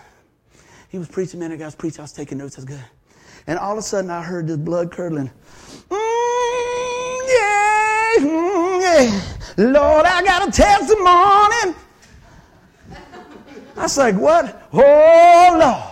He 0.91 0.99
was 0.99 1.07
preaching, 1.07 1.39
man. 1.39 1.53
I 1.53 1.55
was 1.55 1.73
preaching. 1.73 2.01
I 2.01 2.03
was 2.03 2.11
taking 2.11 2.37
notes. 2.37 2.57
That's 2.57 2.65
good. 2.65 2.83
And 3.47 3.57
all 3.57 3.71
of 3.71 3.77
a 3.77 3.81
sudden, 3.81 4.11
I 4.11 4.21
heard 4.21 4.45
this 4.45 4.57
blood 4.57 4.91
curdling. 4.91 5.31
Mm, 5.89 7.21
yeah, 7.29 8.25
mm, 8.27 8.81
yeah. 8.81 9.21
Lord, 9.57 10.05
I 10.05 10.21
got 10.21 10.49
a 10.49 10.51
testimony. 10.51 11.75
I 13.77 13.83
was 13.83 13.97
like, 13.97 14.15
what? 14.15 14.67
Oh, 14.73 15.57
Lord. 15.57 15.91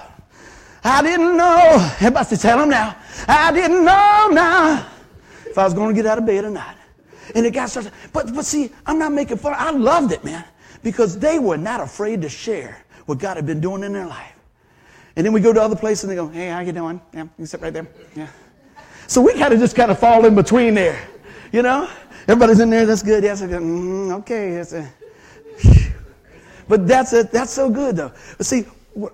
I 0.83 1.01
didn't 1.01 1.37
know. 1.37 1.91
Everybody 2.01 2.35
tell 2.35 2.61
him 2.61 2.69
now. 2.69 2.97
I 3.25 3.53
didn't 3.53 3.85
know 3.85 4.29
now 4.33 4.85
if 5.45 5.57
I 5.57 5.63
was 5.63 5.73
going 5.73 5.95
to 5.95 6.01
get 6.01 6.11
out 6.11 6.17
of 6.17 6.25
bed 6.25 6.43
or 6.43 6.49
not. 6.49 6.75
And 7.35 7.45
the 7.45 7.51
guy 7.51 7.67
starts, 7.67 7.89
but, 8.11 8.33
but 8.35 8.45
see, 8.45 8.69
I'm 8.85 8.99
not 8.99 9.13
making 9.13 9.37
fun. 9.37 9.55
I 9.57 9.71
loved 9.71 10.11
it, 10.11 10.25
man, 10.25 10.43
because 10.83 11.17
they 11.17 11.39
were 11.39 11.57
not 11.57 11.79
afraid 11.79 12.21
to 12.23 12.29
share 12.29 12.83
what 13.05 13.17
God 13.17 13.37
had 13.37 13.45
been 13.45 13.61
doing 13.61 13.83
in 13.83 13.93
their 13.93 14.05
life. 14.05 14.38
And 15.15 15.25
then 15.25 15.33
we 15.33 15.41
go 15.41 15.53
to 15.53 15.61
other 15.61 15.75
places 15.75 16.03
and 16.05 16.11
they 16.11 16.15
go, 16.15 16.27
hey, 16.27 16.49
how 16.49 16.59
you 16.59 16.71
doing? 16.71 17.01
Yeah, 17.13 17.27
you 17.37 17.45
sit 17.45 17.61
right 17.61 17.73
there. 17.73 17.87
Yeah. 18.15 18.27
So 19.07 19.21
we 19.21 19.33
kind 19.33 19.53
of 19.53 19.59
just 19.59 19.75
kind 19.75 19.91
of 19.91 19.99
fall 19.99 20.25
in 20.25 20.35
between 20.35 20.75
there, 20.75 21.07
you 21.51 21.61
know? 21.61 21.89
Everybody's 22.27 22.59
in 22.59 22.69
there, 22.69 22.85
that's 22.85 23.01
good. 23.01 23.23
Yes, 23.23 23.41
mm, 23.41 24.11
okay. 24.19 24.51
Yes, 24.53 24.73
uh, 24.73 24.87
but 26.67 26.87
that's 26.87 27.11
it. 27.13 27.31
That's 27.31 27.51
so 27.51 27.69
good 27.71 27.95
though. 27.95 28.11
But 28.37 28.45
see, 28.45 28.65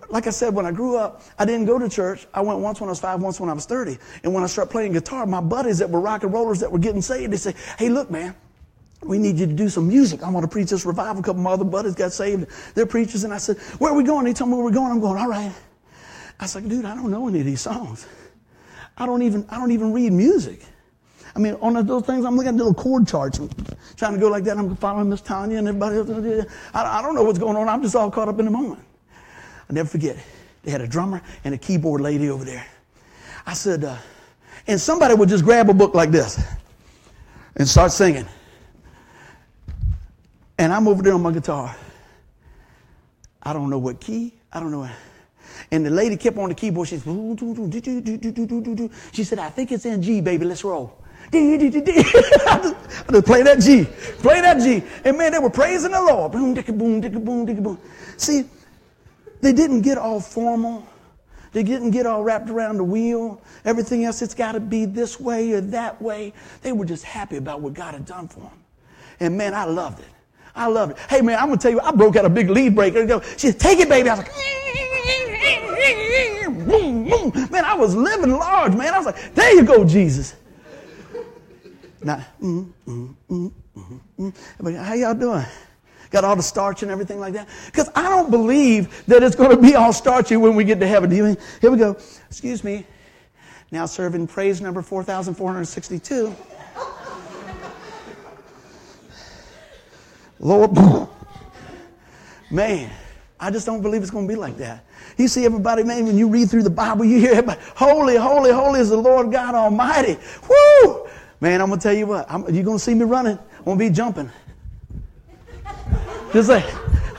like 0.09 0.27
I 0.27 0.31
said, 0.31 0.53
when 0.53 0.65
I 0.65 0.71
grew 0.71 0.97
up, 0.97 1.21
I 1.39 1.45
didn't 1.45 1.65
go 1.65 1.79
to 1.79 1.87
church. 1.87 2.27
I 2.33 2.41
went 2.41 2.59
once 2.59 2.81
when 2.81 2.89
I 2.89 2.91
was 2.91 2.99
five, 2.99 3.21
once 3.21 3.39
when 3.39 3.49
I 3.49 3.53
was 3.53 3.65
30. 3.65 3.97
And 4.23 4.33
when 4.33 4.43
I 4.43 4.47
started 4.47 4.71
playing 4.71 4.93
guitar, 4.93 5.25
my 5.25 5.41
buddies 5.41 5.77
that 5.79 5.89
were 5.89 5.99
rock 5.99 6.23
and 6.23 6.33
rollers 6.33 6.59
that 6.59 6.71
were 6.71 6.79
getting 6.79 7.01
saved, 7.01 7.31
they 7.31 7.37
say, 7.37 7.53
hey, 7.77 7.89
look, 7.89 8.09
man, 8.09 8.35
we 9.03 9.17
need 9.17 9.37
you 9.37 9.45
to 9.45 9.53
do 9.53 9.69
some 9.69 9.87
music. 9.87 10.23
I 10.23 10.29
want 10.29 10.43
to 10.43 10.47
preach 10.47 10.69
this 10.69 10.85
revival. 10.85 11.21
A 11.21 11.23
couple 11.23 11.39
of 11.39 11.43
my 11.43 11.51
other 11.51 11.65
buddies 11.65 11.95
got 11.95 12.11
saved. 12.11 12.47
They're 12.73 12.85
preachers. 12.85 13.23
And 13.23 13.33
I 13.33 13.37
said, 13.37 13.57
where 13.79 13.91
are 13.91 13.95
we 13.95 14.03
going? 14.03 14.25
They 14.25 14.33
told 14.33 14.49
me 14.49 14.55
where 14.55 14.65
we're 14.65 14.71
going. 14.71 14.91
I'm 14.91 14.99
going, 14.99 15.17
all 15.17 15.29
right. 15.29 15.53
I 16.39 16.43
was 16.43 16.55
like, 16.55 16.67
dude, 16.67 16.85
I 16.85 16.95
don't 16.95 17.11
know 17.11 17.27
any 17.27 17.39
of 17.39 17.45
these 17.45 17.61
songs. 17.61 18.07
I 18.97 19.05
don't 19.05 19.21
even, 19.21 19.45
I 19.49 19.57
don't 19.57 19.71
even 19.71 19.93
read 19.93 20.11
music. 20.13 20.61
I 21.35 21.39
mean, 21.39 21.55
on 21.55 21.85
those 21.85 22.03
things, 22.05 22.25
I'm 22.25 22.37
looking 22.37 22.49
at 22.49 22.55
little 22.55 22.73
chord 22.73 23.07
charts, 23.07 23.39
trying 23.97 24.13
to 24.13 24.19
go 24.19 24.29
like 24.29 24.45
that. 24.45 24.57
I'm 24.57 24.75
following 24.77 25.09
Miss 25.09 25.21
Tanya 25.21 25.57
and 25.57 25.67
everybody 25.67 25.97
else. 25.97 26.47
I, 26.73 26.99
I 26.99 27.01
don't 27.01 27.13
know 27.13 27.23
what's 27.23 27.39
going 27.39 27.57
on. 27.57 27.67
I'm 27.67 27.81
just 27.81 27.95
all 27.95 28.09
caught 28.09 28.29
up 28.29 28.39
in 28.39 28.45
the 28.45 28.51
moment. 28.51 28.79
I'll 29.69 29.73
never 29.73 29.89
forget. 29.89 30.17
They 30.63 30.71
had 30.71 30.81
a 30.81 30.87
drummer 30.87 31.21
and 31.43 31.53
a 31.53 31.57
keyboard 31.57 32.01
lady 32.01 32.29
over 32.29 32.45
there. 32.45 32.65
I 33.45 33.53
said, 33.53 33.83
uh, 33.83 33.97
and 34.67 34.79
somebody 34.79 35.13
would 35.13 35.29
just 35.29 35.43
grab 35.43 35.69
a 35.69 35.73
book 35.73 35.93
like 35.93 36.11
this 36.11 36.41
and 37.57 37.67
start 37.67 37.91
singing. 37.91 38.25
And 40.57 40.71
I'm 40.71 40.87
over 40.87 41.03
there 41.03 41.13
on 41.13 41.21
my 41.21 41.31
guitar. 41.31 41.75
I 43.43 43.53
don't 43.53 43.69
know 43.69 43.77
what 43.77 43.99
key. 43.99 44.33
I 44.53 44.59
don't 44.59 44.71
know. 44.71 44.79
What, 44.79 44.91
and 45.75 45.85
the 45.85 45.89
lady 45.89 46.15
kept 46.15 46.37
on 46.37 46.47
the 46.47 46.55
keyboard. 46.55 46.87
She 46.87 46.97
said, 46.97 48.91
she 49.11 49.23
said, 49.25 49.39
I 49.39 49.49
think 49.49 49.73
it's 49.73 49.85
in 49.85 50.01
G, 50.01 50.21
baby. 50.21 50.45
Let's 50.45 50.63
roll. 50.63 50.97
I 51.33 52.73
just 53.11 53.25
play 53.25 53.43
that 53.43 53.59
G. 53.59 53.83
Play 54.21 54.39
that 54.39 54.61
G. 54.61 54.81
And 55.03 55.17
man, 55.17 55.33
they 55.33 55.39
were 55.39 55.49
praising 55.49 55.91
the 55.91 56.01
Lord. 56.01 56.31
Boom, 56.31 56.55
dicka, 56.55 56.77
boom, 56.77 57.01
dicka, 57.01 57.23
boom, 57.23 57.45
dicka, 57.45 57.61
boom. 57.61 57.77
See, 58.15 58.45
they 59.41 59.51
didn't 59.51 59.81
get 59.81 59.97
all 59.97 60.21
formal. 60.21 60.87
They 61.51 61.63
didn't 61.63 61.91
get 61.91 62.05
all 62.05 62.23
wrapped 62.23 62.49
around 62.49 62.77
the 62.77 62.83
wheel. 62.85 63.41
Everything 63.65 64.05
else, 64.05 64.21
it's 64.21 64.33
got 64.33 64.53
to 64.53 64.61
be 64.61 64.85
this 64.85 65.19
way 65.19 65.51
or 65.51 65.61
that 65.61 66.01
way. 66.01 66.31
They 66.61 66.71
were 66.71 66.85
just 66.85 67.03
happy 67.03 67.35
about 67.35 67.59
what 67.59 67.73
God 67.73 67.95
had 67.95 68.05
done 68.05 68.29
for 68.29 68.41
them. 68.41 68.59
And 69.19 69.37
man, 69.37 69.53
I 69.53 69.65
loved 69.65 69.99
it. 69.99 70.05
I 70.55 70.67
loved 70.67 70.93
it. 70.93 70.97
Hey 71.09 71.21
man, 71.21 71.37
I'm 71.37 71.47
gonna 71.47 71.57
tell 71.57 71.71
you, 71.71 71.81
I 71.81 71.91
broke 71.91 72.15
out 72.15 72.23
a 72.23 72.29
big 72.29 72.49
lead 72.49 72.75
breaker. 72.75 73.21
She 73.35 73.51
said, 73.51 73.59
take 73.59 73.79
it, 73.79 73.89
baby. 73.89 74.09
I 74.09 74.15
was 74.15 74.25
like. 74.25 74.33
Man, 77.51 77.65
I 77.65 77.73
was 77.73 77.95
living 77.95 78.31
large, 78.31 78.75
man. 78.75 78.93
I 78.93 78.97
was 78.97 79.05
like, 79.05 79.33
there 79.33 79.53
you 79.53 79.63
go, 79.63 79.83
Jesus. 79.83 80.35
Now, 82.03 82.25
mm, 82.41 82.71
mm, 82.87 83.15
mm, 83.29 83.51
mm, 83.77 83.99
mm. 84.19 84.75
how 84.77 84.93
y'all 84.93 85.13
doing? 85.13 85.45
Got 86.11 86.23
all 86.23 86.35
the 86.35 86.43
starch 86.43 86.83
and 86.83 86.91
everything 86.91 87.19
like 87.19 87.33
that? 87.33 87.47
Because 87.65 87.89
I 87.95 88.03
don't 88.03 88.29
believe 88.29 89.05
that 89.07 89.23
it's 89.23 89.35
going 89.35 89.49
to 89.49 89.61
be 89.61 89.75
all 89.75 89.91
starchy 89.91 90.37
when 90.37 90.55
we 90.55 90.63
get 90.63 90.79
to 90.79 90.87
heaven. 90.87 91.09
Do 91.09 91.15
you? 91.15 91.37
Here 91.61 91.71
we 91.71 91.77
go. 91.77 91.97
Excuse 92.29 92.63
me. 92.63 92.85
Now 93.71 93.85
serving 93.85 94.27
praise 94.27 94.61
number 94.61 94.81
4,462. 94.81 96.35
Lord, 100.39 100.71
man, 102.51 102.91
I 103.39 103.51
just 103.51 103.65
don't 103.65 103.81
believe 103.81 104.01
it's 104.01 104.11
going 104.11 104.27
to 104.27 104.33
be 104.33 104.39
like 104.39 104.57
that. 104.57 104.85
You 105.17 105.27
see 105.27 105.45
everybody, 105.45 105.83
man, 105.83 106.05
when 106.05 106.17
you 106.17 106.27
read 106.27 106.49
through 106.49 106.63
the 106.63 106.69
Bible, 106.69 107.05
you 107.05 107.19
hear 107.19 107.31
everybody, 107.31 107.59
holy, 107.75 108.15
holy, 108.15 108.51
holy 108.51 108.79
is 108.79 108.89
the 108.89 108.97
Lord 108.97 109.31
God 109.31 109.55
Almighty. 109.55 110.17
Woo! 110.49 111.07
Man, 111.41 111.61
I'm 111.61 111.67
going 111.67 111.79
to 111.79 111.83
tell 111.83 111.93
you 111.93 112.07
what, 112.07 112.25
I'm, 112.29 112.41
you're 112.53 112.63
going 112.63 112.77
to 112.77 112.83
see 112.83 112.93
me 112.93 113.03
running. 113.03 113.37
I'm 113.59 113.65
going 113.65 113.77
to 113.77 113.89
be 113.89 113.89
jumping. 113.89 114.29
Just 116.31 116.49
like, 116.49 116.65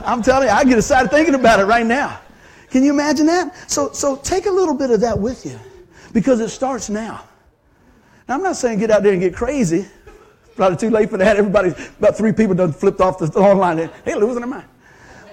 I'm 0.01 0.21
telling 0.21 0.47
you, 0.47 0.53
I 0.53 0.63
get 0.63 0.77
excited 0.77 1.11
thinking 1.11 1.35
about 1.35 1.59
it 1.59 1.65
right 1.65 1.85
now. 1.85 2.19
Can 2.69 2.83
you 2.83 2.91
imagine 2.91 3.25
that? 3.27 3.69
So, 3.69 3.91
so 3.91 4.17
take 4.17 4.45
a 4.45 4.51
little 4.51 4.73
bit 4.73 4.91
of 4.91 5.01
that 5.01 5.17
with 5.17 5.45
you 5.45 5.59
because 6.13 6.39
it 6.39 6.49
starts 6.49 6.89
now. 6.89 7.23
Now, 8.27 8.35
I'm 8.35 8.43
not 8.43 8.57
saying 8.57 8.79
get 8.79 8.91
out 8.91 9.03
there 9.03 9.13
and 9.13 9.21
get 9.21 9.35
crazy. 9.35 9.87
Probably 10.55 10.77
too 10.77 10.89
late 10.89 11.09
for 11.09 11.17
that. 11.17 11.37
Everybody, 11.37 11.69
about 11.99 12.17
three 12.17 12.33
people 12.33 12.55
done 12.55 12.73
flipped 12.73 12.99
off 12.99 13.19
the 13.19 13.25
online. 13.39 13.89
They 14.03 14.15
losing 14.15 14.41
their 14.41 14.47
mind. 14.47 14.67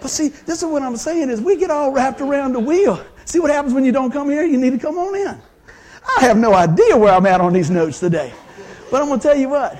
But 0.05 0.11
see, 0.11 0.29
this 0.29 0.63
is 0.63 0.67
what 0.67 0.83
I'm 0.83 0.99
saying 0.99 1.31
is 1.31 1.41
we 1.41 1.57
get 1.57 1.71
all 1.71 1.91
wrapped 1.91 2.21
around 2.21 2.53
the 2.53 2.61
wheel. 2.61 3.03
See 3.25 3.41
what 3.41 3.51
happens 3.51 3.73
when 3.73 3.87
you 3.87 3.91
don't 3.91 4.11
come 4.11 4.29
here? 4.29 4.45
You 4.45 4.59
need 4.59 4.73
to 4.73 4.79
come 4.79 4.99
on 4.99 5.17
in. 5.17 5.41
I 6.19 6.21
have 6.27 6.37
no 6.37 6.53
idea 6.53 6.95
where 6.95 7.15
I'm 7.15 7.25
at 7.25 7.41
on 7.41 7.55
these 7.55 7.71
notes 7.71 8.01
today. 8.01 8.31
But 8.91 9.01
I'm 9.01 9.09
going 9.09 9.19
to 9.19 9.27
tell 9.27 9.35
you 9.35 9.49
what. 9.49 9.79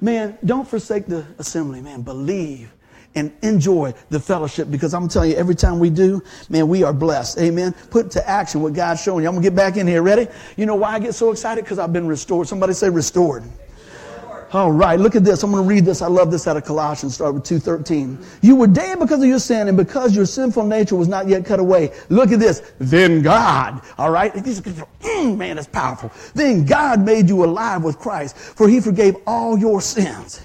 Man, 0.00 0.38
don't 0.42 0.66
forsake 0.66 1.04
the 1.04 1.26
assembly, 1.36 1.82
man. 1.82 2.00
Believe 2.00 2.72
and 3.14 3.30
enjoy 3.42 3.92
the 4.08 4.18
fellowship 4.18 4.70
because 4.70 4.94
I'm 4.94 5.06
telling 5.06 5.32
you, 5.32 5.36
every 5.36 5.54
time 5.54 5.80
we 5.80 5.90
do, 5.90 6.22
man, 6.48 6.66
we 6.66 6.82
are 6.82 6.94
blessed. 6.94 7.36
Amen. 7.36 7.74
Put 7.90 8.10
to 8.12 8.26
action 8.26 8.62
what 8.62 8.72
God's 8.72 9.02
showing 9.02 9.22
you. 9.22 9.28
I'm 9.28 9.34
going 9.34 9.42
to 9.44 9.50
get 9.50 9.54
back 9.54 9.76
in 9.76 9.86
here. 9.86 10.02
Ready? 10.02 10.28
You 10.56 10.64
know 10.64 10.76
why 10.76 10.94
I 10.94 10.98
get 10.98 11.14
so 11.14 11.30
excited? 11.30 11.62
Because 11.62 11.78
I've 11.78 11.92
been 11.92 12.08
restored. 12.08 12.48
Somebody 12.48 12.72
say 12.72 12.88
restored. 12.88 13.44
All 14.56 14.72
right, 14.72 14.98
look 14.98 15.14
at 15.14 15.22
this. 15.22 15.42
I'm 15.42 15.50
going 15.50 15.62
to 15.62 15.68
read 15.68 15.84
this. 15.84 16.00
I 16.00 16.06
love 16.06 16.30
this 16.30 16.46
out 16.46 16.56
of 16.56 16.64
Colossians, 16.64 17.16
start 17.16 17.34
with 17.34 17.42
2.13. 17.42 18.24
You 18.40 18.56
were 18.56 18.66
dead 18.66 18.98
because 18.98 19.20
of 19.20 19.28
your 19.28 19.38
sin 19.38 19.68
and 19.68 19.76
because 19.76 20.16
your 20.16 20.24
sinful 20.24 20.64
nature 20.64 20.96
was 20.96 21.08
not 21.08 21.28
yet 21.28 21.44
cut 21.44 21.60
away. 21.60 21.92
Look 22.08 22.32
at 22.32 22.40
this. 22.40 22.72
Then 22.78 23.20
God, 23.20 23.82
all 23.98 24.08
right? 24.08 24.32
Mm, 24.32 25.36
man, 25.36 25.56
that's 25.56 25.68
powerful. 25.68 26.10
Then 26.34 26.64
God 26.64 27.04
made 27.04 27.28
you 27.28 27.44
alive 27.44 27.84
with 27.84 27.98
Christ, 27.98 28.34
for 28.34 28.66
he 28.66 28.80
forgave 28.80 29.16
all 29.26 29.58
your 29.58 29.82
sins. 29.82 30.40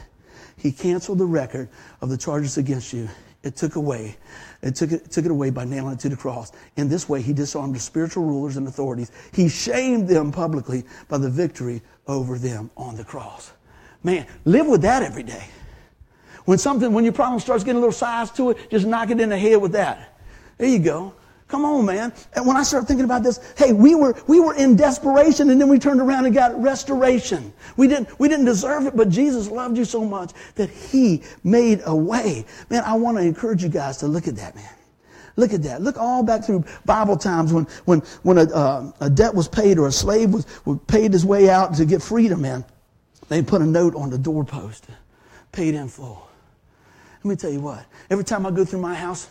He 0.58 0.74
canceled 0.74 1.20
the 1.20 1.26
record 1.26 1.70
of 2.02 2.10
the 2.10 2.18
charges 2.18 2.58
against 2.58 2.92
you. 2.92 3.08
It 3.44 3.56
took 3.56 3.78
away 3.78 4.18
and 4.62 4.76
took 4.76 4.92
it, 4.92 5.10
took 5.10 5.24
it 5.24 5.32
away 5.32 5.52
by 5.52 5.64
nailing 5.64 5.94
it 5.94 6.00
to 6.02 6.10
the 6.10 6.18
cross. 6.18 6.52
In 6.76 6.90
this 6.90 7.08
way, 7.08 7.22
he 7.22 7.32
disarmed 7.32 7.76
the 7.76 7.80
spiritual 7.80 8.26
rulers 8.26 8.58
and 8.58 8.68
authorities. 8.68 9.10
He 9.32 9.48
shamed 9.48 10.10
them 10.10 10.34
publicly 10.34 10.84
by 11.08 11.18
the 11.18 11.30
victory 11.30 11.82
over 12.08 12.38
them 12.38 12.70
on 12.76 12.98
the 12.98 13.06
cross. 13.06 13.54
Man, 14.04 14.26
live 14.46 14.68
with 14.68 14.82
that 14.82 15.04
every 15.04 15.24
day. 15.24 15.46
When 16.46 16.58
something, 16.58 16.92
when 16.92 17.04
your 17.04 17.14
problem 17.14 17.40
starts 17.40 17.64
getting 17.64 17.78
a 17.78 17.80
little 17.80 17.94
size 17.94 18.32
to 18.32 18.52
it, 18.52 18.70
just 18.70 18.86
knock 18.86 19.12
it 19.12 19.20
in 19.20 19.30
the 19.30 19.38
head 19.38 19.62
with 19.62 19.74
that. 19.74 20.20
There 20.58 20.68
you 20.68 20.80
go. 20.80 21.14
Come 21.48 21.66
on, 21.66 21.86
man. 21.86 22.14
And 22.34 22.48
when 22.48 22.56
I 22.56 22.64
start 22.64 22.88
thinking 22.88 23.04
about 23.04 23.24
this, 23.24 23.54
hey, 23.58 23.74
we 23.74 23.94
were, 23.94 24.16
we 24.26 24.40
were 24.40 24.56
in 24.56 24.78
desperation 24.78 25.50
and 25.50 25.60
then 25.60 25.68
we 25.68 25.80
turned 25.80 26.00
around 26.00 26.26
and 26.26 26.34
got 26.34 26.60
restoration. 26.62 27.52
We 27.76 27.90
didn't, 27.90 28.18
we 28.20 28.30
didn't 28.30 28.46
deserve 28.46 28.88
it, 28.88 28.96
but 28.96 29.10
Jesus 29.10 29.50
loved 29.50 29.78
you 29.78 29.84
so 29.84 30.06
much 30.06 30.32
that 30.56 30.70
He 30.70 31.24
made 31.44 31.82
a 31.86 31.96
way. 31.96 32.46
Man, 32.70 32.84
I 32.86 32.94
want 32.94 33.18
to 33.18 33.24
encourage 33.24 33.62
you 33.62 33.70
guys 33.70 33.98
to 33.98 34.08
look 34.08 34.30
at 34.30 34.38
that, 34.38 34.56
man. 34.56 34.74
Look 35.36 35.54
at 35.54 35.62
that. 35.64 35.82
Look 35.82 35.98
all 35.98 36.24
back 36.24 36.46
through 36.46 36.64
Bible 36.86 37.18
times 37.18 37.52
when, 37.52 37.66
when, 37.84 38.00
when 38.24 38.38
a, 38.38 38.44
uh, 38.44 38.92
a 39.02 39.10
debt 39.10 39.36
was 39.36 39.50
paid 39.50 39.78
or 39.78 39.88
a 39.88 39.92
slave 39.92 40.34
was, 40.34 40.48
was 40.66 40.80
paid 40.88 41.12
his 41.12 41.26
way 41.26 41.50
out 41.50 41.74
to 41.76 41.86
get 41.86 42.02
freedom, 42.02 42.42
man. 42.42 42.64
They 43.32 43.42
put 43.42 43.62
a 43.62 43.66
note 43.66 43.96
on 43.96 44.10
the 44.10 44.18
doorpost, 44.18 44.88
paid 45.54 45.74
in 45.74 45.88
full. 45.88 46.28
Let 47.24 47.30
me 47.30 47.38
tell 47.38 47.50
you 47.50 47.62
what, 47.62 47.86
every 48.10 48.26
time 48.26 48.46
I 48.46 48.52
go 48.52 48.66
through 48.66 48.82
my 48.82 48.94
house, 48.94 49.30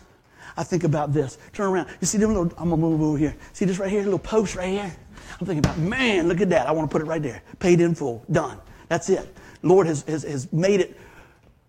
I 0.57 0.65
think 0.65 0.85
about 0.85 1.13
this. 1.13 1.37
Turn 1.53 1.71
around. 1.71 1.87
You 2.01 2.07
see 2.07 2.17
them 2.17 2.31
little, 2.33 2.51
I'm 2.57 2.71
going 2.71 2.81
to 2.81 2.87
move 2.89 3.03
over 3.03 3.19
here. 3.19 3.37
See 3.53 3.67
this 3.67 3.79
right 3.79 3.91
here, 3.91 4.03
little 4.03 4.19
post 4.19 4.57
right 4.57 4.71
here? 4.71 4.97
I'm 5.39 5.47
thinking 5.47 5.59
about, 5.59 5.77
man, 5.77 6.29
look 6.29 6.41
at 6.41 6.49
that. 6.49 6.67
I 6.67 6.73
want 6.73 6.89
to 6.89 6.91
put 6.91 7.03
it 7.03 7.05
right 7.05 7.23
there. 7.23 7.43
Paid 7.59 7.83
in 7.83 7.95
full. 7.95 8.25
Done. 8.33 8.59
That's 8.89 9.11
it. 9.11 9.37
Lord 9.63 9.87
has, 9.87 10.01
has, 10.05 10.23
has 10.23 10.51
made 10.51 10.81
it 10.81 10.99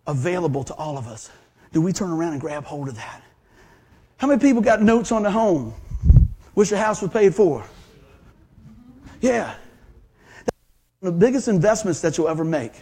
available 0.07 0.63
to 0.63 0.73
all 0.75 0.97
of 0.97 1.07
us. 1.07 1.29
Do 1.73 1.81
we 1.81 1.91
turn 1.91 2.11
around 2.11 2.31
and 2.31 2.39
grab 2.39 2.63
hold 2.63 2.87
of 2.87 2.95
that? 2.95 3.21
How 4.15 4.27
many 4.27 4.39
people 4.39 4.61
got 4.61 4.81
notes 4.81 5.11
on 5.11 5.23
the 5.23 5.31
home? 5.31 5.73
Wish 6.55 6.69
the 6.69 6.77
house 6.77 7.01
was 7.01 7.11
paid 7.11 7.35
for? 7.35 7.65
Yeah. 9.19 9.53
The 11.01 11.11
biggest 11.11 11.47
investments 11.47 12.01
that 12.01 12.17
you'll 12.17 12.27
ever 12.29 12.43
make. 12.43 12.73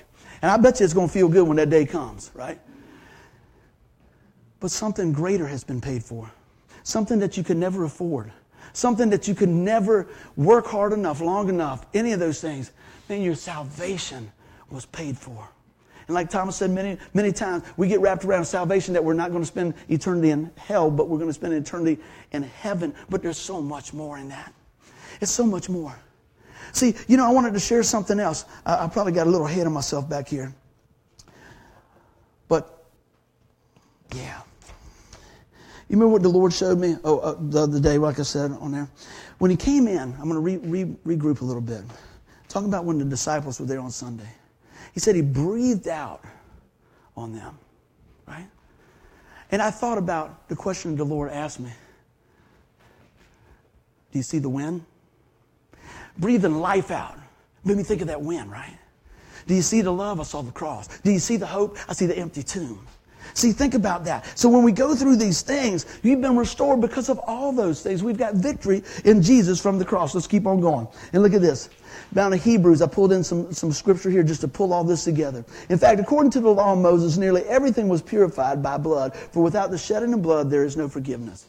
And 0.41 0.51
I 0.51 0.57
bet 0.57 0.79
you 0.79 0.83
it's 0.83 0.93
going 0.93 1.07
to 1.07 1.13
feel 1.13 1.29
good 1.29 1.47
when 1.47 1.57
that 1.57 1.69
day 1.69 1.85
comes, 1.85 2.31
right? 2.33 2.59
But 4.59 4.71
something 4.71 5.13
greater 5.13 5.47
has 5.47 5.63
been 5.63 5.79
paid 5.79 6.03
for. 6.03 6.29
Something 6.83 7.19
that 7.19 7.37
you 7.37 7.43
could 7.43 7.57
never 7.57 7.85
afford. 7.85 8.31
Something 8.73 9.09
that 9.09 9.27
you 9.27 9.35
could 9.35 9.49
never 9.49 10.07
work 10.35 10.67
hard 10.67 10.93
enough, 10.93 11.21
long 11.21 11.49
enough, 11.49 11.85
any 11.93 12.11
of 12.11 12.19
those 12.19 12.41
things. 12.41 12.71
Man, 13.07 13.21
your 13.21 13.35
salvation 13.35 14.31
was 14.69 14.85
paid 14.85 15.17
for. 15.17 15.47
And 16.07 16.15
like 16.15 16.29
Thomas 16.29 16.55
said 16.55 16.71
many, 16.71 16.97
many 17.13 17.31
times, 17.31 17.63
we 17.77 17.87
get 17.87 18.01
wrapped 18.01 18.25
around 18.25 18.45
salvation 18.45 18.93
that 18.95 19.03
we're 19.03 19.13
not 19.13 19.31
going 19.31 19.43
to 19.43 19.47
spend 19.47 19.75
eternity 19.87 20.31
in 20.31 20.51
hell, 20.57 20.91
but 20.91 21.07
we're 21.07 21.17
going 21.17 21.29
to 21.29 21.33
spend 21.33 21.53
eternity 21.53 22.01
in 22.31 22.43
heaven. 22.43 22.93
But 23.09 23.21
there's 23.21 23.37
so 23.37 23.61
much 23.61 23.93
more 23.93 24.17
in 24.17 24.29
that. 24.29 24.53
It's 25.21 25.31
so 25.31 25.45
much 25.45 25.69
more. 25.69 25.95
See, 26.71 26.95
you 27.07 27.17
know, 27.17 27.25
I 27.25 27.31
wanted 27.31 27.53
to 27.53 27.59
share 27.59 27.83
something 27.83 28.19
else. 28.19 28.45
I, 28.65 28.85
I 28.85 28.87
probably 28.87 29.13
got 29.13 29.27
a 29.27 29.29
little 29.29 29.47
ahead 29.47 29.67
of 29.67 29.73
myself 29.73 30.09
back 30.09 30.27
here. 30.27 30.53
But, 32.47 32.85
yeah. 34.13 34.41
You 35.87 35.95
remember 35.95 36.13
what 36.13 36.21
the 36.21 36.29
Lord 36.29 36.53
showed 36.53 36.79
me 36.79 36.97
oh, 37.03 37.19
uh, 37.19 37.35
the 37.39 37.63
other 37.63 37.79
day, 37.79 37.97
like 37.97 38.19
I 38.19 38.23
said 38.23 38.51
on 38.51 38.71
there? 38.71 38.87
When 39.39 39.49
He 39.49 39.57
came 39.57 39.87
in, 39.87 39.97
I'm 39.97 40.29
going 40.29 40.33
to 40.33 40.39
re, 40.39 40.57
re, 40.57 40.85
regroup 41.05 41.41
a 41.41 41.45
little 41.45 41.61
bit. 41.61 41.81
Talking 42.47 42.67
about 42.67 42.85
when 42.85 42.99
the 42.99 43.05
disciples 43.05 43.59
were 43.59 43.65
there 43.65 43.79
on 43.79 43.91
Sunday. 43.91 44.29
He 44.93 44.99
said 44.99 45.15
He 45.15 45.21
breathed 45.21 45.87
out 45.87 46.23
on 47.15 47.33
them, 47.33 47.57
right? 48.27 48.47
And 49.51 49.61
I 49.61 49.71
thought 49.71 49.97
about 49.97 50.47
the 50.47 50.55
question 50.55 50.95
the 50.95 51.03
Lord 51.03 51.31
asked 51.31 51.59
me 51.59 51.71
Do 54.11 54.19
you 54.19 54.23
see 54.23 54.39
the 54.39 54.49
wind? 54.49 54.85
Breathing 56.19 56.59
life 56.59 56.91
out. 56.91 57.17
Made 57.63 57.77
me 57.77 57.83
think 57.83 58.01
of 58.01 58.07
that 58.07 58.21
wind, 58.21 58.51
right? 58.51 58.77
Do 59.47 59.55
you 59.55 59.61
see 59.61 59.81
the 59.81 59.91
love? 59.91 60.19
I 60.19 60.23
saw 60.23 60.41
the 60.41 60.51
cross. 60.51 60.87
Do 60.99 61.11
you 61.11 61.19
see 61.19 61.37
the 61.37 61.47
hope? 61.47 61.77
I 61.87 61.93
see 61.93 62.05
the 62.05 62.17
empty 62.17 62.43
tomb. 62.43 62.85
See, 63.33 63.51
think 63.51 63.73
about 63.73 64.05
that. 64.05 64.25
So 64.37 64.49
when 64.49 64.63
we 64.63 64.71
go 64.71 64.95
through 64.95 65.17
these 65.17 65.41
things, 65.41 65.85
you've 66.03 66.21
been 66.21 66.37
restored 66.37 66.81
because 66.81 67.09
of 67.09 67.19
all 67.19 67.51
those 67.51 67.81
things. 67.81 68.03
We've 68.03 68.17
got 68.17 68.35
victory 68.35 68.83
in 69.05 69.21
Jesus 69.21 69.61
from 69.61 69.77
the 69.77 69.85
cross. 69.85 70.15
Let's 70.15 70.27
keep 70.27 70.47
on 70.47 70.59
going. 70.61 70.87
And 71.13 71.21
look 71.21 71.33
at 71.33 71.41
this. 71.41 71.69
Down 72.13 72.31
to 72.31 72.37
Hebrews, 72.37 72.81
I 72.81 72.87
pulled 72.87 73.11
in 73.11 73.23
some, 73.23 73.51
some 73.53 73.71
scripture 73.71 74.09
here 74.09 74.23
just 74.23 74.41
to 74.41 74.47
pull 74.47 74.73
all 74.73 74.83
this 74.83 75.03
together. 75.03 75.45
In 75.69 75.77
fact, 75.77 75.99
according 75.99 76.31
to 76.31 76.39
the 76.39 76.49
law 76.49 76.73
of 76.73 76.79
Moses, 76.79 77.17
nearly 77.17 77.43
everything 77.43 77.87
was 77.87 78.01
purified 78.01 78.63
by 78.63 78.77
blood, 78.77 79.15
for 79.15 79.43
without 79.43 79.69
the 79.69 79.77
shedding 79.77 80.13
of 80.13 80.21
blood, 80.21 80.49
there 80.49 80.63
is 80.63 80.75
no 80.75 80.87
forgiveness. 80.87 81.48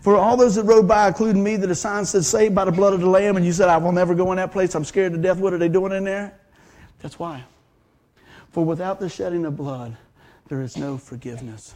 For 0.00 0.16
all 0.16 0.36
those 0.36 0.54
that 0.54 0.64
rode 0.64 0.86
by, 0.86 1.08
including 1.08 1.42
me, 1.42 1.56
that 1.56 1.70
a 1.70 1.74
sign 1.74 2.04
said, 2.04 2.24
saved 2.24 2.54
by 2.54 2.64
the 2.64 2.72
blood 2.72 2.94
of 2.94 3.00
the 3.00 3.08
Lamb, 3.08 3.36
and 3.36 3.44
you 3.44 3.52
said, 3.52 3.68
I 3.68 3.76
will 3.78 3.92
never 3.92 4.14
go 4.14 4.30
in 4.32 4.36
that 4.36 4.52
place. 4.52 4.74
I'm 4.74 4.84
scared 4.84 5.12
to 5.12 5.18
death. 5.18 5.38
What 5.38 5.52
are 5.52 5.58
they 5.58 5.68
doing 5.68 5.92
in 5.92 6.04
there? 6.04 6.38
That's 7.00 7.18
why. 7.18 7.44
For 8.50 8.64
without 8.64 9.00
the 9.00 9.08
shedding 9.08 9.44
of 9.44 9.56
blood, 9.56 9.96
there 10.48 10.62
is 10.62 10.76
no 10.76 10.98
forgiveness. 10.98 11.74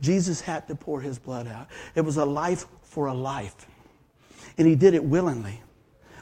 Jesus 0.00 0.40
had 0.40 0.66
to 0.68 0.74
pour 0.74 1.00
his 1.00 1.18
blood 1.18 1.46
out. 1.46 1.68
It 1.94 2.00
was 2.00 2.16
a 2.16 2.24
life 2.24 2.66
for 2.82 3.06
a 3.06 3.14
life. 3.14 3.66
And 4.56 4.66
he 4.66 4.74
did 4.74 4.94
it 4.94 5.04
willingly. 5.04 5.60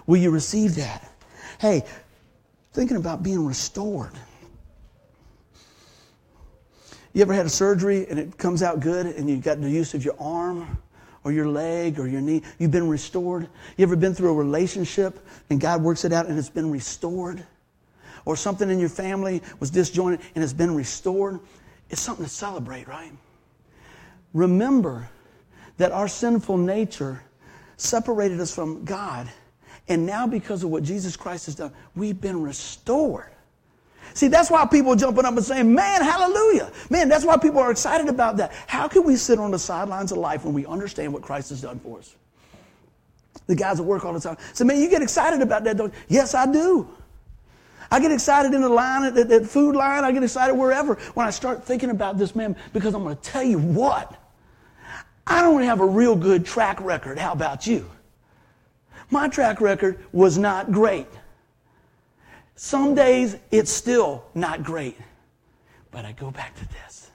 Will 0.06 0.18
you 0.18 0.30
receive 0.30 0.74
that? 0.76 1.10
Hey, 1.60 1.84
thinking 2.72 2.96
about 2.96 3.22
being 3.22 3.44
restored. 3.44 4.12
You 7.12 7.22
ever 7.22 7.32
had 7.32 7.46
a 7.46 7.50
surgery 7.50 8.06
and 8.08 8.18
it 8.18 8.36
comes 8.36 8.62
out 8.62 8.80
good 8.80 9.06
and 9.06 9.28
you 9.28 9.38
got 9.38 9.60
the 9.60 9.70
use 9.70 9.94
of 9.94 10.04
your 10.04 10.16
arm 10.20 10.76
or 11.26 11.32
your 11.32 11.48
leg 11.48 11.98
or 11.98 12.06
your 12.06 12.20
knee? 12.20 12.40
You've 12.56 12.70
been 12.70 12.88
restored. 12.88 13.48
You 13.76 13.82
ever 13.82 13.96
been 13.96 14.14
through 14.14 14.30
a 14.30 14.34
relationship 14.34 15.18
and 15.50 15.60
God 15.60 15.82
works 15.82 16.04
it 16.04 16.12
out 16.12 16.26
and 16.26 16.38
it's 16.38 16.48
been 16.48 16.70
restored? 16.70 17.44
Or 18.24 18.36
something 18.36 18.70
in 18.70 18.78
your 18.78 18.88
family 18.88 19.42
was 19.58 19.70
disjointed 19.70 20.20
and 20.36 20.44
it's 20.44 20.52
been 20.52 20.72
restored? 20.72 21.40
It's 21.90 22.00
something 22.00 22.24
to 22.24 22.30
celebrate, 22.30 22.86
right? 22.86 23.10
Remember 24.34 25.08
that 25.78 25.90
our 25.90 26.06
sinful 26.06 26.58
nature 26.58 27.20
separated 27.76 28.40
us 28.40 28.54
from 28.54 28.84
God. 28.84 29.28
And 29.88 30.06
now, 30.06 30.28
because 30.28 30.62
of 30.62 30.70
what 30.70 30.84
Jesus 30.84 31.16
Christ 31.16 31.46
has 31.46 31.56
done, 31.56 31.72
we've 31.96 32.20
been 32.20 32.40
restored. 32.40 33.32
See, 34.16 34.28
that's 34.28 34.50
why 34.50 34.64
people 34.64 34.96
jumping 34.96 35.26
up 35.26 35.36
and 35.36 35.44
saying, 35.44 35.74
Man, 35.74 36.00
hallelujah. 36.00 36.72
Man, 36.88 37.06
that's 37.06 37.22
why 37.22 37.36
people 37.36 37.58
are 37.58 37.70
excited 37.70 38.08
about 38.08 38.38
that. 38.38 38.50
How 38.66 38.88
can 38.88 39.04
we 39.04 39.14
sit 39.14 39.38
on 39.38 39.50
the 39.50 39.58
sidelines 39.58 40.10
of 40.10 40.16
life 40.16 40.46
when 40.46 40.54
we 40.54 40.64
understand 40.64 41.12
what 41.12 41.20
Christ 41.20 41.50
has 41.50 41.60
done 41.60 41.78
for 41.80 41.98
us? 41.98 42.16
The 43.46 43.54
guys 43.54 43.78
at 43.78 43.84
work 43.84 44.06
all 44.06 44.14
the 44.14 44.20
time 44.20 44.38
say, 44.54 44.64
Man, 44.64 44.80
you 44.80 44.88
get 44.88 45.02
excited 45.02 45.42
about 45.42 45.64
that, 45.64 45.76
don't 45.76 45.92
you? 45.92 46.00
Yes, 46.08 46.34
I 46.34 46.50
do. 46.50 46.88
I 47.90 48.00
get 48.00 48.10
excited 48.10 48.54
in 48.54 48.62
the 48.62 48.70
line, 48.70 49.04
at 49.04 49.28
that 49.28 49.46
food 49.46 49.76
line. 49.76 50.02
I 50.02 50.12
get 50.12 50.22
excited 50.22 50.54
wherever 50.54 50.94
when 51.12 51.26
I 51.26 51.30
start 51.30 51.62
thinking 51.62 51.90
about 51.90 52.16
this 52.16 52.34
man 52.34 52.56
because 52.72 52.94
I'm 52.94 53.02
going 53.02 53.16
to 53.16 53.22
tell 53.22 53.44
you 53.44 53.58
what. 53.58 54.18
I 55.26 55.42
don't 55.42 55.62
have 55.62 55.80
a 55.80 55.86
real 55.86 56.16
good 56.16 56.46
track 56.46 56.80
record. 56.80 57.18
How 57.18 57.32
about 57.32 57.66
you? 57.66 57.90
My 59.10 59.28
track 59.28 59.60
record 59.60 60.02
was 60.10 60.38
not 60.38 60.72
great. 60.72 61.06
Some 62.56 62.94
days 62.94 63.36
it's 63.50 63.70
still 63.70 64.24
not 64.34 64.64
great. 64.64 64.96
But 65.90 66.04
I 66.04 66.12
go 66.12 66.30
back 66.30 66.56
to 66.56 66.68
this. 66.68 67.10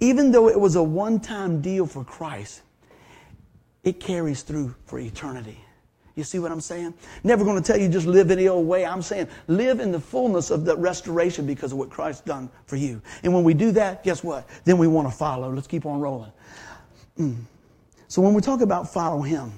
Even 0.00 0.32
though 0.32 0.48
it 0.48 0.58
was 0.58 0.74
a 0.74 0.82
one 0.82 1.20
time 1.20 1.60
deal 1.60 1.86
for 1.86 2.02
Christ, 2.02 2.62
it 3.84 4.00
carries 4.00 4.42
through 4.42 4.74
for 4.86 4.98
eternity. 4.98 5.58
You 6.14 6.24
see 6.24 6.38
what 6.38 6.52
I'm 6.52 6.60
saying? 6.60 6.92
Never 7.24 7.44
going 7.44 7.56
to 7.56 7.62
tell 7.62 7.80
you 7.80 7.88
just 7.88 8.06
live 8.06 8.30
any 8.30 8.48
old 8.48 8.66
way. 8.66 8.84
I'm 8.84 9.00
saying 9.00 9.28
live 9.46 9.80
in 9.80 9.92
the 9.92 10.00
fullness 10.00 10.50
of 10.50 10.64
the 10.64 10.76
restoration 10.76 11.46
because 11.46 11.72
of 11.72 11.78
what 11.78 11.88
Christ's 11.88 12.22
done 12.22 12.50
for 12.66 12.76
you. 12.76 13.00
And 13.22 13.32
when 13.32 13.44
we 13.44 13.54
do 13.54 13.70
that, 13.72 14.04
guess 14.04 14.22
what? 14.22 14.48
Then 14.64 14.76
we 14.76 14.88
want 14.88 15.08
to 15.08 15.16
follow. 15.16 15.50
Let's 15.52 15.66
keep 15.66 15.86
on 15.86 16.00
rolling. 16.00 16.32
Mm. 17.18 17.36
So 18.08 18.20
when 18.20 18.34
we 18.34 18.42
talk 18.42 18.60
about 18.60 18.92
follow 18.92 19.22
Him, 19.22 19.52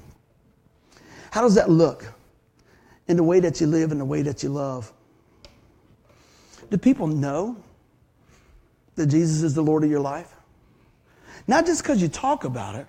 how 1.32 1.40
does 1.40 1.56
that 1.56 1.70
look 1.70 2.06
in 3.08 3.16
the 3.16 3.22
way 3.22 3.40
that 3.40 3.60
you 3.60 3.66
live 3.66 3.92
and 3.92 4.00
the 4.00 4.04
way 4.04 4.22
that 4.22 4.42
you 4.42 4.48
love? 4.48 4.92
Do 6.70 6.78
people 6.78 7.06
know 7.06 7.56
that 8.96 9.06
Jesus 9.06 9.42
is 9.42 9.54
the 9.54 9.62
Lord 9.62 9.84
of 9.84 9.90
your 9.90 10.00
life? 10.00 10.34
Not 11.46 11.66
just 11.66 11.82
because 11.82 12.00
you 12.00 12.08
talk 12.08 12.44
about 12.44 12.74
it, 12.74 12.86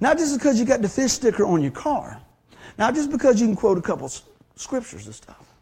not 0.00 0.18
just 0.18 0.38
because 0.38 0.58
you 0.60 0.64
got 0.64 0.82
the 0.82 0.88
fish 0.88 1.12
sticker 1.12 1.44
on 1.44 1.62
your 1.62 1.72
car. 1.72 2.20
Not 2.78 2.94
just 2.94 3.10
because 3.10 3.40
you 3.40 3.46
can 3.46 3.56
quote 3.56 3.78
a 3.78 3.82
couple 3.82 4.10
scriptures 4.56 5.06
and 5.06 5.14
stuff, 5.14 5.52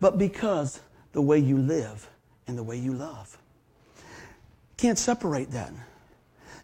but 0.00 0.18
because 0.18 0.80
the 1.12 1.20
way 1.20 1.38
you 1.38 1.58
live 1.58 2.08
and 2.46 2.56
the 2.56 2.62
way 2.62 2.76
you 2.76 2.92
love. 2.92 3.36
Can't 4.76 4.98
separate 4.98 5.50
that. 5.50 5.72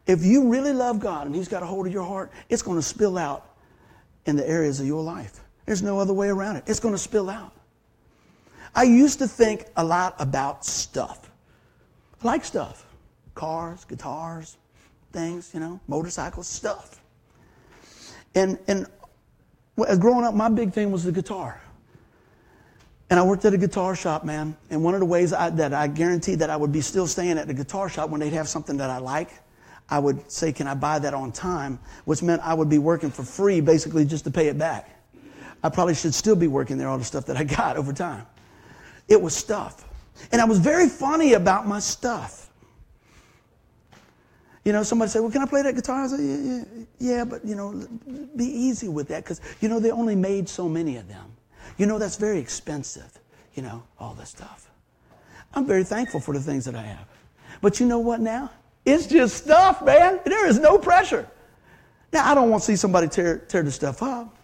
If 0.06 0.24
you 0.24 0.48
really 0.48 0.72
love 0.72 1.00
God 1.00 1.26
and 1.26 1.34
He's 1.34 1.48
got 1.48 1.62
a 1.62 1.66
hold 1.66 1.86
of 1.86 1.92
your 1.92 2.04
heart, 2.04 2.32
it's 2.48 2.62
going 2.62 2.78
to 2.78 2.82
spill 2.82 3.18
out 3.18 3.56
in 4.24 4.36
the 4.36 4.48
areas 4.48 4.80
of 4.80 4.86
your 4.86 5.02
life. 5.02 5.40
There's 5.66 5.82
no 5.82 5.98
other 5.98 6.12
way 6.12 6.28
around 6.28 6.56
it. 6.56 6.64
It's 6.66 6.80
going 6.80 6.94
to 6.94 6.98
spill 6.98 7.28
out. 7.28 7.52
I 8.74 8.84
used 8.84 9.18
to 9.18 9.28
think 9.28 9.66
a 9.76 9.84
lot 9.84 10.14
about 10.18 10.64
stuff. 10.64 11.30
I 12.22 12.26
like 12.26 12.44
stuff 12.44 12.84
cars, 13.34 13.84
guitars, 13.84 14.56
things, 15.12 15.50
you 15.52 15.60
know, 15.60 15.78
motorcycles, 15.88 16.48
stuff. 16.48 17.00
And, 18.34 18.58
and 18.66 18.86
as 19.86 19.98
uh, 19.98 20.00
growing 20.00 20.24
up, 20.24 20.34
my 20.34 20.48
big 20.48 20.72
thing 20.72 20.90
was 20.90 21.04
the 21.04 21.12
guitar. 21.12 21.60
And 23.08 23.20
I 23.20 23.22
worked 23.22 23.44
at 23.44 23.54
a 23.54 23.58
guitar 23.58 23.94
shop, 23.94 24.24
man. 24.24 24.56
And 24.70 24.82
one 24.82 24.94
of 24.94 25.00
the 25.00 25.06
ways 25.06 25.32
I, 25.32 25.50
that 25.50 25.72
I 25.72 25.86
guaranteed 25.86 26.40
that 26.40 26.50
I 26.50 26.56
would 26.56 26.72
be 26.72 26.80
still 26.80 27.06
staying 27.06 27.38
at 27.38 27.46
the 27.46 27.54
guitar 27.54 27.88
shop 27.88 28.10
when 28.10 28.20
they'd 28.20 28.32
have 28.32 28.48
something 28.48 28.78
that 28.78 28.90
I 28.90 28.98
like, 28.98 29.30
I 29.88 29.98
would 29.98 30.30
say, 30.30 30.52
Can 30.52 30.66
I 30.66 30.74
buy 30.74 30.98
that 30.98 31.14
on 31.14 31.30
time? 31.30 31.78
Which 32.04 32.22
meant 32.22 32.42
I 32.42 32.54
would 32.54 32.68
be 32.68 32.78
working 32.78 33.10
for 33.10 33.22
free 33.22 33.60
basically 33.60 34.04
just 34.04 34.24
to 34.24 34.30
pay 34.30 34.48
it 34.48 34.58
back. 34.58 34.95
I 35.66 35.68
probably 35.68 35.94
should 35.94 36.14
still 36.14 36.36
be 36.36 36.46
working 36.46 36.78
there, 36.78 36.88
all 36.88 36.96
the 36.96 37.04
stuff 37.04 37.26
that 37.26 37.36
I 37.36 37.42
got 37.44 37.76
over 37.76 37.92
time. 37.92 38.24
It 39.08 39.20
was 39.20 39.34
stuff. 39.34 39.84
And 40.30 40.40
I 40.40 40.44
was 40.44 40.58
very 40.60 40.88
funny 40.88 41.32
about 41.32 41.66
my 41.66 41.80
stuff. 41.80 42.48
You 44.64 44.72
know, 44.72 44.84
somebody 44.84 45.10
said, 45.10 45.22
Well, 45.22 45.30
can 45.30 45.42
I 45.42 45.46
play 45.46 45.62
that 45.62 45.74
guitar? 45.74 46.04
I 46.04 46.06
said, 46.06 46.20
Yeah, 46.20 46.64
yeah, 46.98 47.16
yeah 47.16 47.24
but, 47.24 47.44
you 47.44 47.56
know, 47.56 47.86
be 48.36 48.44
easy 48.44 48.88
with 48.88 49.08
that 49.08 49.24
because, 49.24 49.40
you 49.60 49.68
know, 49.68 49.80
they 49.80 49.90
only 49.90 50.14
made 50.14 50.48
so 50.48 50.68
many 50.68 50.96
of 50.96 51.08
them. 51.08 51.32
You 51.78 51.86
know, 51.86 51.98
that's 51.98 52.16
very 52.16 52.38
expensive, 52.38 53.18
you 53.54 53.62
know, 53.62 53.82
all 53.98 54.14
this 54.14 54.30
stuff. 54.30 54.70
I'm 55.52 55.66
very 55.66 55.84
thankful 55.84 56.20
for 56.20 56.32
the 56.32 56.40
things 56.40 56.64
that 56.66 56.76
I 56.76 56.82
have. 56.82 57.06
But 57.60 57.80
you 57.80 57.86
know 57.86 57.98
what 57.98 58.20
now? 58.20 58.52
It's 58.84 59.06
just 59.06 59.36
stuff, 59.36 59.82
man. 59.82 60.20
There 60.24 60.46
is 60.46 60.60
no 60.60 60.78
pressure. 60.78 61.28
Now, 62.12 62.30
I 62.30 62.34
don't 62.36 62.50
want 62.50 62.62
to 62.62 62.66
see 62.66 62.76
somebody 62.76 63.08
tear, 63.08 63.38
tear 63.38 63.64
the 63.64 63.72
stuff 63.72 64.00
up. 64.02 64.35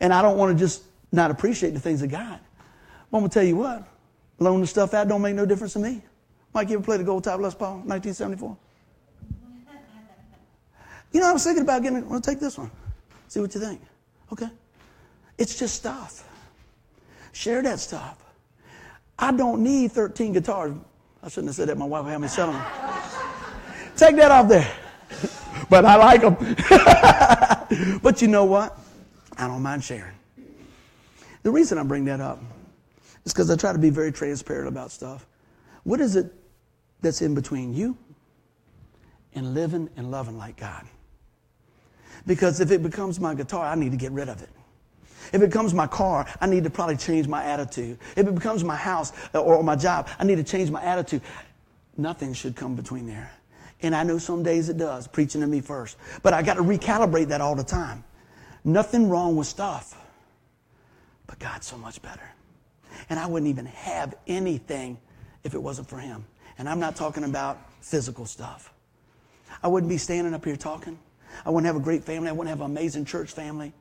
And 0.00 0.12
I 0.12 0.22
don't 0.22 0.36
want 0.36 0.56
to 0.56 0.62
just 0.62 0.82
not 1.12 1.30
appreciate 1.30 1.72
the 1.72 1.80
things 1.80 2.02
of 2.02 2.10
God. 2.10 2.38
But 3.10 3.18
I'm 3.18 3.22
going 3.22 3.30
to 3.30 3.34
tell 3.34 3.46
you 3.46 3.56
what, 3.56 3.86
loan 4.38 4.60
the 4.60 4.66
stuff 4.66 4.94
out 4.94 5.08
don't 5.08 5.22
make 5.22 5.34
no 5.34 5.46
difference 5.46 5.74
to 5.74 5.78
me. 5.78 6.02
Mike, 6.52 6.68
you 6.68 6.76
ever 6.76 6.84
played 6.84 7.00
the 7.00 7.04
Gold 7.04 7.24
Top 7.24 7.40
Les 7.40 7.54
Paul, 7.54 7.82
1974? 7.84 8.56
You 11.12 11.20
know, 11.20 11.28
I 11.28 11.32
was 11.32 11.44
thinking 11.44 11.62
about 11.62 11.82
getting 11.82 11.98
it. 11.98 12.06
Well, 12.06 12.20
take 12.20 12.40
this 12.40 12.58
one. 12.58 12.70
See 13.28 13.40
what 13.40 13.54
you 13.54 13.60
think. 13.60 13.80
Okay. 14.32 14.48
It's 15.38 15.58
just 15.58 15.76
stuff. 15.76 16.28
Share 17.32 17.62
that 17.62 17.78
stuff. 17.80 18.22
I 19.18 19.32
don't 19.32 19.62
need 19.62 19.92
13 19.92 20.32
guitars. 20.32 20.74
I 21.22 21.28
shouldn't 21.28 21.48
have 21.48 21.56
said 21.56 21.68
that. 21.68 21.78
My 21.78 21.84
wife 21.84 22.04
had 22.06 22.20
me 22.20 22.28
sell 22.28 22.52
them. 22.52 22.62
Take 23.96 24.16
that 24.16 24.30
off 24.30 24.48
there. 24.48 24.70
but 25.70 25.84
I 25.84 25.96
like 25.96 26.20
them. 26.20 27.98
but 28.02 28.20
you 28.20 28.28
know 28.28 28.44
what? 28.44 28.78
I 29.36 29.46
don't 29.46 29.62
mind 29.62 29.84
sharing. 29.84 30.14
The 31.42 31.50
reason 31.50 31.78
I 31.78 31.82
bring 31.82 32.04
that 32.06 32.20
up 32.20 32.42
is 33.24 33.32
because 33.32 33.50
I 33.50 33.56
try 33.56 33.72
to 33.72 33.78
be 33.78 33.90
very 33.90 34.12
transparent 34.12 34.68
about 34.68 34.90
stuff. 34.90 35.26
What 35.82 36.00
is 36.00 36.16
it 36.16 36.32
that's 37.00 37.20
in 37.20 37.34
between 37.34 37.74
you 37.74 37.96
and 39.34 39.54
living 39.54 39.90
and 39.96 40.10
loving 40.10 40.38
like 40.38 40.56
God? 40.56 40.86
Because 42.26 42.60
if 42.60 42.70
it 42.70 42.82
becomes 42.82 43.20
my 43.20 43.34
guitar, 43.34 43.66
I 43.66 43.74
need 43.74 43.90
to 43.90 43.98
get 43.98 44.12
rid 44.12 44.28
of 44.28 44.42
it. 44.42 44.48
If 45.32 45.42
it 45.42 45.46
becomes 45.50 45.74
my 45.74 45.86
car, 45.86 46.26
I 46.40 46.46
need 46.46 46.64
to 46.64 46.70
probably 46.70 46.96
change 46.96 47.28
my 47.28 47.44
attitude. 47.44 47.98
If 48.16 48.26
it 48.26 48.34
becomes 48.34 48.62
my 48.62 48.76
house 48.76 49.12
uh, 49.34 49.40
or 49.40 49.62
my 49.62 49.76
job, 49.76 50.08
I 50.18 50.24
need 50.24 50.36
to 50.36 50.44
change 50.44 50.70
my 50.70 50.82
attitude. 50.82 51.22
Nothing 51.96 52.32
should 52.34 52.56
come 52.56 52.74
between 52.74 53.06
there. 53.06 53.32
And 53.82 53.94
I 53.94 54.02
know 54.02 54.18
some 54.18 54.42
days 54.42 54.68
it 54.68 54.76
does, 54.76 55.06
preaching 55.06 55.40
to 55.40 55.46
me 55.46 55.60
first. 55.60 55.96
But 56.22 56.32
I 56.34 56.42
got 56.42 56.54
to 56.54 56.62
recalibrate 56.62 57.28
that 57.28 57.40
all 57.40 57.54
the 57.54 57.64
time. 57.64 58.04
Nothing 58.64 59.10
wrong 59.10 59.36
with 59.36 59.46
stuff, 59.46 59.94
but 61.26 61.38
God's 61.38 61.66
so 61.66 61.76
much 61.76 62.00
better. 62.00 62.28
And 63.10 63.18
I 63.18 63.26
wouldn't 63.26 63.50
even 63.50 63.66
have 63.66 64.14
anything 64.26 64.98
if 65.42 65.54
it 65.54 65.62
wasn't 65.62 65.88
for 65.88 65.98
Him. 65.98 66.24
And 66.56 66.68
I'm 66.68 66.80
not 66.80 66.96
talking 66.96 67.24
about 67.24 67.58
physical 67.82 68.24
stuff. 68.24 68.72
I 69.62 69.68
wouldn't 69.68 69.90
be 69.90 69.98
standing 69.98 70.32
up 70.32 70.44
here 70.44 70.56
talking. 70.56 70.98
I 71.44 71.50
wouldn't 71.50 71.66
have 71.66 71.76
a 71.76 71.84
great 71.84 72.04
family. 72.04 72.28
I 72.28 72.32
wouldn't 72.32 72.48
have 72.48 72.60
an 72.60 72.70
amazing 72.70 73.04
church 73.04 73.32
family. 73.32 73.72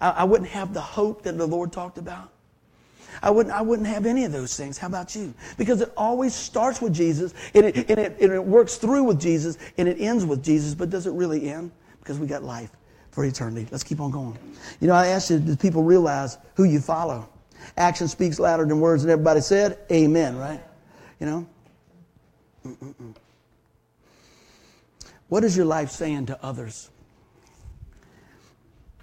I, 0.00 0.10
I 0.10 0.24
wouldn't 0.24 0.50
have 0.50 0.74
the 0.74 0.80
hope 0.80 1.22
that 1.22 1.38
the 1.38 1.46
Lord 1.46 1.72
talked 1.72 1.98
about. 1.98 2.30
I 3.22 3.30
wouldn't, 3.30 3.54
I 3.54 3.62
wouldn't 3.62 3.86
have 3.86 4.06
any 4.06 4.24
of 4.24 4.32
those 4.32 4.56
things. 4.56 4.78
How 4.78 4.88
about 4.88 5.14
you? 5.14 5.32
Because 5.56 5.80
it 5.80 5.92
always 5.96 6.34
starts 6.34 6.82
with 6.82 6.92
Jesus, 6.92 7.32
and 7.54 7.66
it, 7.66 7.76
and, 7.88 7.98
it, 8.00 8.16
and 8.20 8.32
it 8.32 8.44
works 8.44 8.76
through 8.76 9.04
with 9.04 9.20
Jesus, 9.20 9.56
and 9.78 9.86
it 9.86 10.00
ends 10.00 10.24
with 10.24 10.42
Jesus, 10.42 10.74
but 10.74 10.90
does 10.90 11.06
it 11.06 11.12
really 11.12 11.48
end? 11.48 11.70
Because 12.00 12.18
we 12.18 12.26
got 12.26 12.42
life 12.42 12.70
for 13.14 13.24
eternity. 13.24 13.68
Let's 13.70 13.84
keep 13.84 14.00
on 14.00 14.10
going. 14.10 14.36
You 14.80 14.88
know, 14.88 14.94
I 14.94 15.06
asked 15.06 15.30
you, 15.30 15.38
do 15.38 15.54
people 15.54 15.84
realize 15.84 16.36
who 16.56 16.64
you 16.64 16.80
follow? 16.80 17.28
Action 17.76 18.08
speaks 18.08 18.40
louder 18.40 18.66
than 18.66 18.80
words, 18.80 19.04
and 19.04 19.12
everybody 19.12 19.40
said, 19.40 19.78
Amen, 19.92 20.36
right? 20.36 20.60
You 21.20 21.26
know? 21.26 21.46
Mm-mm-mm. 22.66 23.14
What 25.28 25.44
is 25.44 25.56
your 25.56 25.64
life 25.64 25.90
saying 25.90 26.26
to 26.26 26.44
others? 26.44 26.90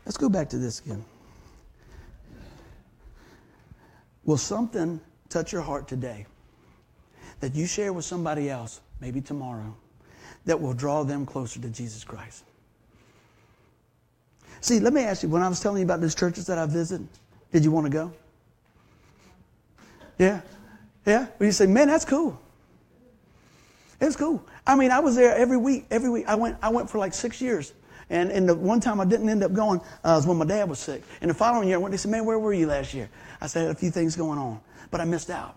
Let's 0.06 0.18
go 0.18 0.28
back 0.28 0.50
to 0.50 0.58
this 0.58 0.82
again. 0.82 1.06
Will 4.26 4.38
something 4.38 5.00
touch 5.30 5.54
your 5.54 5.62
heart 5.62 5.88
today 5.88 6.26
that 7.40 7.56
you 7.56 7.66
share 7.66 7.94
with 7.94 8.04
somebody 8.04 8.50
else, 8.50 8.82
maybe 9.00 9.22
tomorrow, 9.22 9.74
that 10.46 10.60
will 10.60 10.74
draw 10.74 11.04
them 11.04 11.26
closer 11.26 11.62
to 11.62 11.70
Jesus 11.70 12.04
Christ? 12.04 12.44
See, 14.62 14.80
let 14.80 14.94
me 14.94 15.02
ask 15.02 15.24
you, 15.24 15.30
when 15.30 15.42
I 15.42 15.50
was 15.50 15.60
telling 15.60 15.80
you 15.80 15.86
about 15.86 16.02
these 16.02 16.16
churches 16.16 16.46
that 16.46 16.58
I 16.58 16.66
visited, 16.68 17.08
did 17.52 17.64
you 17.64 17.72
want 17.72 17.88
to 17.88 17.92
go? 17.92 18.14
Yeah? 20.18 20.42
Yeah? 21.06 21.28
Well, 21.40 21.48
you 21.48 21.52
say, 21.52 21.66
man, 21.66 21.88
that's 21.88 22.06
cool. 22.06 22.40
It's 24.00 24.16
cool. 24.16 24.44
I 24.66 24.76
mean, 24.76 24.92
I 24.92 25.00
was 25.00 25.16
there 25.16 25.36
every 25.36 25.58
week. 25.58 25.86
Every 25.90 26.10
week. 26.10 26.28
I 26.28 26.36
went, 26.36 26.58
I 26.62 26.70
went 26.70 26.90
for 26.90 27.00
like 27.00 27.14
six 27.14 27.42
years. 27.42 27.74
And, 28.10 28.32
and 28.32 28.48
the 28.48 28.54
one 28.54 28.80
time 28.80 29.00
I 29.00 29.06
didn't 29.06 29.30
end 29.30 29.44
up 29.44 29.54
going 29.54 29.80
uh, 30.04 30.14
was 30.16 30.28
when 30.28 30.38
my 30.38 30.46
dad 30.46 30.70
was 30.70 30.80
sick. 30.80 31.02
And 31.22 31.30
the 31.30 31.34
following 31.34 31.68
year, 31.68 31.78
I 31.78 31.80
went, 31.80 31.92
they 31.92 31.98
said, 31.98 32.12
man, 32.12 32.26
where 32.26 32.38
were 32.38 32.54
you 32.54 32.68
last 32.68 32.94
year? 32.94 33.10
I 33.40 33.48
said, 33.48 33.70
a 33.70 33.76
few 33.76 33.90
things 33.90 34.16
going 34.16 34.38
on. 34.38 34.60
But 34.92 35.02
I 35.02 35.06
missed 35.06 35.30
out 35.30 35.56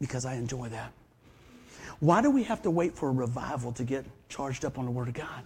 because 0.00 0.24
I 0.24 0.34
enjoy 0.34 0.68
that. 0.70 0.92
Why 2.00 2.22
do 2.22 2.30
we 2.30 2.42
have 2.44 2.62
to 2.62 2.70
wait 2.70 2.94
for 2.94 3.08
a 3.08 3.12
revival 3.12 3.72
to 3.72 3.84
get 3.84 4.04
charged 4.28 4.64
up 4.64 4.78
on 4.78 4.84
the 4.84 4.90
Word 4.90 5.08
of 5.08 5.14
God? 5.14 5.44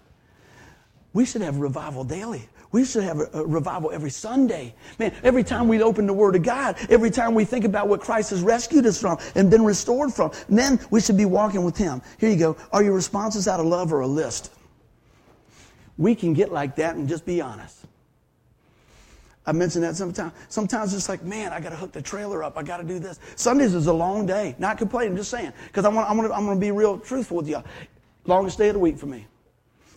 We 1.12 1.24
should 1.24 1.42
have 1.42 1.56
revival 1.56 2.04
daily. 2.04 2.48
We 2.72 2.84
should 2.84 3.02
have 3.02 3.20
a, 3.34 3.44
revival 3.44 3.90
every 3.90 4.10
Sunday. 4.10 4.74
Man, 4.98 5.12
every 5.24 5.42
time 5.42 5.66
we 5.66 5.82
open 5.82 6.06
the 6.06 6.12
Word 6.12 6.36
of 6.36 6.44
God, 6.44 6.76
every 6.88 7.10
time 7.10 7.34
we 7.34 7.44
think 7.44 7.64
about 7.64 7.88
what 7.88 8.00
Christ 8.00 8.30
has 8.30 8.42
rescued 8.42 8.86
us 8.86 9.00
from 9.00 9.18
and 9.34 9.50
been 9.50 9.64
restored 9.64 10.12
from, 10.12 10.30
then 10.48 10.78
we 10.90 11.00
should 11.00 11.16
be 11.16 11.24
walking 11.24 11.64
with 11.64 11.76
Him. 11.76 12.00
Here 12.18 12.30
you 12.30 12.36
go. 12.36 12.56
Are 12.72 12.82
your 12.82 12.94
responses 12.94 13.48
out 13.48 13.58
of 13.58 13.66
love 13.66 13.92
or 13.92 14.00
a 14.00 14.06
list? 14.06 14.52
We 15.98 16.14
can 16.14 16.32
get 16.32 16.52
like 16.52 16.76
that 16.76 16.94
and 16.94 17.08
just 17.08 17.26
be 17.26 17.40
honest. 17.40 17.76
I 19.46 19.52
mentioned 19.52 19.82
that 19.82 19.96
sometimes. 19.96 20.32
Sometimes 20.48 20.94
it's 20.94 21.08
like, 21.08 21.24
man, 21.24 21.52
I 21.52 21.60
got 21.60 21.70
to 21.70 21.76
hook 21.76 21.90
the 21.90 22.02
trailer 22.02 22.44
up. 22.44 22.56
I 22.56 22.62
got 22.62 22.76
to 22.76 22.84
do 22.84 23.00
this. 23.00 23.18
Sundays 23.34 23.74
is 23.74 23.88
a 23.88 23.92
long 23.92 24.26
day. 24.26 24.54
Not 24.58 24.78
complaining, 24.78 25.16
just 25.16 25.30
saying. 25.30 25.52
Because 25.66 25.84
I 25.84 25.88
want, 25.88 26.08
I'm 26.08 26.16
going 26.16 26.30
I'm 26.30 26.46
to 26.46 26.60
be 26.60 26.70
real 26.70 26.98
truthful 26.98 27.38
with 27.38 27.48
you. 27.48 27.62
Longest 28.26 28.58
day 28.58 28.68
of 28.68 28.74
the 28.74 28.78
week 28.78 28.96
for 28.96 29.06
me. 29.06 29.26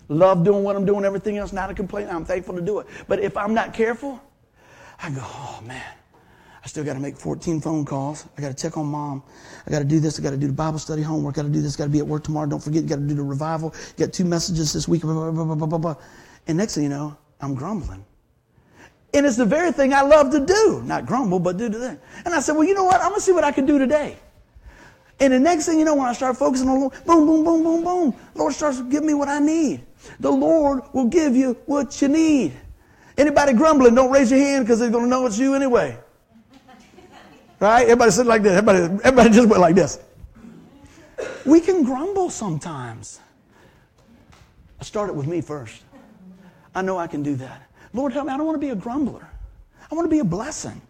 Love 0.09 0.43
doing 0.43 0.63
what 0.63 0.75
I'm 0.75 0.85
doing, 0.85 1.05
everything 1.05 1.37
else, 1.37 1.53
not 1.53 1.69
a 1.69 1.73
complaint. 1.73 2.09
I'm 2.11 2.25
thankful 2.25 2.55
to 2.55 2.61
do 2.61 2.79
it. 2.79 2.87
But 3.07 3.19
if 3.19 3.37
I'm 3.37 3.53
not 3.53 3.73
careful, 3.73 4.21
I 5.01 5.09
go, 5.09 5.21
oh 5.21 5.63
man, 5.65 5.83
I 6.63 6.67
still 6.67 6.83
got 6.83 6.93
to 6.93 6.99
make 6.99 7.17
14 7.17 7.61
phone 7.61 7.85
calls. 7.85 8.25
I 8.37 8.41
got 8.41 8.55
to 8.55 8.61
check 8.61 8.77
on 8.77 8.85
mom. 8.85 9.23
I 9.65 9.71
got 9.71 9.79
to 9.79 9.85
do 9.85 9.99
this. 9.99 10.19
I 10.19 10.23
got 10.23 10.31
to 10.31 10.37
do 10.37 10.47
the 10.47 10.53
Bible 10.53 10.79
study 10.79 11.01
homework. 11.01 11.35
I 11.35 11.41
got 11.41 11.47
to 11.47 11.53
do 11.53 11.61
this. 11.61 11.75
Got 11.75 11.85
to 11.85 11.89
be 11.89 11.99
at 11.99 12.07
work 12.07 12.23
tomorrow. 12.23 12.47
Don't 12.47 12.63
forget, 12.63 12.85
got 12.85 12.97
to 12.97 13.01
do 13.01 13.15
the 13.15 13.23
revival. 13.23 13.73
Got 13.97 14.13
two 14.13 14.25
messages 14.25 14.73
this 14.73 14.87
week. 14.87 15.01
Blah, 15.01 15.31
blah, 15.31 15.77
blah, 15.77 15.95
and 16.47 16.57
next 16.57 16.75
thing 16.75 16.83
you 16.83 16.89
know, 16.89 17.17
I'm 17.41 17.55
grumbling. 17.55 18.05
And 19.13 19.25
it's 19.25 19.37
the 19.37 19.45
very 19.45 19.71
thing 19.71 19.93
I 19.93 20.01
love 20.01 20.31
to 20.31 20.45
do. 20.45 20.81
Not 20.85 21.05
grumble, 21.05 21.39
but 21.39 21.57
do 21.57 21.69
the 21.69 21.79
thing. 21.79 21.99
And 22.25 22.33
I 22.33 22.39
said, 22.39 22.53
well, 22.53 22.67
you 22.67 22.73
know 22.73 22.83
what? 22.83 22.95
I'm 22.95 23.09
going 23.09 23.15
to 23.15 23.21
see 23.21 23.31
what 23.31 23.43
I 23.43 23.51
can 23.51 23.65
do 23.65 23.77
today. 23.77 24.17
And 25.19 25.31
the 25.31 25.39
next 25.39 25.67
thing 25.67 25.77
you 25.77 25.85
know, 25.85 25.95
when 25.95 26.07
I 26.07 26.13
start 26.13 26.35
focusing 26.35 26.67
on 26.67 26.75
the 26.75 26.79
Lord, 26.81 26.93
boom, 27.05 27.25
boom, 27.27 27.43
boom, 27.43 27.63
boom, 27.63 27.83
boom, 27.83 28.15
Lord 28.33 28.53
starts 28.53 28.81
giving 28.81 29.07
me 29.07 29.13
what 29.13 29.29
I 29.29 29.39
need. 29.39 29.85
The 30.19 30.31
Lord 30.31 30.83
will 30.93 31.07
give 31.07 31.35
you 31.35 31.57
what 31.65 32.01
you 32.01 32.07
need. 32.07 32.53
Anybody 33.17 33.53
grumbling, 33.53 33.95
don't 33.95 34.11
raise 34.11 34.31
your 34.31 34.39
hand 34.39 34.65
because 34.65 34.79
they're 34.79 34.89
going 34.89 35.05
to 35.05 35.09
know 35.09 35.25
it's 35.25 35.37
you 35.37 35.53
anyway. 35.53 35.97
Right? 37.59 37.83
Everybody 37.83 38.11
said 38.11 38.25
like 38.25 38.41
this. 38.41 38.53
Everybody, 38.53 39.01
everybody 39.03 39.29
just 39.29 39.47
went 39.47 39.61
like 39.61 39.75
this. 39.75 39.99
We 41.45 41.61
can 41.61 41.83
grumble 41.83 42.29
sometimes. 42.29 43.19
I 44.79 44.83
started 44.83 45.13
with 45.13 45.27
me 45.27 45.41
first. 45.41 45.81
I 46.75 46.81
know 46.81 46.97
I 46.97 47.07
can 47.07 47.23
do 47.23 47.35
that. 47.35 47.69
Lord, 47.93 48.11
help 48.11 48.27
me. 48.27 48.33
I 48.33 48.37
don't 48.37 48.45
want 48.45 48.55
to 48.55 48.65
be 48.65 48.71
a 48.71 48.75
grumbler. 48.75 49.27
I 49.91 49.95
want 49.95 50.05
to 50.05 50.09
be 50.09 50.19
a 50.19 50.25
blessing. 50.25 50.81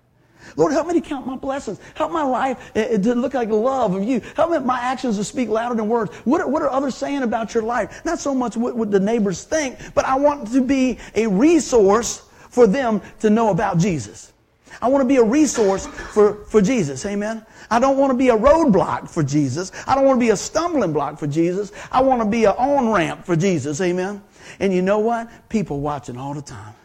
Lord, 0.56 0.72
help 0.74 0.88
me 0.88 0.94
to 0.94 1.02
count 1.02 1.26
my 1.26 1.36
blessings. 1.36 1.80
Help 1.96 2.12
my 2.12 2.24
life 2.24 2.72
eh, 2.76 2.88
eh, 2.92 2.98
to 2.98 3.16
look 3.16 3.34
like 3.34 3.50
love 3.50 3.96
of 3.96 4.04
you. 4.04 4.22
Help 4.36 4.52
me, 4.52 4.60
my 4.60 4.80
actions 4.80 5.18
to 5.18 5.24
speak 5.24 5.50
louder 5.50 5.76
than 5.76 5.88
words. 5.88 6.14
What 6.26 6.42
are, 6.42 6.48
what 6.48 6.62
are 6.62 6.70
others 6.70 6.96
saying 6.96 7.24
about 7.24 7.54
your 7.54 7.64
life? 7.64 8.04
Not 8.06 8.20
so 8.20 8.34
much 8.34 8.58
what, 8.58 8.76
what 8.76 8.92
the 8.92 9.00
neighbors 9.00 9.44
think, 9.44 9.78
but 9.94 10.06
I 10.06 10.16
want 10.16 10.52
to 10.52 10.62
be 10.62 11.00
a 11.16 11.28
resource 11.28 12.30
for 12.50 12.68
them 12.68 13.02
to 13.20 13.30
know 13.30 13.50
about 13.50 13.78
Jesus. 13.78 14.34
I 14.82 14.88
want 14.88 15.02
to 15.02 15.08
be 15.08 15.18
a 15.18 15.24
resource 15.24 15.88
for, 15.88 16.46
for 16.46 16.62
Jesus. 16.62 17.06
Amen. 17.06 17.46
I 17.70 17.80
don't 17.80 17.98
want 17.98 18.12
to 18.12 18.18
be 18.18 18.30
a 18.30 18.38
roadblock 18.38 19.10
for 19.10 19.24
Jesus. 19.24 19.72
I 19.88 19.96
don't 19.96 20.06
want 20.06 20.20
to 20.20 20.26
be 20.26 20.32
a 20.32 20.38
stumbling 20.38 20.94
block 20.94 21.18
for 21.18 21.28
Jesus. 21.28 21.72
I 21.92 22.02
want 22.02 22.22
to 22.22 22.28
be 22.28 22.46
an 22.46 22.52
on 22.52 22.90
ramp 22.90 23.26
for 23.26 23.36
Jesus. 23.36 23.82
Amen. 23.82 24.22
And 24.60 24.74
you 24.74 24.82
know 24.82 25.00
what? 25.00 25.30
People 25.50 25.80
watching 25.80 26.18
all 26.18 26.34
the 26.34 26.42
time. 26.42 26.76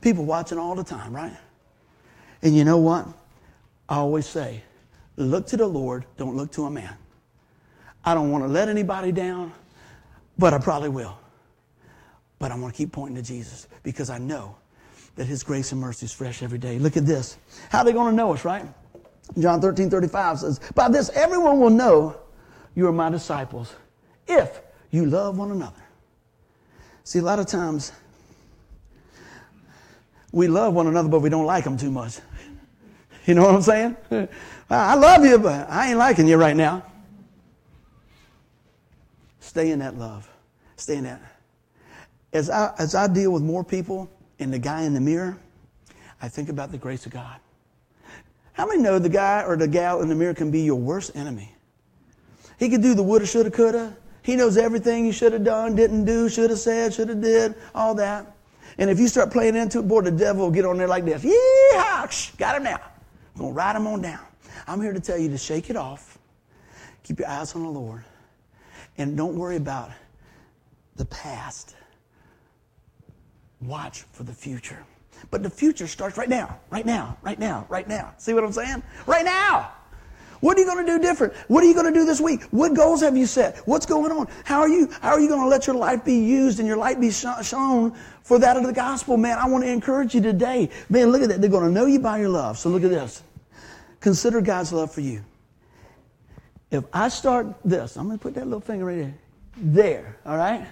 People 0.00 0.24
watching 0.24 0.58
all 0.58 0.74
the 0.74 0.84
time, 0.84 1.14
right? 1.14 1.32
And 2.42 2.56
you 2.56 2.64
know 2.64 2.78
what? 2.78 3.06
I 3.88 3.96
always 3.96 4.26
say, 4.26 4.62
look 5.16 5.46
to 5.48 5.56
the 5.56 5.66
Lord, 5.66 6.04
don't 6.16 6.36
look 6.36 6.50
to 6.52 6.64
a 6.64 6.70
man. 6.70 6.94
I 8.04 8.14
don't 8.14 8.30
want 8.30 8.44
to 8.44 8.48
let 8.48 8.68
anybody 8.68 9.12
down, 9.12 9.52
but 10.38 10.52
I 10.52 10.58
probably 10.58 10.88
will. 10.88 11.16
But 12.38 12.50
I 12.50 12.56
want 12.56 12.74
to 12.74 12.78
keep 12.78 12.92
pointing 12.92 13.16
to 13.16 13.22
Jesus 13.22 13.68
because 13.82 14.10
I 14.10 14.18
know 14.18 14.56
that 15.14 15.26
his 15.26 15.44
grace 15.44 15.72
and 15.72 15.80
mercy 15.80 16.06
is 16.06 16.12
fresh 16.12 16.42
every 16.42 16.58
day. 16.58 16.78
Look 16.78 16.96
at 16.96 17.06
this. 17.06 17.36
How 17.68 17.80
are 17.80 17.84
they 17.84 17.92
going 17.92 18.10
to 18.10 18.16
know 18.16 18.32
us, 18.32 18.44
right? 18.44 18.66
John 19.38 19.60
13, 19.60 19.90
35 19.90 20.38
says, 20.40 20.60
By 20.74 20.88
this 20.88 21.10
everyone 21.10 21.60
will 21.60 21.70
know 21.70 22.16
you 22.74 22.86
are 22.88 22.92
my 22.92 23.10
disciples 23.10 23.74
if 24.26 24.60
you 24.90 25.06
love 25.06 25.38
one 25.38 25.50
another. 25.50 25.82
See, 27.04 27.18
a 27.18 27.22
lot 27.22 27.38
of 27.38 27.46
times 27.46 27.92
we 30.32 30.48
love 30.48 30.74
one 30.74 30.86
another, 30.86 31.08
but 31.08 31.20
we 31.20 31.28
don't 31.28 31.46
like 31.46 31.64
them 31.64 31.76
too 31.76 31.90
much. 31.90 32.18
You 33.26 33.34
know 33.34 33.42
what 33.42 33.54
I'm 33.54 33.62
saying? 33.62 33.96
I 34.70 34.96
love 34.96 35.24
you, 35.24 35.38
but 35.38 35.70
I 35.70 35.90
ain't 35.90 35.98
liking 35.98 36.26
you 36.26 36.36
right 36.36 36.56
now. 36.56 36.84
Stay 39.38 39.70
in 39.70 39.78
that 39.78 39.96
love. 39.96 40.28
Stay 40.76 40.96
in 40.96 41.04
that. 41.04 41.20
As 42.32 42.50
I, 42.50 42.74
as 42.78 42.94
I 42.94 43.06
deal 43.06 43.30
with 43.30 43.42
more 43.42 43.62
people 43.62 44.10
and 44.38 44.52
the 44.52 44.58
guy 44.58 44.82
in 44.82 44.94
the 44.94 45.00
mirror, 45.00 45.38
I 46.20 46.28
think 46.28 46.48
about 46.48 46.72
the 46.72 46.78
grace 46.78 47.06
of 47.06 47.12
God. 47.12 47.38
How 48.54 48.66
many 48.66 48.82
know 48.82 48.98
the 48.98 49.08
guy 49.08 49.44
or 49.46 49.56
the 49.56 49.68
gal 49.68 50.02
in 50.02 50.08
the 50.08 50.14
mirror 50.14 50.34
can 50.34 50.50
be 50.50 50.62
your 50.62 50.80
worst 50.80 51.14
enemy? 51.14 51.54
He 52.58 52.68
could 52.68 52.82
do 52.82 52.94
the 52.94 53.02
woulda, 53.02 53.26
shoulda, 53.26 53.50
coulda. 53.50 53.96
He 54.22 54.36
knows 54.36 54.56
everything 54.56 55.04
you 55.04 55.12
should 55.12 55.32
have 55.32 55.44
done, 55.44 55.74
didn't 55.74 56.04
do, 56.04 56.28
should 56.28 56.50
have 56.50 56.58
said, 56.58 56.94
should 56.94 57.08
have 57.08 57.20
did, 57.20 57.54
all 57.74 57.94
that. 57.96 58.36
And 58.78 58.88
if 58.88 58.98
you 58.98 59.08
start 59.08 59.30
playing 59.30 59.56
into 59.56 59.80
it, 59.80 59.88
boy, 59.88 60.02
the 60.02 60.10
devil 60.10 60.44
will 60.44 60.50
get 60.50 60.64
on 60.64 60.78
there 60.78 60.88
like 60.88 61.04
this. 61.04 61.22
Yeehaw! 61.22 62.36
Got 62.38 62.56
him 62.56 62.64
now. 62.64 62.80
I'm 63.34 63.40
going 63.40 63.52
to 63.52 63.56
write 63.56 63.72
them 63.74 63.86
on 63.86 64.02
down. 64.02 64.24
I'm 64.66 64.80
here 64.80 64.92
to 64.92 65.00
tell 65.00 65.18
you 65.18 65.28
to 65.30 65.38
shake 65.38 65.70
it 65.70 65.76
off. 65.76 66.18
Keep 67.02 67.20
your 67.20 67.28
eyes 67.28 67.54
on 67.54 67.62
the 67.62 67.70
Lord. 67.70 68.04
And 68.98 69.16
don't 69.16 69.36
worry 69.36 69.56
about 69.56 69.90
the 70.96 71.04
past. 71.06 71.74
Watch 73.60 74.02
for 74.12 74.24
the 74.24 74.32
future. 74.32 74.84
But 75.30 75.42
the 75.42 75.50
future 75.50 75.86
starts 75.86 76.18
right 76.18 76.28
now, 76.28 76.58
right 76.70 76.84
now, 76.84 77.16
right 77.22 77.38
now, 77.38 77.66
right 77.68 77.88
now. 77.88 78.12
See 78.18 78.34
what 78.34 78.44
I'm 78.44 78.52
saying? 78.52 78.82
Right 79.06 79.24
now. 79.24 79.72
What 80.42 80.56
are 80.56 80.60
you 80.60 80.66
going 80.66 80.84
to 80.84 80.92
do 80.92 80.98
different? 80.98 81.34
What 81.46 81.62
are 81.62 81.68
you 81.68 81.72
going 81.72 81.86
to 81.86 81.92
do 81.92 82.04
this 82.04 82.20
week? 82.20 82.42
What 82.50 82.74
goals 82.74 83.00
have 83.02 83.16
you 83.16 83.26
set? 83.26 83.58
What's 83.58 83.86
going 83.86 84.10
on? 84.10 84.26
How 84.42 84.58
are 84.58 84.68
you, 84.68 84.90
how 85.00 85.10
are 85.10 85.20
you 85.20 85.28
going 85.28 85.40
to 85.40 85.46
let 85.46 85.68
your 85.68 85.76
life 85.76 86.04
be 86.04 86.16
used 86.16 86.58
and 86.58 86.66
your 86.66 86.76
light 86.76 87.00
be 87.00 87.12
shown 87.12 87.92
for 88.24 88.40
that 88.40 88.56
of 88.56 88.64
the 88.64 88.72
gospel? 88.72 89.16
Man, 89.16 89.38
I 89.38 89.46
want 89.46 89.62
to 89.62 89.70
encourage 89.70 90.16
you 90.16 90.20
today. 90.20 90.68
Man, 90.90 91.12
look 91.12 91.22
at 91.22 91.28
that. 91.28 91.40
They're 91.40 91.48
going 91.48 91.66
to 91.66 91.70
know 91.70 91.86
you 91.86 92.00
by 92.00 92.18
your 92.18 92.28
love. 92.28 92.58
So 92.58 92.70
look 92.70 92.82
at 92.82 92.90
this. 92.90 93.22
Consider 94.00 94.40
God's 94.40 94.72
love 94.72 94.92
for 94.92 95.00
you. 95.00 95.22
If 96.72 96.82
I 96.92 97.08
start 97.08 97.46
this, 97.64 97.96
I'm 97.96 98.06
going 98.06 98.18
to 98.18 98.22
put 98.22 98.34
that 98.34 98.44
little 98.44 98.60
finger 98.60 98.86
right 98.86 98.96
there. 98.96 99.14
There, 99.58 100.16
all 100.26 100.36
right? 100.36 100.66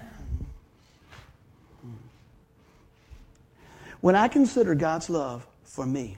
When 4.00 4.16
I 4.16 4.26
consider 4.26 4.74
God's 4.74 5.08
love 5.08 5.46
for 5.62 5.86
me, 5.86 6.16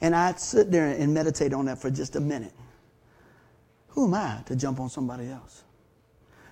and 0.00 0.14
I'd 0.14 0.38
sit 0.38 0.70
there 0.70 0.86
and 0.86 1.12
meditate 1.12 1.52
on 1.52 1.66
that 1.66 1.78
for 1.78 1.90
just 1.90 2.16
a 2.16 2.20
minute. 2.20 2.52
Who 3.88 4.06
am 4.06 4.14
I 4.14 4.42
to 4.46 4.56
jump 4.56 4.80
on 4.80 4.88
somebody 4.88 5.28
else? 5.28 5.64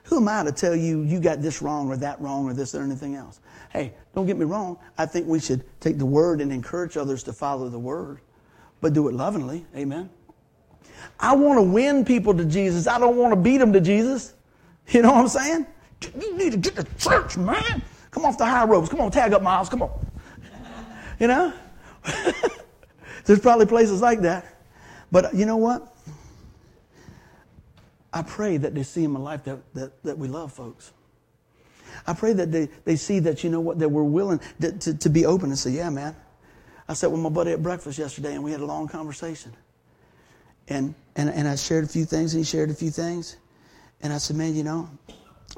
Who 0.04 0.18
am 0.18 0.28
I 0.28 0.44
to 0.44 0.52
tell 0.52 0.74
you 0.74 1.02
you 1.02 1.20
got 1.20 1.42
this 1.42 1.60
wrong 1.60 1.88
or 1.88 1.96
that 1.96 2.20
wrong 2.20 2.44
or 2.44 2.54
this 2.54 2.74
or 2.74 2.82
anything 2.82 3.16
else? 3.16 3.40
Hey, 3.70 3.92
don't 4.14 4.26
get 4.26 4.36
me 4.36 4.44
wrong. 4.44 4.78
I 4.98 5.06
think 5.06 5.26
we 5.26 5.40
should 5.40 5.64
take 5.80 5.98
the 5.98 6.06
word 6.06 6.40
and 6.40 6.52
encourage 6.52 6.96
others 6.96 7.22
to 7.24 7.32
follow 7.32 7.68
the 7.68 7.78
word, 7.78 8.20
but 8.80 8.92
do 8.92 9.08
it 9.08 9.14
lovingly. 9.14 9.66
Amen. 9.76 10.08
I 11.18 11.34
want 11.34 11.58
to 11.58 11.62
win 11.62 12.04
people 12.04 12.34
to 12.34 12.44
Jesus. 12.44 12.86
I 12.86 12.98
don't 12.98 13.16
want 13.16 13.32
to 13.32 13.36
beat 13.36 13.58
them 13.58 13.72
to 13.72 13.80
Jesus. 13.80 14.34
You 14.88 15.02
know 15.02 15.10
what 15.10 15.22
I'm 15.22 15.28
saying? 15.28 15.66
You 16.20 16.36
need 16.36 16.52
to 16.52 16.58
get 16.58 16.76
to 16.76 16.84
church, 16.98 17.36
man. 17.36 17.82
Come 18.12 18.24
off 18.24 18.38
the 18.38 18.46
high 18.46 18.64
ropes. 18.64 18.88
Come 18.88 19.00
on, 19.00 19.10
tag 19.10 19.32
up 19.32 19.42
Miles. 19.42 19.68
Come 19.68 19.82
on. 19.82 19.90
You 21.18 21.26
know? 21.26 21.52
There's 23.26 23.40
probably 23.40 23.66
places 23.66 24.00
like 24.00 24.22
that. 24.22 24.46
But 25.12 25.26
uh, 25.26 25.30
you 25.34 25.46
know 25.46 25.56
what? 25.56 25.94
I 28.12 28.22
pray 28.22 28.56
that 28.56 28.74
they 28.74 28.82
see 28.82 29.04
in 29.04 29.10
my 29.10 29.20
life 29.20 29.44
that, 29.44 29.58
that, 29.74 30.02
that 30.04 30.18
we 30.18 30.28
love 30.28 30.52
folks. 30.52 30.92
I 32.06 32.14
pray 32.14 32.32
that 32.32 32.50
they, 32.52 32.68
they 32.84 32.96
see 32.96 33.18
that, 33.20 33.44
you 33.44 33.50
know 33.50 33.60
what, 33.60 33.78
that 33.80 33.88
we're 33.88 34.02
willing 34.02 34.40
to, 34.60 34.72
to, 34.72 34.94
to 34.94 35.10
be 35.10 35.26
open 35.26 35.50
and 35.50 35.58
say, 35.58 35.70
yeah, 35.70 35.90
man. 35.90 36.16
I 36.88 36.94
sat 36.94 37.10
with 37.10 37.20
my 37.20 37.28
buddy 37.28 37.52
at 37.52 37.62
breakfast 37.62 37.98
yesterday 37.98 38.34
and 38.34 38.44
we 38.44 38.52
had 38.52 38.60
a 38.60 38.64
long 38.64 38.86
conversation. 38.86 39.52
And, 40.68 40.94
and, 41.16 41.28
and 41.28 41.48
I 41.48 41.56
shared 41.56 41.84
a 41.84 41.88
few 41.88 42.04
things 42.04 42.32
and 42.32 42.44
he 42.44 42.48
shared 42.48 42.70
a 42.70 42.74
few 42.74 42.90
things. 42.90 43.36
And 44.02 44.12
I 44.12 44.18
said, 44.18 44.36
man, 44.36 44.54
you 44.54 44.62
know, 44.62 44.88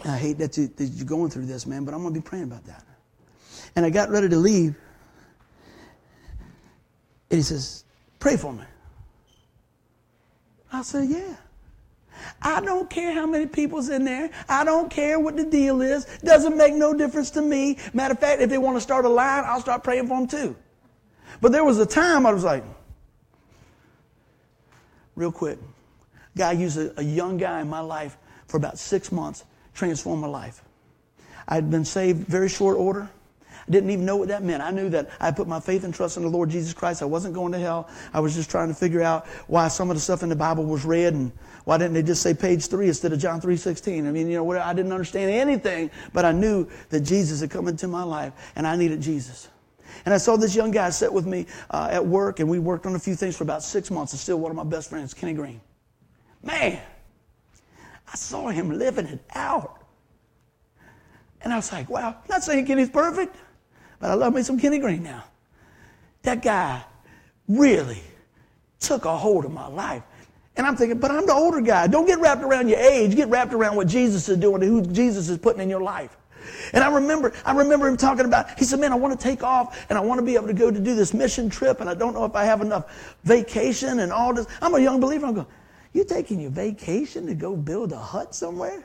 I 0.04 0.16
hate 0.16 0.38
that, 0.38 0.56
you, 0.56 0.68
that 0.68 0.84
you're 0.84 1.06
going 1.06 1.30
through 1.30 1.46
this, 1.46 1.66
man, 1.66 1.84
but 1.84 1.92
I'm 1.92 2.00
going 2.00 2.14
to 2.14 2.20
be 2.20 2.24
praying 2.24 2.44
about 2.44 2.64
that. 2.64 2.84
And 3.76 3.84
I 3.84 3.90
got 3.90 4.10
ready 4.10 4.28
to 4.28 4.36
leave 4.36 4.74
and 7.30 7.38
he 7.38 7.42
says, 7.42 7.84
Pray 8.18 8.36
for 8.36 8.52
me. 8.52 8.64
I 10.72 10.82
said, 10.82 11.08
Yeah. 11.08 11.36
I 12.42 12.60
don't 12.60 12.90
care 12.90 13.12
how 13.12 13.26
many 13.26 13.46
people's 13.46 13.88
in 13.88 14.04
there. 14.04 14.30
I 14.48 14.64
don't 14.64 14.90
care 14.90 15.20
what 15.20 15.36
the 15.36 15.44
deal 15.44 15.82
is. 15.82 16.04
Doesn't 16.24 16.56
make 16.56 16.74
no 16.74 16.92
difference 16.92 17.30
to 17.32 17.42
me. 17.42 17.78
Matter 17.92 18.12
of 18.12 18.18
fact, 18.18 18.42
if 18.42 18.50
they 18.50 18.58
want 18.58 18.76
to 18.76 18.80
start 18.80 19.04
a 19.04 19.08
line, 19.08 19.44
I'll 19.46 19.60
start 19.60 19.84
praying 19.84 20.08
for 20.08 20.18
them 20.18 20.26
too. 20.26 20.56
But 21.40 21.52
there 21.52 21.64
was 21.64 21.78
a 21.78 21.86
time 21.86 22.26
I 22.26 22.32
was 22.32 22.42
like, 22.42 22.64
real 25.14 25.30
quick, 25.30 25.58
guy 26.36 26.52
used 26.52 26.76
a, 26.76 26.98
a 26.98 27.04
young 27.04 27.36
guy 27.36 27.60
in 27.60 27.68
my 27.68 27.80
life 27.80 28.16
for 28.48 28.56
about 28.56 28.78
six 28.78 29.12
months, 29.12 29.44
transformed 29.74 30.22
my 30.22 30.28
life. 30.28 30.62
I'd 31.46 31.70
been 31.70 31.84
saved 31.84 32.26
very 32.26 32.48
short 32.48 32.76
order 32.78 33.08
didn't 33.70 33.90
even 33.90 34.04
know 34.04 34.16
what 34.16 34.28
that 34.28 34.42
meant. 34.42 34.62
I 34.62 34.70
knew 34.70 34.88
that 34.90 35.10
I 35.20 35.30
put 35.30 35.46
my 35.48 35.60
faith 35.60 35.84
and 35.84 35.94
trust 35.94 36.16
in 36.16 36.22
the 36.22 36.28
Lord 36.28 36.50
Jesus 36.50 36.72
Christ. 36.72 37.02
I 37.02 37.06
wasn't 37.06 37.34
going 37.34 37.52
to 37.52 37.58
hell. 37.58 37.88
I 38.12 38.20
was 38.20 38.34
just 38.34 38.50
trying 38.50 38.68
to 38.68 38.74
figure 38.74 39.02
out 39.02 39.26
why 39.46 39.68
some 39.68 39.90
of 39.90 39.96
the 39.96 40.00
stuff 40.00 40.22
in 40.22 40.28
the 40.28 40.36
Bible 40.36 40.64
was 40.64 40.84
read 40.84 41.14
and 41.14 41.32
why 41.64 41.76
didn't 41.76 41.94
they 41.94 42.02
just 42.02 42.22
say 42.22 42.32
page 42.34 42.66
three 42.66 42.88
instead 42.88 43.12
of 43.12 43.18
John 43.18 43.40
3.16? 43.40 44.06
I 44.06 44.10
mean, 44.10 44.28
you 44.28 44.36
know, 44.36 44.50
I 44.58 44.72
didn't 44.72 44.92
understand 44.92 45.30
anything, 45.30 45.90
but 46.12 46.24
I 46.24 46.32
knew 46.32 46.66
that 46.88 47.00
Jesus 47.00 47.40
had 47.40 47.50
come 47.50 47.68
into 47.68 47.88
my 47.88 48.02
life 48.02 48.32
and 48.56 48.66
I 48.66 48.76
needed 48.76 49.00
Jesus. 49.00 49.48
And 50.04 50.14
I 50.14 50.18
saw 50.18 50.36
this 50.36 50.54
young 50.54 50.70
guy 50.70 50.90
sit 50.90 51.12
with 51.12 51.26
me 51.26 51.46
uh, 51.70 51.88
at 51.90 52.06
work, 52.06 52.40
and 52.40 52.48
we 52.48 52.58
worked 52.58 52.86
on 52.86 52.94
a 52.94 52.98
few 52.98 53.14
things 53.14 53.36
for 53.36 53.44
about 53.44 53.62
six 53.62 53.90
months. 53.90 54.12
And 54.12 54.20
still 54.20 54.38
one 54.38 54.50
of 54.50 54.56
my 54.56 54.64
best 54.64 54.88
friends, 54.88 55.12
Kenny 55.12 55.34
Green. 55.34 55.60
Man, 56.42 56.80
I 58.10 58.16
saw 58.16 58.48
him 58.48 58.78
living 58.78 59.06
it 59.06 59.20
out. 59.34 59.82
And 61.42 61.52
I 61.52 61.56
was 61.56 61.72
like, 61.72 61.88
wow, 61.88 62.16
not 62.28 62.42
saying 62.42 62.66
Kenny's 62.66 62.90
perfect. 62.90 63.36
But 64.00 64.10
I 64.10 64.14
love 64.14 64.34
me 64.34 64.42
some 64.42 64.58
Kenny 64.58 64.78
Green 64.78 65.02
now. 65.02 65.24
That 66.22 66.42
guy 66.42 66.82
really 67.48 68.02
took 68.80 69.04
a 69.04 69.16
hold 69.16 69.44
of 69.44 69.52
my 69.52 69.66
life. 69.66 70.02
And 70.56 70.66
I'm 70.66 70.76
thinking, 70.76 70.98
but 70.98 71.10
I'm 71.10 71.26
the 71.26 71.32
older 71.32 71.60
guy. 71.60 71.86
Don't 71.86 72.06
get 72.06 72.18
wrapped 72.18 72.42
around 72.42 72.68
your 72.68 72.80
age. 72.80 73.14
Get 73.14 73.28
wrapped 73.28 73.52
around 73.52 73.76
what 73.76 73.86
Jesus 73.86 74.28
is 74.28 74.36
doing 74.38 74.62
and 74.62 74.70
who 74.70 74.92
Jesus 74.92 75.28
is 75.28 75.38
putting 75.38 75.62
in 75.62 75.70
your 75.70 75.80
life. 75.80 76.16
And 76.72 76.82
I 76.82 76.92
remember, 76.92 77.32
I 77.44 77.52
remember 77.52 77.86
him 77.88 77.96
talking 77.96 78.24
about, 78.24 78.58
he 78.58 78.64
said, 78.64 78.80
man, 78.80 78.92
I 78.92 78.96
want 78.96 79.18
to 79.18 79.22
take 79.22 79.42
off 79.42 79.86
and 79.88 79.98
I 79.98 80.00
want 80.00 80.18
to 80.18 80.24
be 80.24 80.34
able 80.34 80.48
to 80.48 80.54
go 80.54 80.70
to 80.70 80.80
do 80.80 80.94
this 80.94 81.14
mission 81.14 81.48
trip 81.48 81.80
and 81.80 81.88
I 81.88 81.94
don't 81.94 82.14
know 82.14 82.24
if 82.24 82.34
I 82.34 82.44
have 82.44 82.60
enough 82.60 83.16
vacation 83.24 84.00
and 84.00 84.12
all 84.12 84.34
this. 84.34 84.46
I'm 84.60 84.74
a 84.74 84.80
young 84.80 84.98
believer. 84.98 85.26
I'm 85.26 85.34
going, 85.34 85.46
you 85.92 86.04
taking 86.04 86.40
your 86.40 86.50
vacation 86.50 87.26
to 87.26 87.34
go 87.34 87.56
build 87.56 87.92
a 87.92 87.98
hut 87.98 88.34
somewhere? 88.34 88.84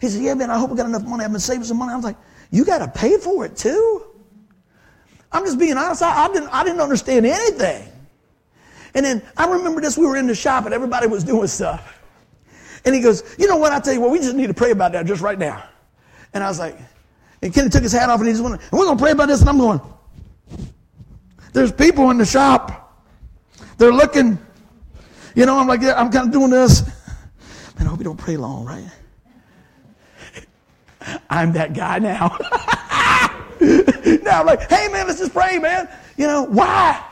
He 0.00 0.08
said, 0.08 0.22
yeah, 0.22 0.34
man, 0.34 0.50
I 0.50 0.58
hope 0.58 0.72
I 0.72 0.76
got 0.76 0.86
enough 0.86 1.04
money. 1.04 1.24
I've 1.24 1.30
been 1.30 1.40
saving 1.40 1.64
some 1.64 1.78
money. 1.78 1.92
I 1.92 1.96
was 1.96 2.04
like, 2.04 2.16
you 2.50 2.64
got 2.64 2.78
to 2.78 2.88
pay 2.88 3.16
for 3.18 3.44
it 3.44 3.56
too. 3.56 4.04
I'm 5.32 5.44
just 5.44 5.58
being 5.58 5.76
honest. 5.76 6.02
I, 6.02 6.24
I, 6.24 6.32
didn't, 6.32 6.48
I 6.48 6.64
didn't 6.64 6.80
understand 6.80 7.24
anything. 7.24 7.86
And 8.94 9.06
then 9.06 9.22
I 9.36 9.46
remember 9.46 9.80
this. 9.80 9.96
We 9.96 10.06
were 10.06 10.16
in 10.16 10.26
the 10.26 10.34
shop 10.34 10.64
and 10.64 10.74
everybody 10.74 11.06
was 11.06 11.22
doing 11.22 11.46
stuff. 11.46 12.00
And 12.84 12.94
he 12.94 13.00
goes, 13.00 13.22
You 13.38 13.46
know 13.46 13.56
what? 13.56 13.72
I 13.72 13.80
tell 13.80 13.92
you 13.92 14.00
what, 14.00 14.10
we 14.10 14.18
just 14.18 14.34
need 14.34 14.48
to 14.48 14.54
pray 14.54 14.72
about 14.72 14.92
that 14.92 15.06
just 15.06 15.22
right 15.22 15.38
now. 15.38 15.62
And 16.32 16.42
I 16.42 16.48
was 16.48 16.58
like, 16.58 16.76
and 17.42 17.54
Kenny 17.54 17.70
took 17.70 17.82
his 17.82 17.92
hat 17.92 18.10
off 18.10 18.20
and 18.20 18.28
he 18.28 18.32
just 18.32 18.42
went, 18.44 18.60
we're 18.72 18.84
going 18.84 18.96
to 18.96 19.02
pray 19.02 19.12
about 19.12 19.28
this. 19.28 19.40
And 19.40 19.48
I'm 19.48 19.58
going, 19.58 19.80
There's 21.52 21.72
people 21.72 22.10
in 22.10 22.18
the 22.18 22.26
shop. 22.26 23.06
They're 23.78 23.92
looking. 23.92 24.38
You 25.34 25.46
know, 25.46 25.58
I'm 25.58 25.68
like, 25.68 25.80
yeah, 25.80 25.94
I'm 25.94 26.10
kind 26.10 26.26
of 26.26 26.32
doing 26.32 26.50
this. 26.50 26.82
Man, 27.78 27.86
I 27.86 27.90
hope 27.90 27.98
you 27.98 28.04
don't 28.04 28.16
pray 28.16 28.36
long, 28.36 28.64
right? 28.64 28.84
I'm 31.28 31.52
that 31.52 31.72
guy 31.72 31.98
now. 31.98 32.36
now 34.22 34.40
I'm 34.40 34.46
like, 34.46 34.68
hey 34.70 34.88
man, 34.88 35.06
let's 35.06 35.18
just 35.18 35.32
pray, 35.32 35.58
man. 35.58 35.88
You 36.16 36.26
know, 36.26 36.44
why? 36.44 37.04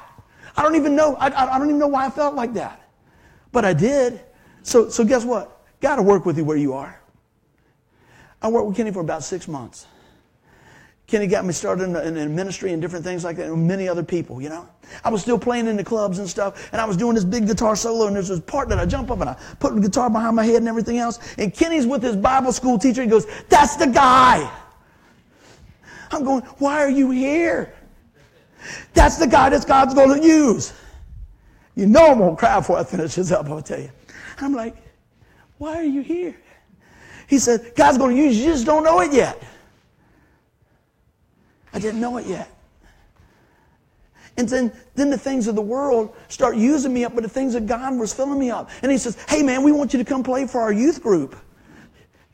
I 0.57 0.62
don't 0.62 0.76
even 0.76 0.97
know. 0.97 1.14
I, 1.16 1.26
I 1.26 1.59
don't 1.59 1.68
even 1.68 1.78
know 1.78 1.89
why 1.89 2.07
I 2.07 2.11
felt 2.11 2.34
like 2.34 2.55
that. 2.55 2.89
But 3.53 3.64
I 3.64 3.72
did. 3.72 4.20
So, 4.62 4.91
so 4.91 5.05
guess 5.05 5.24
what? 5.24 5.64
Got 5.80 5.97
to 5.97 6.03
work 6.03 6.26
with 6.26 6.36
you 6.36 6.45
where 6.45 6.57
you 6.57 6.74
are. 6.74 7.01
I 8.43 8.49
worked 8.49 8.66
with 8.66 8.76
Kenny 8.76 8.91
for 8.91 9.01
about 9.01 9.24
six 9.24 9.49
months. 9.49 9.86
Kenny 11.09 11.26
got 11.26 11.46
me 11.46 11.54
started 11.54 11.84
in, 11.84 11.96
in, 11.96 12.16
in, 12.18 12.36
ministry 12.36 12.74
and 12.74 12.82
different 12.82 13.02
things 13.02 13.24
like 13.24 13.36
that, 13.36 13.46
and 13.46 13.66
many 13.66 13.88
other 13.88 14.02
people, 14.02 14.42
you 14.42 14.50
know. 14.50 14.68
I 15.02 15.09
was 15.09 15.22
still 15.22 15.38
playing 15.38 15.66
in 15.66 15.74
the 15.78 15.82
clubs 15.82 16.18
and 16.18 16.28
stuff, 16.28 16.68
and 16.70 16.82
I 16.82 16.84
was 16.84 16.98
doing 16.98 17.14
this 17.14 17.24
big 17.24 17.46
guitar 17.46 17.76
solo, 17.76 18.09
and 18.09 18.14
there's 18.14 18.28
this 18.28 18.40
part 18.40 18.68
that 18.68 18.78
I 18.78 18.84
jump 18.84 19.11
up 19.11 19.20
and 19.22 19.30
I 19.30 19.36
put 19.59 19.74
the 19.74 19.80
guitar 19.80 20.11
behind 20.11 20.36
my 20.36 20.44
head 20.44 20.56
and 20.56 20.68
everything 20.68 20.98
else. 20.98 21.18
And 21.38 21.52
Kenny's 21.52 21.86
with 21.86 22.02
his 22.02 22.14
Bible 22.14 22.52
school 22.52 22.78
teacher. 22.78 23.02
He 23.02 23.09
goes, 23.09 23.26
That's 23.48 23.76
the 23.76 23.86
guy. 23.86 24.52
I'm 26.11 26.24
going, 26.24 26.42
Why 26.59 26.82
are 26.82 26.90
you 26.90 27.11
here? 27.11 27.74
That's 28.92 29.16
the 29.16 29.26
guy 29.26 29.48
that 29.48 29.66
God's 29.66 29.94
going 29.94 30.20
to 30.20 30.26
use. 30.26 30.74
You 31.74 31.86
know 31.86 32.11
I'm 32.11 32.18
going 32.18 32.36
to 32.36 32.36
cry 32.36 32.59
before 32.59 32.76
I 32.76 32.84
finish 32.84 33.14
this 33.14 33.32
up, 33.32 33.48
I'll 33.48 33.62
tell 33.62 33.80
you. 33.80 33.90
I'm 34.40 34.52
like, 34.52 34.76
Why 35.56 35.76
are 35.76 35.84
you 35.84 36.02
here? 36.02 36.36
He 37.28 37.38
said, 37.38 37.72
God's 37.76 37.96
going 37.96 38.14
to 38.14 38.22
use 38.22 38.36
you, 38.36 38.44
you 38.44 38.52
just 38.52 38.66
don't 38.66 38.84
know 38.84 39.00
it 39.00 39.14
yet. 39.14 39.42
I 41.72 41.78
didn't 41.78 42.00
know 42.00 42.16
it 42.16 42.26
yet. 42.26 42.50
And 44.36 44.48
then, 44.48 44.72
then 44.94 45.10
the 45.10 45.18
things 45.18 45.48
of 45.48 45.56
the 45.56 45.62
world 45.62 46.14
start 46.28 46.56
using 46.56 46.94
me 46.94 47.04
up, 47.04 47.14
but 47.14 47.22
the 47.22 47.28
things 47.28 47.56
of 47.56 47.66
God 47.66 47.98
was 47.98 48.14
filling 48.14 48.38
me 48.38 48.50
up. 48.50 48.70
And 48.82 48.92
he 48.92 48.96
says, 48.96 49.16
Hey 49.28 49.42
man, 49.42 49.62
we 49.64 49.72
want 49.72 49.92
you 49.92 49.98
to 49.98 50.04
come 50.04 50.22
play 50.22 50.46
for 50.46 50.60
our 50.60 50.72
youth 50.72 51.02
group. 51.02 51.36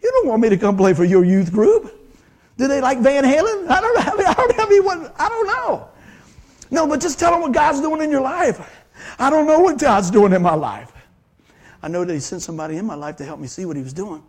You 0.02 0.10
don't 0.10 0.28
want 0.28 0.42
me 0.42 0.50
to 0.50 0.58
come 0.58 0.76
play 0.76 0.92
for 0.92 1.04
your 1.04 1.24
youth 1.24 1.50
group. 1.50 1.98
Do 2.58 2.68
they 2.68 2.80
like 2.82 3.00
Van 3.00 3.24
Halen? 3.24 3.68
I 3.68 3.80
don't 3.80 3.94
know. 3.94 4.24
I, 4.26 4.34
don't 4.34 4.84
know. 4.84 5.12
I 5.18 5.28
don't 5.28 5.46
know. 5.46 5.88
No, 6.70 6.86
but 6.86 7.00
just 7.00 7.18
tell 7.18 7.32
them 7.32 7.40
what 7.40 7.52
God's 7.52 7.80
doing 7.80 8.02
in 8.02 8.10
your 8.10 8.20
life. 8.20 8.84
I 9.18 9.30
don't 9.30 9.46
know 9.46 9.60
what 9.60 9.78
God's 9.78 10.10
doing 10.10 10.32
in 10.32 10.42
my 10.42 10.54
life. 10.54 10.92
I 11.82 11.88
know 11.88 12.04
that 12.04 12.12
He 12.12 12.20
sent 12.20 12.42
somebody 12.42 12.76
in 12.76 12.84
my 12.84 12.94
life 12.94 13.16
to 13.16 13.24
help 13.24 13.40
me 13.40 13.46
see 13.46 13.64
what 13.64 13.76
He 13.76 13.82
was 13.82 13.92
doing, 13.92 14.22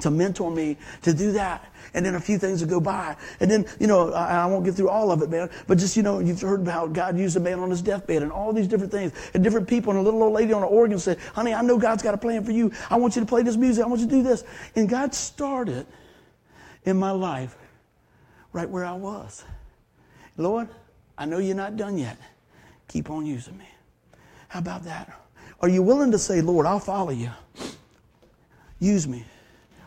to 0.00 0.10
mentor 0.10 0.50
me 0.50 0.76
to 1.02 1.12
do 1.12 1.32
that 1.32 1.72
and 1.94 2.04
then 2.04 2.14
a 2.14 2.20
few 2.20 2.38
things 2.38 2.60
will 2.60 2.68
go 2.68 2.80
by. 2.80 3.16
And 3.40 3.50
then, 3.50 3.66
you 3.80 3.86
know, 3.86 4.12
I, 4.12 4.42
I, 4.42 4.46
won't 4.46 4.64
get 4.64 4.74
through 4.74 4.88
all 4.88 5.10
of 5.10 5.22
it, 5.22 5.30
man, 5.30 5.50
but 5.66 5.78
just, 5.78 5.96
you 5.96 6.02
know, 6.02 6.20
you've 6.20 6.40
heard 6.40 6.60
about 6.60 6.92
God 6.92 7.18
used 7.18 7.36
a 7.36 7.40
man 7.40 7.58
on 7.58 7.70
his 7.70 7.82
deathbed 7.82 8.22
and 8.22 8.32
all 8.32 8.52
these 8.52 8.68
different 8.68 8.92
things 8.92 9.12
and 9.34 9.42
different 9.42 9.68
people. 9.68 9.92
And 9.92 10.00
a 10.00 10.02
little 10.02 10.22
old 10.22 10.32
lady 10.32 10.52
on 10.52 10.62
an 10.62 10.68
organ 10.68 10.98
said, 10.98 11.18
honey, 11.34 11.54
I 11.54 11.62
know 11.62 11.78
God's 11.78 12.02
got 12.02 12.14
a 12.14 12.18
plan 12.18 12.44
for 12.44 12.52
you. 12.52 12.72
I 12.90 12.96
want 12.96 13.16
you 13.16 13.20
to 13.20 13.26
play 13.26 13.42
this 13.42 13.56
music. 13.56 13.84
I 13.84 13.88
want 13.88 14.00
you 14.00 14.06
to 14.06 14.12
do 14.12 14.22
this. 14.22 14.44
And 14.76 14.88
God 14.88 15.14
started 15.14 15.86
in 16.84 16.96
my 16.96 17.10
life 17.10 17.56
right 18.52 18.68
where 18.68 18.84
I 18.84 18.94
was. 18.94 19.44
Lord, 20.36 20.68
I 21.16 21.24
know 21.24 21.38
you're 21.38 21.56
not 21.56 21.76
done 21.76 21.98
yet. 21.98 22.16
Keep 22.88 23.10
on 23.10 23.26
using 23.26 23.56
me. 23.58 23.68
How 24.48 24.60
about 24.60 24.84
that? 24.84 25.12
Are 25.60 25.68
you 25.68 25.82
willing 25.82 26.12
to 26.12 26.18
say, 26.18 26.40
Lord, 26.40 26.64
I'll 26.64 26.78
follow 26.78 27.10
you? 27.10 27.30
Use 28.78 29.08
me 29.08 29.24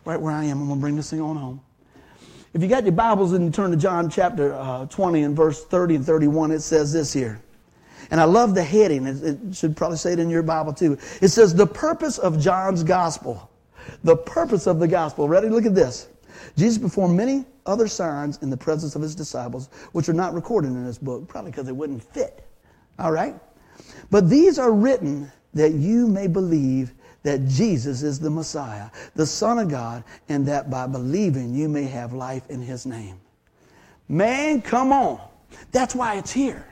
right 0.06 0.20
where 0.20 0.34
I 0.34 0.45
am. 0.45 0.62
I'm 0.62 0.68
going 0.68 0.80
to 0.80 0.82
bring 0.82 0.95
this 0.95 1.10
thing 1.10 1.22
on 1.22 1.36
home. 1.36 1.62
If 2.54 2.62
you 2.62 2.68
got 2.68 2.84
your 2.84 2.91
Bibles 2.91 3.34
and 3.34 3.45
you 3.45 3.52
turn 3.52 3.72
to 3.72 3.78
John 3.78 4.10
chapter 4.10 4.54
uh, 4.54 4.86
20 4.88 5.24
and 5.24 5.36
verse 5.36 5.64
30 5.64 5.95
and 5.95 6.06
31, 6.06 6.52
it 6.52 6.60
says 6.60 6.91
this 6.91 7.14
here. 7.14 7.41
And 8.10 8.20
I 8.20 8.26
love 8.26 8.56
the 8.56 8.64
heading. 8.64 9.06
It, 9.06 9.24
it 9.24 9.56
should 9.56 9.78
probably 9.78 9.97
say 9.97 10.14
it 10.14 10.20
in 10.20 10.30
your 10.30 10.43
Bible 10.43 10.74
too. 10.74 10.97
It 11.22 11.30
says, 11.30 11.56
The 11.56 11.68
purpose 11.68 12.18
of 12.18 12.39
John's 12.39 12.84
gospel. 12.84 13.49
The 14.04 14.18
purpose 14.18 14.68
of 14.68 14.80
the 14.80 14.88
gospel. 14.88 15.30
Ready? 15.30 15.47
Look 15.47 15.66
at 15.66 15.76
this. 15.76 16.10
Jesus 16.58 16.78
performed 16.78 17.16
many 17.16 17.45
other 17.66 17.88
signs 17.88 18.38
in 18.41 18.49
the 18.49 18.58
presence 18.58 18.95
of 18.95 19.02
his 19.02 19.16
disciples, 19.16 19.70
which 19.93 20.10
are 20.10 20.14
not 20.14 20.34
recorded 20.34 20.70
in 20.70 20.86
this 20.86 20.97
book, 20.97 21.28
probably 21.28 21.52
because 21.52 21.66
they 21.66 21.72
wouldn't 21.72 22.04
fit. 22.04 22.45
All 22.99 23.12
right? 23.12 23.36
But 24.10 24.30
these 24.30 24.60
are 24.60 24.72
written 24.72 25.32
that 25.54 25.72
you 25.72 26.08
may 26.08 26.28
believe 26.28 26.93
that 27.24 27.47
Jesus 27.47 28.01
is 28.01 28.19
the 28.19 28.30
Messiah, 28.30 28.89
the 29.15 29.26
Son 29.26 29.59
of 29.59 29.69
God, 29.69 30.03
and 30.30 30.45
that 30.47 30.69
by 30.69 30.88
believing 30.88 31.53
you 31.53 31.69
may 31.69 31.84
have 31.84 32.13
life 32.13 32.49
in 32.49 32.61
His 32.61 32.86
name. 32.86 33.19
Man, 34.07 34.61
come 34.61 34.91
on. 34.91 35.22
That's 35.72 35.95
why 35.95 36.15
it's 36.15 36.32
here. 36.32 36.65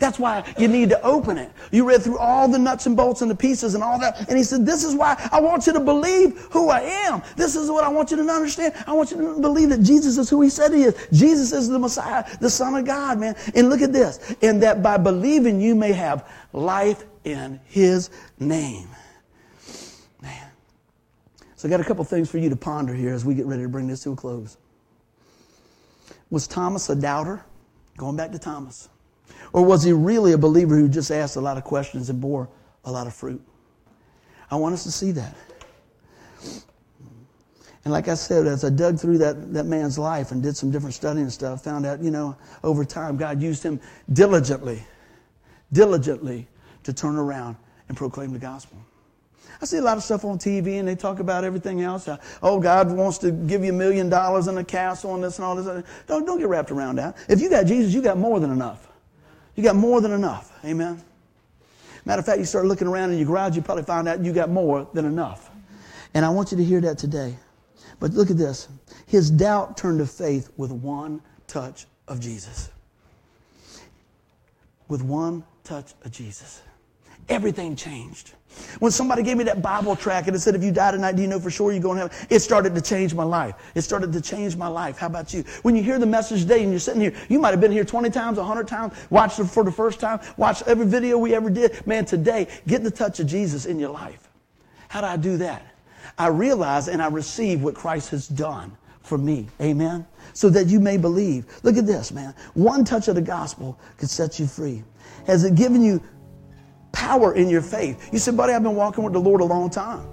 That's 0.00 0.18
why 0.18 0.42
you 0.58 0.66
need 0.66 0.88
to 0.88 1.02
open 1.02 1.36
it. 1.36 1.52
You 1.70 1.86
read 1.86 2.02
through 2.02 2.18
all 2.18 2.48
the 2.48 2.58
nuts 2.58 2.86
and 2.86 2.96
bolts 2.96 3.20
and 3.20 3.30
the 3.30 3.34
pieces 3.34 3.74
and 3.74 3.84
all 3.84 3.98
that. 4.00 4.28
And 4.28 4.38
he 4.38 4.42
said, 4.42 4.64
This 4.64 4.82
is 4.82 4.94
why 4.94 5.28
I 5.30 5.40
want 5.40 5.66
you 5.66 5.74
to 5.74 5.80
believe 5.80 6.38
who 6.50 6.70
I 6.70 6.80
am. 6.80 7.22
This 7.36 7.54
is 7.54 7.70
what 7.70 7.84
I 7.84 7.88
want 7.88 8.10
you 8.10 8.16
to 8.16 8.22
understand. 8.22 8.72
I 8.86 8.94
want 8.94 9.10
you 9.10 9.18
to 9.18 9.40
believe 9.40 9.68
that 9.68 9.82
Jesus 9.82 10.16
is 10.16 10.30
who 10.30 10.40
he 10.40 10.48
said 10.48 10.72
he 10.72 10.84
is. 10.84 11.08
Jesus 11.12 11.52
is 11.52 11.68
the 11.68 11.78
Messiah, 11.78 12.24
the 12.40 12.48
Son 12.48 12.74
of 12.74 12.86
God, 12.86 13.20
man. 13.20 13.36
And 13.54 13.68
look 13.68 13.82
at 13.82 13.92
this. 13.92 14.34
And 14.40 14.62
that 14.62 14.82
by 14.82 14.96
believing 14.96 15.60
you 15.60 15.74
may 15.74 15.92
have 15.92 16.26
life 16.54 17.04
in 17.24 17.60
his 17.66 18.08
name. 18.38 18.88
So 21.60 21.68
I 21.68 21.70
got 21.70 21.80
a 21.82 21.84
couple 21.84 22.02
things 22.04 22.30
for 22.30 22.38
you 22.38 22.48
to 22.48 22.56
ponder 22.56 22.94
here 22.94 23.12
as 23.12 23.22
we 23.22 23.34
get 23.34 23.44
ready 23.44 23.64
to 23.64 23.68
bring 23.68 23.86
this 23.86 24.02
to 24.04 24.12
a 24.12 24.16
close. 24.16 24.56
Was 26.30 26.46
Thomas 26.46 26.88
a 26.88 26.96
doubter? 26.96 27.44
Going 27.98 28.16
back 28.16 28.32
to 28.32 28.38
Thomas. 28.38 28.88
Or 29.52 29.62
was 29.62 29.82
he 29.82 29.92
really 29.92 30.32
a 30.32 30.38
believer 30.38 30.74
who 30.74 30.88
just 30.88 31.10
asked 31.10 31.36
a 31.36 31.40
lot 31.42 31.58
of 31.58 31.64
questions 31.64 32.08
and 32.08 32.18
bore 32.18 32.48
a 32.86 32.90
lot 32.90 33.06
of 33.06 33.12
fruit? 33.12 33.42
I 34.50 34.56
want 34.56 34.72
us 34.72 34.84
to 34.84 34.90
see 34.90 35.10
that. 35.10 35.36
And 37.84 37.92
like 37.92 38.08
I 38.08 38.14
said, 38.14 38.46
as 38.46 38.64
I 38.64 38.70
dug 38.70 38.98
through 38.98 39.18
that, 39.18 39.52
that 39.52 39.66
man's 39.66 39.98
life 39.98 40.30
and 40.30 40.42
did 40.42 40.56
some 40.56 40.70
different 40.70 40.94
studying 40.94 41.24
and 41.24 41.32
stuff, 41.32 41.62
found 41.62 41.84
out, 41.84 42.02
you 42.02 42.10
know, 42.10 42.38
over 42.64 42.86
time, 42.86 43.18
God 43.18 43.42
used 43.42 43.62
him 43.62 43.78
diligently, 44.10 44.82
diligently 45.70 46.48
to 46.84 46.94
turn 46.94 47.16
around 47.16 47.56
and 47.88 47.98
proclaim 47.98 48.32
the 48.32 48.38
gospel. 48.38 48.78
I 49.62 49.66
see 49.66 49.76
a 49.76 49.82
lot 49.82 49.98
of 49.98 50.02
stuff 50.02 50.24
on 50.24 50.38
TV 50.38 50.78
and 50.78 50.88
they 50.88 50.96
talk 50.96 51.20
about 51.20 51.44
everything 51.44 51.82
else. 51.82 52.08
Uh, 52.08 52.16
oh, 52.42 52.58
God 52.58 52.90
wants 52.90 53.18
to 53.18 53.30
give 53.30 53.62
you 53.62 53.70
a 53.70 53.74
million 53.74 54.08
dollars 54.08 54.46
and 54.46 54.58
a 54.58 54.64
castle 54.64 55.14
and 55.14 55.22
this 55.22 55.36
and 55.36 55.44
all 55.44 55.54
this. 55.54 55.84
Don't, 56.06 56.24
don't 56.24 56.38
get 56.38 56.48
wrapped 56.48 56.70
around 56.70 56.96
that. 56.96 57.16
If 57.28 57.40
you 57.40 57.50
got 57.50 57.66
Jesus, 57.66 57.92
you 57.92 58.00
got 58.00 58.16
more 58.16 58.40
than 58.40 58.50
enough. 58.50 58.88
You 59.54 59.62
got 59.62 59.76
more 59.76 60.00
than 60.00 60.12
enough. 60.12 60.52
Amen. 60.64 61.02
Matter 62.06 62.20
of 62.20 62.26
fact, 62.26 62.38
you 62.38 62.46
start 62.46 62.64
looking 62.64 62.86
around 62.86 63.10
in 63.10 63.18
your 63.18 63.26
garage, 63.26 63.54
you 63.54 63.60
probably 63.62 63.84
find 63.84 64.08
out 64.08 64.24
you 64.24 64.32
got 64.32 64.48
more 64.48 64.88
than 64.94 65.04
enough. 65.04 65.50
And 66.14 66.24
I 66.24 66.30
want 66.30 66.50
you 66.52 66.56
to 66.56 66.64
hear 66.64 66.80
that 66.80 66.96
today. 66.96 67.36
But 67.98 68.12
look 68.12 68.30
at 68.30 68.38
this. 68.38 68.68
His 69.06 69.30
doubt 69.30 69.76
turned 69.76 69.98
to 69.98 70.06
faith 70.06 70.50
with 70.56 70.72
one 70.72 71.20
touch 71.46 71.86
of 72.08 72.18
Jesus. 72.18 72.70
With 74.88 75.02
one 75.02 75.44
touch 75.64 75.92
of 76.02 76.10
Jesus. 76.10 76.62
Everything 77.28 77.76
changed. 77.76 78.32
When 78.78 78.92
somebody 78.92 79.22
gave 79.22 79.36
me 79.36 79.44
that 79.44 79.62
Bible 79.62 79.96
track 79.96 80.26
and 80.26 80.36
it 80.36 80.40
said, 80.40 80.54
if 80.54 80.62
you 80.62 80.72
die 80.72 80.90
tonight, 80.90 81.16
do 81.16 81.22
you 81.22 81.28
know 81.28 81.40
for 81.40 81.50
sure 81.50 81.72
you're 81.72 81.82
going 81.82 81.96
to 81.96 82.08
heaven? 82.08 82.26
It 82.30 82.40
started 82.40 82.74
to 82.74 82.80
change 82.80 83.14
my 83.14 83.24
life. 83.24 83.54
It 83.74 83.82
started 83.82 84.12
to 84.12 84.20
change 84.20 84.56
my 84.56 84.68
life. 84.68 84.98
How 84.98 85.06
about 85.06 85.32
you? 85.32 85.44
When 85.62 85.76
you 85.76 85.82
hear 85.82 85.98
the 85.98 86.06
message 86.06 86.42
today 86.42 86.62
and 86.62 86.70
you're 86.70 86.80
sitting 86.80 87.00
here, 87.00 87.14
you 87.28 87.38
might 87.38 87.50
have 87.50 87.60
been 87.60 87.72
here 87.72 87.84
20 87.84 88.10
times, 88.10 88.38
100 88.38 88.68
times, 88.68 88.94
watched 89.10 89.38
it 89.38 89.44
for 89.44 89.64
the 89.64 89.72
first 89.72 90.00
time, 90.00 90.20
watched 90.36 90.62
every 90.66 90.86
video 90.86 91.18
we 91.18 91.34
ever 91.34 91.50
did. 91.50 91.86
Man, 91.86 92.04
today, 92.04 92.48
get 92.66 92.82
the 92.82 92.90
touch 92.90 93.20
of 93.20 93.26
Jesus 93.26 93.66
in 93.66 93.78
your 93.78 93.90
life. 93.90 94.28
How 94.88 95.00
do 95.00 95.06
I 95.06 95.16
do 95.16 95.36
that? 95.38 95.62
I 96.18 96.28
realize 96.28 96.88
and 96.88 97.00
I 97.00 97.08
receive 97.08 97.62
what 97.62 97.74
Christ 97.74 98.10
has 98.10 98.26
done 98.26 98.76
for 99.02 99.16
me. 99.18 99.48
Amen? 99.60 100.06
So 100.34 100.50
that 100.50 100.66
you 100.66 100.80
may 100.80 100.96
believe. 100.96 101.46
Look 101.62 101.76
at 101.76 101.86
this, 101.86 102.12
man. 102.12 102.34
One 102.54 102.84
touch 102.84 103.08
of 103.08 103.14
the 103.14 103.22
gospel 103.22 103.78
could 103.98 104.10
set 104.10 104.38
you 104.38 104.46
free. 104.46 104.82
Has 105.26 105.44
it 105.44 105.54
given 105.54 105.82
you 105.82 106.02
power 107.00 107.34
in 107.34 107.48
your 107.48 107.62
faith. 107.62 108.12
You 108.12 108.18
said, 108.18 108.36
buddy, 108.36 108.52
I've 108.52 108.62
been 108.62 108.76
walking 108.76 109.02
with 109.02 109.14
the 109.14 109.20
Lord 109.20 109.40
a 109.40 109.44
long 109.44 109.70
time, 109.70 110.06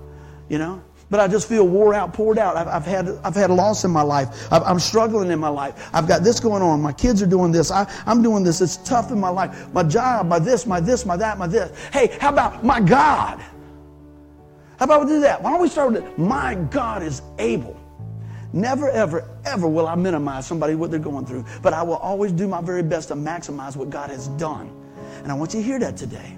you 0.47 0.57
know, 0.57 0.81
but 1.09 1.19
I 1.19 1.27
just 1.27 1.49
feel 1.49 1.67
wore 1.67 1.93
out, 1.93 2.13
poured 2.13 2.38
out. 2.38 2.55
I've, 2.55 2.67
I've 2.67 2.85
had, 2.85 3.09
I've 3.25 3.35
had 3.35 3.51
loss 3.51 3.83
in 3.83 3.91
my 3.91 4.01
life. 4.01 4.51
i 4.53 4.71
am 4.71 4.79
struggling 4.79 5.29
in 5.29 5.38
my 5.38 5.49
life. 5.49 5.89
I've 5.93 6.07
got 6.07 6.23
this 6.23 6.39
going 6.39 6.61
on. 6.61 6.81
My 6.81 6.93
kids 6.93 7.21
are 7.21 7.27
doing 7.27 7.51
this. 7.51 7.71
I, 7.71 7.91
I'm 8.05 8.23
doing 8.23 8.41
this. 8.41 8.61
It's 8.61 8.77
tough 8.77 9.11
in 9.11 9.19
my 9.19 9.27
life. 9.27 9.73
My 9.73 9.83
job, 9.83 10.27
my 10.27 10.39
this, 10.39 10.65
my 10.65 10.79
this, 10.79 11.05
my 11.05 11.17
that, 11.17 11.38
my 11.38 11.45
this. 11.45 11.77
Hey, 11.91 12.17
how 12.21 12.29
about 12.29 12.63
my 12.63 12.79
God? 12.79 13.39
How 14.79 14.85
about 14.85 15.05
we 15.05 15.07
do 15.07 15.19
that? 15.21 15.43
Why 15.43 15.51
don't 15.51 15.61
we 15.61 15.67
start 15.67 15.91
with 15.91 16.05
it? 16.05 16.17
My 16.17 16.55
God 16.55 17.03
is 17.03 17.21
able. 17.38 17.77
Never, 18.53 18.89
ever, 18.89 19.29
ever 19.45 19.67
will 19.67 19.88
I 19.88 19.95
minimize 19.95 20.47
somebody 20.47 20.75
what 20.75 20.89
they're 20.89 20.99
going 21.01 21.25
through, 21.25 21.43
but 21.61 21.73
I 21.73 21.83
will 21.83 21.97
always 21.97 22.31
do 22.31 22.47
my 22.47 22.61
very 22.61 22.83
best 22.83 23.09
to 23.09 23.15
maximize 23.15 23.75
what 23.75 23.89
God 23.89 24.09
has 24.09 24.29
done. 24.29 24.71
And 25.23 25.31
I 25.31 25.35
want 25.35 25.53
you 25.53 25.59
to 25.59 25.65
hear 25.65 25.79
that 25.79 25.97
today. 25.97 26.38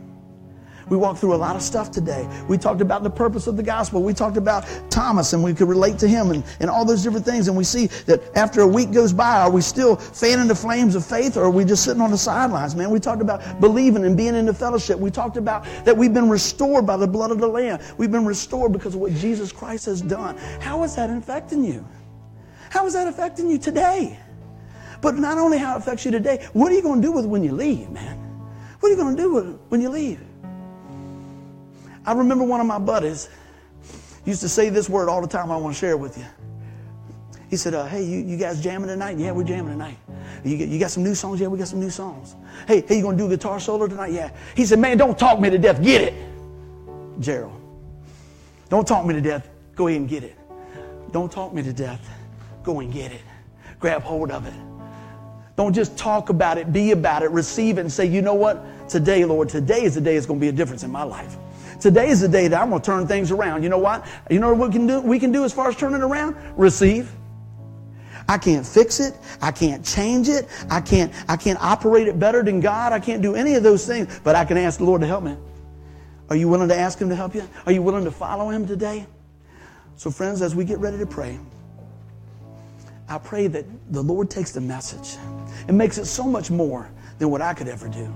We 0.89 0.97
walked 0.97 1.19
through 1.19 1.35
a 1.35 1.37
lot 1.37 1.55
of 1.55 1.61
stuff 1.61 1.91
today. 1.91 2.27
We 2.47 2.57
talked 2.57 2.81
about 2.81 3.03
the 3.03 3.09
purpose 3.09 3.47
of 3.47 3.57
the 3.57 3.63
gospel. 3.63 4.01
We 4.01 4.13
talked 4.13 4.37
about 4.37 4.65
Thomas 4.89 5.33
and 5.33 5.43
we 5.43 5.53
could 5.53 5.67
relate 5.67 5.99
to 5.99 6.07
him 6.07 6.31
and, 6.31 6.43
and 6.59 6.69
all 6.69 6.85
those 6.85 7.03
different 7.03 7.25
things. 7.25 7.47
And 7.47 7.55
we 7.55 7.63
see 7.63 7.87
that 8.05 8.21
after 8.35 8.61
a 8.61 8.67
week 8.67 8.91
goes 8.91 9.13
by, 9.13 9.41
are 9.41 9.51
we 9.51 9.61
still 9.61 9.95
fanning 9.95 10.47
the 10.47 10.55
flames 10.55 10.95
of 10.95 11.05
faith 11.05 11.37
or 11.37 11.43
are 11.43 11.51
we 11.51 11.63
just 11.63 11.83
sitting 11.83 12.01
on 12.01 12.11
the 12.11 12.17
sidelines, 12.17 12.75
man? 12.75 12.89
We 12.89 12.99
talked 12.99 13.21
about 13.21 13.61
believing 13.61 14.05
and 14.05 14.17
being 14.17 14.35
in 14.35 14.45
the 14.45 14.53
fellowship. 14.53 14.97
We 14.99 15.11
talked 15.11 15.37
about 15.37 15.65
that 15.85 15.95
we've 15.95 16.13
been 16.13 16.29
restored 16.29 16.85
by 16.85 16.97
the 16.97 17.07
blood 17.07 17.31
of 17.31 17.39
the 17.39 17.47
Lamb. 17.47 17.79
We've 17.97 18.11
been 18.11 18.25
restored 18.25 18.73
because 18.73 18.95
of 18.95 19.01
what 19.01 19.13
Jesus 19.13 19.51
Christ 19.51 19.85
has 19.85 20.01
done. 20.01 20.37
How 20.59 20.83
is 20.83 20.95
that 20.95 21.09
affecting 21.09 21.63
you? 21.63 21.87
How 22.69 22.85
is 22.85 22.93
that 22.93 23.07
affecting 23.07 23.49
you 23.49 23.57
today? 23.57 24.19
But 25.01 25.15
not 25.15 25.37
only 25.37 25.57
how 25.57 25.75
it 25.75 25.79
affects 25.79 26.05
you 26.05 26.11
today, 26.11 26.47
what 26.53 26.71
are 26.71 26.75
you 26.75 26.81
going 26.81 27.01
to 27.01 27.07
do 27.07 27.11
with 27.11 27.25
it 27.25 27.29
when 27.29 27.43
you 27.43 27.53
leave, 27.53 27.89
man? 27.89 28.17
What 28.79 28.89
are 28.89 28.91
you 28.91 28.97
going 28.97 29.15
to 29.15 29.21
do 29.21 29.33
with 29.33 29.49
it 29.49 29.59
when 29.69 29.81
you 29.81 29.89
leave? 29.89 30.19
I 32.09 32.13
remember 32.13 32.43
one 32.43 32.59
of 32.59 32.65
my 32.65 32.79
buddies 32.79 33.29
used 34.25 34.41
to 34.41 34.49
say 34.49 34.69
this 34.69 34.89
word 34.89 35.09
all 35.09 35.21
the 35.21 35.27
time 35.27 35.51
I 35.51 35.57
want 35.57 35.75
to 35.75 35.79
share 35.79 35.95
with 35.95 36.17
you. 36.17 36.25
He 37.51 37.55
said, 37.55 37.75
uh, 37.75 37.85
hey, 37.85 38.03
you, 38.03 38.17
you 38.17 38.35
guys 38.35 38.59
jamming 38.59 38.87
tonight? 38.87 39.19
Yeah, 39.19 39.31
we're 39.31 39.43
jamming 39.43 39.73
tonight. 39.73 39.99
You, 40.43 40.55
you 40.55 40.79
got 40.79 40.89
some 40.89 41.03
new 41.03 41.13
songs? 41.13 41.39
Yeah, 41.39 41.49
we 41.49 41.59
got 41.59 41.67
some 41.67 41.79
new 41.79 41.91
songs. 41.91 42.35
Hey, 42.67 42.81
hey, 42.81 42.95
you 42.95 43.03
going 43.03 43.15
to 43.15 43.23
do 43.23 43.29
guitar 43.29 43.59
solo 43.59 43.85
tonight? 43.85 44.11
Yeah. 44.11 44.31
He 44.55 44.65
said, 44.65 44.79
man, 44.79 44.97
don't 44.97 45.19
talk 45.19 45.39
me 45.39 45.51
to 45.51 45.59
death. 45.59 45.83
Get 45.83 46.01
it. 46.01 46.15
Gerald. 47.19 47.61
Don't 48.69 48.87
talk 48.87 49.05
me 49.05 49.13
to 49.13 49.21
death. 49.21 49.47
Go 49.75 49.87
ahead 49.87 49.99
and 49.99 50.09
get 50.09 50.23
it. 50.23 50.35
Don't 51.11 51.31
talk 51.31 51.53
me 51.53 51.61
to 51.61 51.73
death. 51.73 52.09
Go 52.63 52.79
and 52.79 52.91
get 52.91 53.11
it. 53.11 53.21
Grab 53.79 54.01
hold 54.01 54.31
of 54.31 54.47
it. 54.47 54.53
Don't 55.57 55.73
just 55.73 55.95
talk 55.95 56.29
about 56.29 56.57
it, 56.57 56.73
be 56.73 56.89
about 56.89 57.21
it, 57.21 57.29
receive 57.29 57.77
it, 57.77 57.81
and 57.81 57.91
say, 57.91 58.07
you 58.07 58.23
know 58.23 58.33
what? 58.33 58.89
Today, 58.89 59.25
Lord, 59.25 59.47
today 59.47 59.83
is 59.83 59.93
the 59.93 60.01
day 60.01 60.15
it's 60.15 60.25
going 60.25 60.39
to 60.39 60.43
be 60.43 60.49
a 60.49 60.51
difference 60.51 60.81
in 60.81 60.89
my 60.89 61.03
life. 61.03 61.37
Today 61.79 62.09
is 62.09 62.19
the 62.19 62.27
day 62.27 62.47
that 62.47 62.61
I'm 62.61 62.69
going 62.69 62.81
to 62.81 62.85
turn 62.85 63.07
things 63.07 63.31
around. 63.31 63.63
You 63.63 63.69
know 63.69 63.77
what? 63.77 64.05
You 64.29 64.39
know 64.39 64.53
what 64.53 64.69
we 64.69 64.73
can 64.73 64.87
do, 64.87 64.99
we 65.01 65.19
can 65.19 65.31
do 65.31 65.45
as 65.45 65.53
far 65.53 65.69
as 65.69 65.75
turning 65.75 66.01
around? 66.01 66.35
Receive. 66.57 67.11
I 68.27 68.37
can't 68.37 68.65
fix 68.65 68.99
it. 68.99 69.15
I 69.41 69.51
can't 69.51 69.83
change 69.83 70.29
it. 70.29 70.47
I 70.69 70.81
can't, 70.81 71.11
I 71.27 71.35
can't 71.35 71.59
operate 71.61 72.07
it 72.07 72.19
better 72.19 72.43
than 72.43 72.59
God. 72.59 72.93
I 72.93 72.99
can't 72.99 73.21
do 73.21 73.33
any 73.35 73.55
of 73.55 73.63
those 73.63 73.87
things, 73.87 74.19
but 74.23 74.35
I 74.35 74.45
can 74.45 74.57
ask 74.57 74.77
the 74.77 74.85
Lord 74.85 75.01
to 75.01 75.07
help 75.07 75.23
me. 75.23 75.35
Are 76.29 76.35
you 76.35 76.47
willing 76.47 76.67
to 76.69 76.75
ask 76.75 76.99
Him 76.99 77.09
to 77.09 77.15
help 77.15 77.33
you? 77.33 77.47
Are 77.65 77.71
you 77.71 77.81
willing 77.81 78.03
to 78.03 78.11
follow 78.11 78.49
Him 78.49 78.67
today? 78.67 79.07
So, 79.95 80.11
friends, 80.11 80.41
as 80.41 80.53
we 80.53 80.63
get 80.63 80.77
ready 80.77 80.97
to 80.99 81.07
pray, 81.07 81.39
I 83.07 83.17
pray 83.17 83.47
that 83.47 83.65
the 83.91 84.03
Lord 84.03 84.29
takes 84.29 84.51
the 84.51 84.61
message 84.61 85.17
and 85.67 85.75
makes 85.75 85.97
it 85.97 86.05
so 86.05 86.23
much 86.25 86.51
more 86.51 86.91
than 87.17 87.31
what 87.31 87.41
I 87.41 87.55
could 87.55 87.67
ever 87.67 87.87
do. 87.87 88.13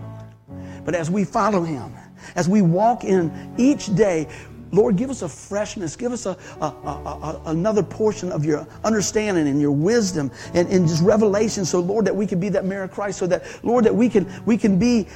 But 0.85 0.93
as 0.93 1.09
we 1.09 1.23
follow 1.23 1.63
Him, 1.63 1.91
as 2.35 2.47
we 2.49 2.61
walk 2.61 3.03
in 3.03 3.53
each 3.57 3.93
day, 3.95 4.27
Lord, 4.71 4.95
give 4.95 5.11
us 5.11 5.21
a 5.21 5.29
freshness, 5.29 5.95
give 5.95 6.11
us 6.11 6.25
a, 6.25 6.35
a, 6.59 6.65
a, 6.65 7.41
another 7.45 7.83
portion 7.83 8.31
of 8.31 8.43
your 8.43 8.67
understanding 8.83 9.47
and 9.47 9.61
your 9.61 9.71
wisdom 9.71 10.31
and, 10.55 10.67
and 10.67 10.87
just 10.87 11.03
revelation. 11.03 11.63
So, 11.63 11.79
Lord, 11.79 12.05
that 12.05 12.15
we 12.15 12.25
can 12.25 12.39
be 12.39 12.49
that 12.49 12.65
mirror 12.65 12.85
of 12.85 12.91
Christ, 12.91 13.19
so 13.19 13.27
that, 13.27 13.43
Lord, 13.63 13.85
that 13.85 13.95
we 13.95 14.09
can, 14.09 14.27
we 14.45 14.57
can 14.57 14.79
be 14.79 15.07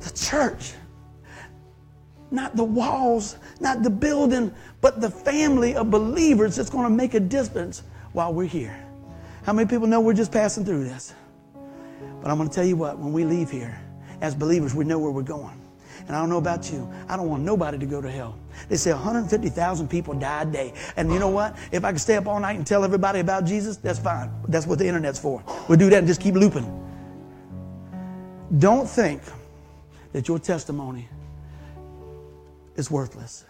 the 0.00 0.10
church. 0.10 0.74
Not 2.30 2.54
the 2.54 2.62
walls, 2.62 3.36
not 3.58 3.82
the 3.82 3.90
building, 3.90 4.54
but 4.80 5.00
the 5.00 5.10
family 5.10 5.74
of 5.74 5.90
believers 5.90 6.54
that's 6.54 6.70
going 6.70 6.84
to 6.84 6.94
make 6.94 7.14
a 7.14 7.20
difference 7.20 7.82
while 8.12 8.32
we're 8.32 8.46
here. 8.46 8.86
How 9.42 9.52
many 9.52 9.68
people 9.68 9.88
know 9.88 10.00
we're 10.00 10.12
just 10.12 10.30
passing 10.30 10.64
through 10.64 10.84
this? 10.84 11.14
But 12.22 12.30
I'm 12.30 12.36
going 12.36 12.48
to 12.48 12.54
tell 12.54 12.64
you 12.64 12.76
what, 12.76 12.98
when 12.98 13.12
we 13.12 13.24
leave 13.24 13.50
here, 13.50 13.80
as 14.20 14.36
believers, 14.36 14.72
we 14.72 14.84
know 14.84 15.00
where 15.00 15.10
we're 15.10 15.22
going. 15.22 15.59
And 16.10 16.16
I 16.16 16.22
don't 16.22 16.28
know 16.28 16.38
about 16.38 16.72
you. 16.72 16.92
I 17.08 17.16
don't 17.16 17.28
want 17.28 17.44
nobody 17.44 17.78
to 17.78 17.86
go 17.86 18.00
to 18.00 18.10
hell. 18.10 18.36
They 18.68 18.76
say 18.76 18.90
150,000 18.92 19.88
people 19.88 20.12
die 20.12 20.42
a 20.42 20.44
day. 20.44 20.74
And 20.96 21.12
you 21.12 21.20
know 21.20 21.28
what? 21.28 21.56
If 21.70 21.84
I 21.84 21.90
can 21.90 22.00
stay 22.00 22.16
up 22.16 22.26
all 22.26 22.40
night 22.40 22.56
and 22.56 22.66
tell 22.66 22.82
everybody 22.82 23.20
about 23.20 23.44
Jesus, 23.44 23.76
that's 23.76 24.00
fine. 24.00 24.28
That's 24.48 24.66
what 24.66 24.80
the 24.80 24.88
internet's 24.88 25.20
for. 25.20 25.40
We'll 25.68 25.78
do 25.78 25.88
that 25.88 25.98
and 25.98 26.08
just 26.08 26.20
keep 26.20 26.34
looping. 26.34 26.66
Don't 28.58 28.88
think 28.88 29.22
that 30.10 30.26
your 30.26 30.40
testimony 30.40 31.08
is 32.74 32.90
worthless. 32.90 33.44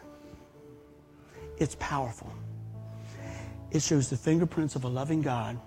It's 1.57 1.77
powerful. 1.77 2.31
It 3.71 3.81
shows 3.81 4.11
the 4.11 4.19
fingerprints 4.19 4.77
of 4.77 4.85
a 4.85 4.89
loving 4.89 5.23
God, 5.23 5.59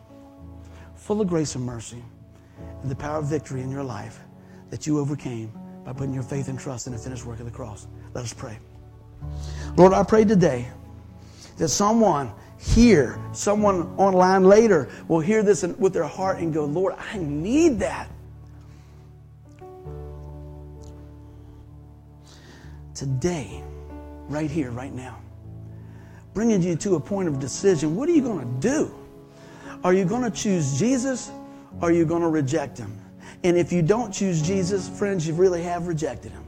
full 0.94 1.22
of 1.22 1.28
grace 1.28 1.56
and 1.56 1.66
mercy, 1.66 2.04
and 2.84 2.92
the 2.92 2.96
power 2.96 3.18
of 3.18 3.26
victory 3.26 3.62
in 3.62 3.72
your 3.72 3.84
life 3.84 4.20
that 4.70 4.86
you 4.86 5.00
overcame 5.00 5.52
by 5.84 5.94
putting 5.94 6.14
your 6.14 6.24
faith 6.24 6.48
and 6.48 6.60
trust 6.60 6.88
in 6.88 6.94
the 6.94 7.00
finished 7.00 7.26
work 7.26 7.40
of 7.40 7.46
the 7.46 7.52
cross. 7.52 7.88
Let 8.14 8.24
us 8.24 8.34
pray. 8.34 8.58
Lord, 9.76 9.94
I 9.94 10.04
pray 10.04 10.26
today 10.26 10.68
that 11.58 11.70
someone 11.70 12.32
here, 12.60 13.20
someone 13.34 13.88
online 13.98 14.44
later 14.44 14.90
will 15.08 15.20
hear 15.20 15.44
this 15.44 15.64
with 15.64 15.94
their 15.94 16.06
heart 16.06 16.40
and 16.40 16.54
go, 16.54 16.66
Lord, 16.66 16.96
I 16.98 17.18
need 17.18 17.80
that. 17.80 18.10
Today, 22.96 23.62
right 24.30 24.50
here, 24.50 24.72
right 24.72 24.94
now, 24.94 25.20
bringing 26.34 26.62
you 26.62 26.76
to 26.78 26.96
a 26.96 27.00
point 27.00 27.28
of 27.28 27.40
decision. 27.40 27.96
What 27.96 28.08
are 28.08 28.14
you 28.14 28.22
going 28.22 28.40
to 28.40 28.68
do? 28.68 28.96
Are 29.84 29.94
you 29.94 30.06
going 30.06 30.24
to 30.24 30.32
choose 30.32 30.80
Jesus 30.80 31.32
or 31.82 31.90
are 31.90 31.92
you 31.92 32.06
going 32.06 32.22
to 32.22 32.30
reject 32.30 32.78
him? 32.78 32.98
And 33.44 33.58
if 33.58 33.74
you 33.74 33.82
don't 33.82 34.12
choose 34.12 34.42
Jesus, 34.42 34.88
friends, 34.88 35.28
you 35.28 35.34
really 35.34 35.64
have 35.64 35.88
rejected 35.88 36.32
him. 36.32 36.44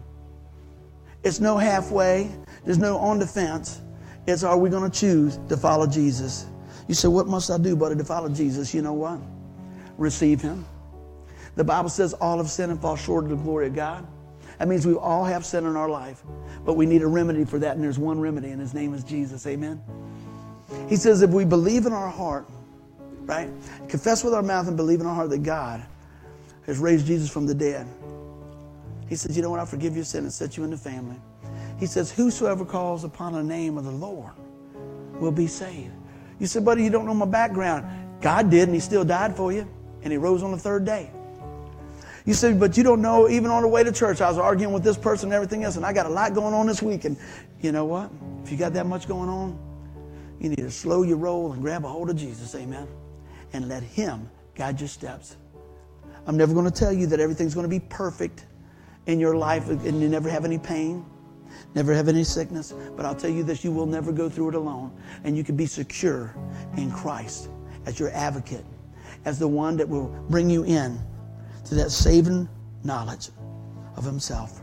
It's 1.24 1.40
no 1.40 1.58
halfway, 1.58 2.32
there's 2.64 2.78
no 2.78 2.98
on 2.98 3.20
the 3.20 3.28
fence. 3.28 3.82
It's 4.28 4.44
are 4.44 4.58
we 4.58 4.70
going 4.70 4.90
to 4.90 5.00
choose 5.00 5.40
to 5.50 5.58
follow 5.58 5.88
Jesus? 5.88 6.46
You 6.88 6.96
say, 6.96 7.08
What 7.08 7.28
must 7.28 7.52
I 7.52 7.58
do, 7.58 7.76
buddy, 7.76 7.96
to 7.96 8.04
follow 8.04 8.30
Jesus? 8.30 8.74
You 8.74 8.82
know 8.82 8.94
what? 8.94 9.20
Receive 9.98 10.42
him. 10.42 10.66
The 11.56 11.64
Bible 11.64 11.90
says 11.90 12.14
all 12.14 12.38
have 12.38 12.50
sinned 12.50 12.72
and 12.72 12.82
fall 12.82 12.96
short 12.96 13.26
of 13.26 13.30
the 13.32 13.36
glory 13.38 13.68
of 13.68 13.76
God. 13.76 14.06
That 14.60 14.68
means 14.68 14.86
we 14.86 14.94
all 14.94 15.26
have 15.26 15.46
sin 15.46 15.66
in 15.66 15.76
our 15.76 15.90
life, 15.90 16.24
but 16.66 16.74
we 16.74 16.86
need 16.86 17.02
a 17.02 17.08
remedy 17.08 17.44
for 17.44 17.60
that, 17.60 17.76
and 17.76 17.84
there's 17.84 18.00
one 18.00 18.20
remedy, 18.20 18.52
and 18.52 18.62
his 18.62 18.74
name 18.74 18.94
is 18.94 19.04
Jesus. 19.04 19.46
Amen. 19.48 19.82
He 20.88 20.96
says, 20.96 21.22
if 21.22 21.32
we 21.32 21.44
believe 21.44 21.86
in 21.86 21.94
our 21.94 22.10
heart, 22.10 22.48
right, 23.26 23.50
confess 23.90 24.24
with 24.24 24.34
our 24.34 24.42
mouth 24.42 24.68
and 24.68 24.78
believe 24.78 25.02
in 25.02 25.08
our 25.08 25.16
heart 25.16 25.30
that 25.32 25.44
God 25.44 25.84
has 26.66 26.80
raised 26.80 27.08
Jesus 27.08 27.30
from 27.30 27.46
the 27.46 27.56
dead. 27.56 27.88
He 29.08 29.16
says, 29.16 29.36
You 29.36 29.44
know 29.44 29.50
what? 29.50 29.60
I 29.60 29.66
forgive 29.66 29.96
your 29.96 30.06
sin 30.06 30.24
and 30.24 30.34
set 30.34 30.58
you 30.58 30.64
in 30.64 30.72
the 30.72 30.78
family. 30.78 31.18
He 31.80 31.86
says, 31.86 32.12
Whosoever 32.12 32.66
calls 32.66 33.04
upon 33.04 33.34
the 33.34 33.44
name 33.44 33.78
of 33.78 33.86
the 33.86 33.92
Lord 33.92 34.34
will 35.20 35.32
be 35.32 35.48
saved. 35.48 35.94
You 36.40 36.48
said, 36.48 36.66
Buddy, 36.66 36.84
you 36.84 36.90
don't 36.90 37.06
know 37.06 37.14
my 37.14 37.26
background. 37.26 37.86
God 38.22 38.50
did, 38.50 38.64
and 38.64 38.74
He 38.74 38.80
still 38.80 39.06
died 39.06 39.36
for 39.36 39.52
you, 39.52 39.68
and 40.02 40.12
He 40.12 40.18
rose 40.18 40.44
on 40.44 40.52
the 40.52 40.58
third 40.58 40.86
day. 40.86 41.12
You 42.26 42.34
said, 42.34 42.60
But 42.60 42.76
you 42.76 42.84
don't 42.84 43.02
know, 43.02 43.30
even 43.30 43.52
on 43.52 43.62
the 43.62 43.68
way 43.68 43.84
to 43.84 43.92
church, 43.92 44.22
I 44.22 44.30
was 44.30 44.38
arguing 44.38 44.74
with 44.74 44.84
this 44.84 44.98
person 44.98 45.28
and 45.28 45.34
everything 45.34 45.64
else, 45.64 45.76
and 45.76 45.86
I 45.86 45.94
got 45.94 46.06
a 46.06 46.10
lot 46.10 46.34
going 46.34 46.54
on 46.54 46.66
this 46.66 46.82
week. 46.82 47.06
And 47.06 47.18
you 47.62 47.72
know 47.72 47.86
what? 47.86 48.10
If 48.44 48.52
you 48.52 48.58
got 48.58 48.74
that 48.74 48.86
much 48.86 49.08
going 49.08 49.30
on, 49.30 49.60
you 50.40 50.50
need 50.50 50.58
to 50.58 50.72
slow 50.72 51.04
your 51.04 51.18
roll 51.18 51.54
and 51.54 51.62
grab 51.62 51.86
a 51.86 51.88
hold 51.88 52.10
of 52.10 52.18
Jesus, 52.18 52.56
amen, 52.56 52.88
and 53.54 53.70
let 53.70 53.84
Him 53.84 54.30
guide 54.56 54.80
your 54.80 54.90
steps. 54.90 55.38
I'm 56.28 56.38
never 56.38 56.54
going 56.54 56.66
to 56.66 56.72
tell 56.72 56.92
you 56.92 57.08
that 57.08 57.20
everything's 57.20 57.54
going 57.54 57.66
to 57.66 57.70
be 57.70 57.80
perfect 57.80 58.46
in 59.06 59.20
your 59.20 59.36
life 59.36 59.70
and 59.70 60.02
you 60.02 60.10
never 60.10 60.30
have 60.30 60.46
any 60.46 60.58
pain, 60.58 61.06
never 61.76 61.94
have 61.94 62.08
any 62.08 62.24
sickness. 62.24 62.74
But 62.96 63.06
I'll 63.06 63.16
tell 63.16 63.30
you 63.30 63.44
this 63.44 63.64
you 63.64 63.72
will 63.72 63.86
never 63.86 64.12
go 64.12 64.30
through 64.30 64.50
it 64.50 64.56
alone. 64.56 64.92
And 65.24 65.38
you 65.38 65.44
can 65.44 65.56
be 65.56 65.66
secure 65.66 66.36
in 66.78 66.92
Christ 66.92 67.50
as 67.86 68.00
your 68.00 68.10
advocate, 68.12 68.66
as 69.26 69.38
the 69.38 69.48
one 69.48 69.78
that 69.78 69.88
will 69.88 70.08
bring 70.30 70.50
you 70.50 70.64
in 70.64 71.00
to 71.66 71.76
that 71.76 71.92
saving 71.92 72.50
knowledge 72.84 73.30
of 73.96 74.04
Himself 74.04 74.62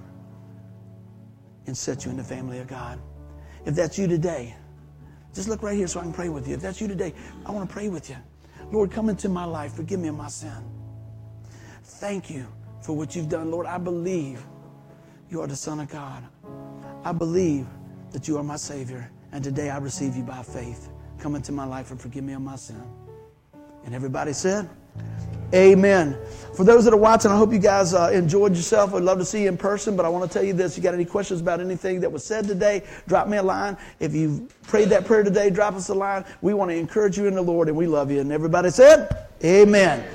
and 1.66 1.76
set 1.76 2.04
you 2.04 2.10
in 2.10 2.16
the 2.16 2.24
family 2.24 2.58
of 2.58 2.66
God. 2.66 2.98
If 3.64 3.76
that's 3.76 3.96
you 3.96 4.08
today, 4.08 4.56
just 5.32 5.48
look 5.48 5.62
right 5.62 5.76
here 5.76 5.86
so 5.86 6.00
I 6.00 6.02
can 6.02 6.12
pray 6.12 6.28
with 6.28 6.48
you. 6.48 6.54
If 6.54 6.60
that's 6.60 6.80
you 6.80 6.88
today, 6.88 7.14
I 7.46 7.52
want 7.52 7.68
to 7.68 7.72
pray 7.72 7.88
with 7.88 8.10
you. 8.10 8.16
Lord, 8.72 8.90
come 8.90 9.08
into 9.08 9.28
my 9.28 9.44
life. 9.44 9.74
Forgive 9.74 10.00
me 10.00 10.08
of 10.08 10.16
my 10.16 10.28
sin. 10.28 10.82
Thank 12.03 12.30
you 12.30 12.44
for 12.80 12.96
what 12.96 13.14
you've 13.14 13.28
done, 13.28 13.53
Lord. 13.53 13.64
I 13.64 13.78
believe 13.78 14.44
you 15.30 15.40
are 15.40 15.46
the 15.46 15.55
Son 15.55 15.78
of 15.78 15.88
God. 15.88 16.24
I 17.05 17.12
believe 17.12 17.64
that 18.11 18.26
you 18.26 18.36
are 18.38 18.42
my 18.42 18.57
Savior. 18.57 19.09
And 19.30 19.44
today 19.44 19.70
I 19.70 19.78
receive 19.78 20.16
you 20.16 20.24
by 20.24 20.42
faith. 20.42 20.88
Come 21.20 21.36
into 21.36 21.53
my 21.53 21.64
life 21.64 21.92
and 21.92 22.00
forgive 22.00 22.24
me 22.24 22.32
of 22.32 22.42
my 22.42 22.57
sin. 22.57 22.82
And 23.84 23.94
everybody 23.94 24.32
said, 24.32 24.68
Amen. 25.55 26.16
For 26.57 26.64
those 26.64 26.84
that 26.86 26.94
are 26.94 26.98
watching, 26.98 27.30
I 27.30 27.36
hope 27.36 27.53
you 27.53 27.59
guys 27.59 27.94
uh, 27.94 28.11
enjoyed 28.12 28.57
yourself. 28.57 28.94
I'd 28.94 29.03
love 29.03 29.18
to 29.18 29.24
see 29.24 29.42
you 29.42 29.48
in 29.48 29.57
person, 29.57 29.96
but 29.96 30.05
I 30.05 30.09
want 30.09 30.28
to 30.28 30.32
tell 30.32 30.44
you 30.44 30.55
this. 30.55 30.76
You 30.76 30.82
got 30.82 30.94
any 30.94 31.05
questions 31.05 31.40
about 31.40 31.61
anything 31.61 32.00
that 32.00 32.11
was 32.11 32.24
said 32.24 32.48
today, 32.48 32.82
drop 33.07 33.28
me 33.28 33.36
a 33.36 33.42
line. 33.42 33.76
If 34.00 34.14
you 34.14 34.48
prayed 34.62 34.88
that 34.88 35.05
prayer 35.05 35.22
today, 35.22 35.50
drop 35.50 35.74
us 35.74 35.88
a 35.90 35.94
line. 35.94 36.24
We 36.40 36.55
want 36.55 36.70
to 36.70 36.76
encourage 36.76 37.18
you 37.18 37.26
in 37.26 37.34
the 37.34 37.42
Lord, 37.42 37.68
and 37.68 37.76
we 37.76 37.86
love 37.86 38.11
you. 38.11 38.20
And 38.20 38.32
everybody 38.32 38.70
said, 38.70 39.28
Amen. 39.44 40.09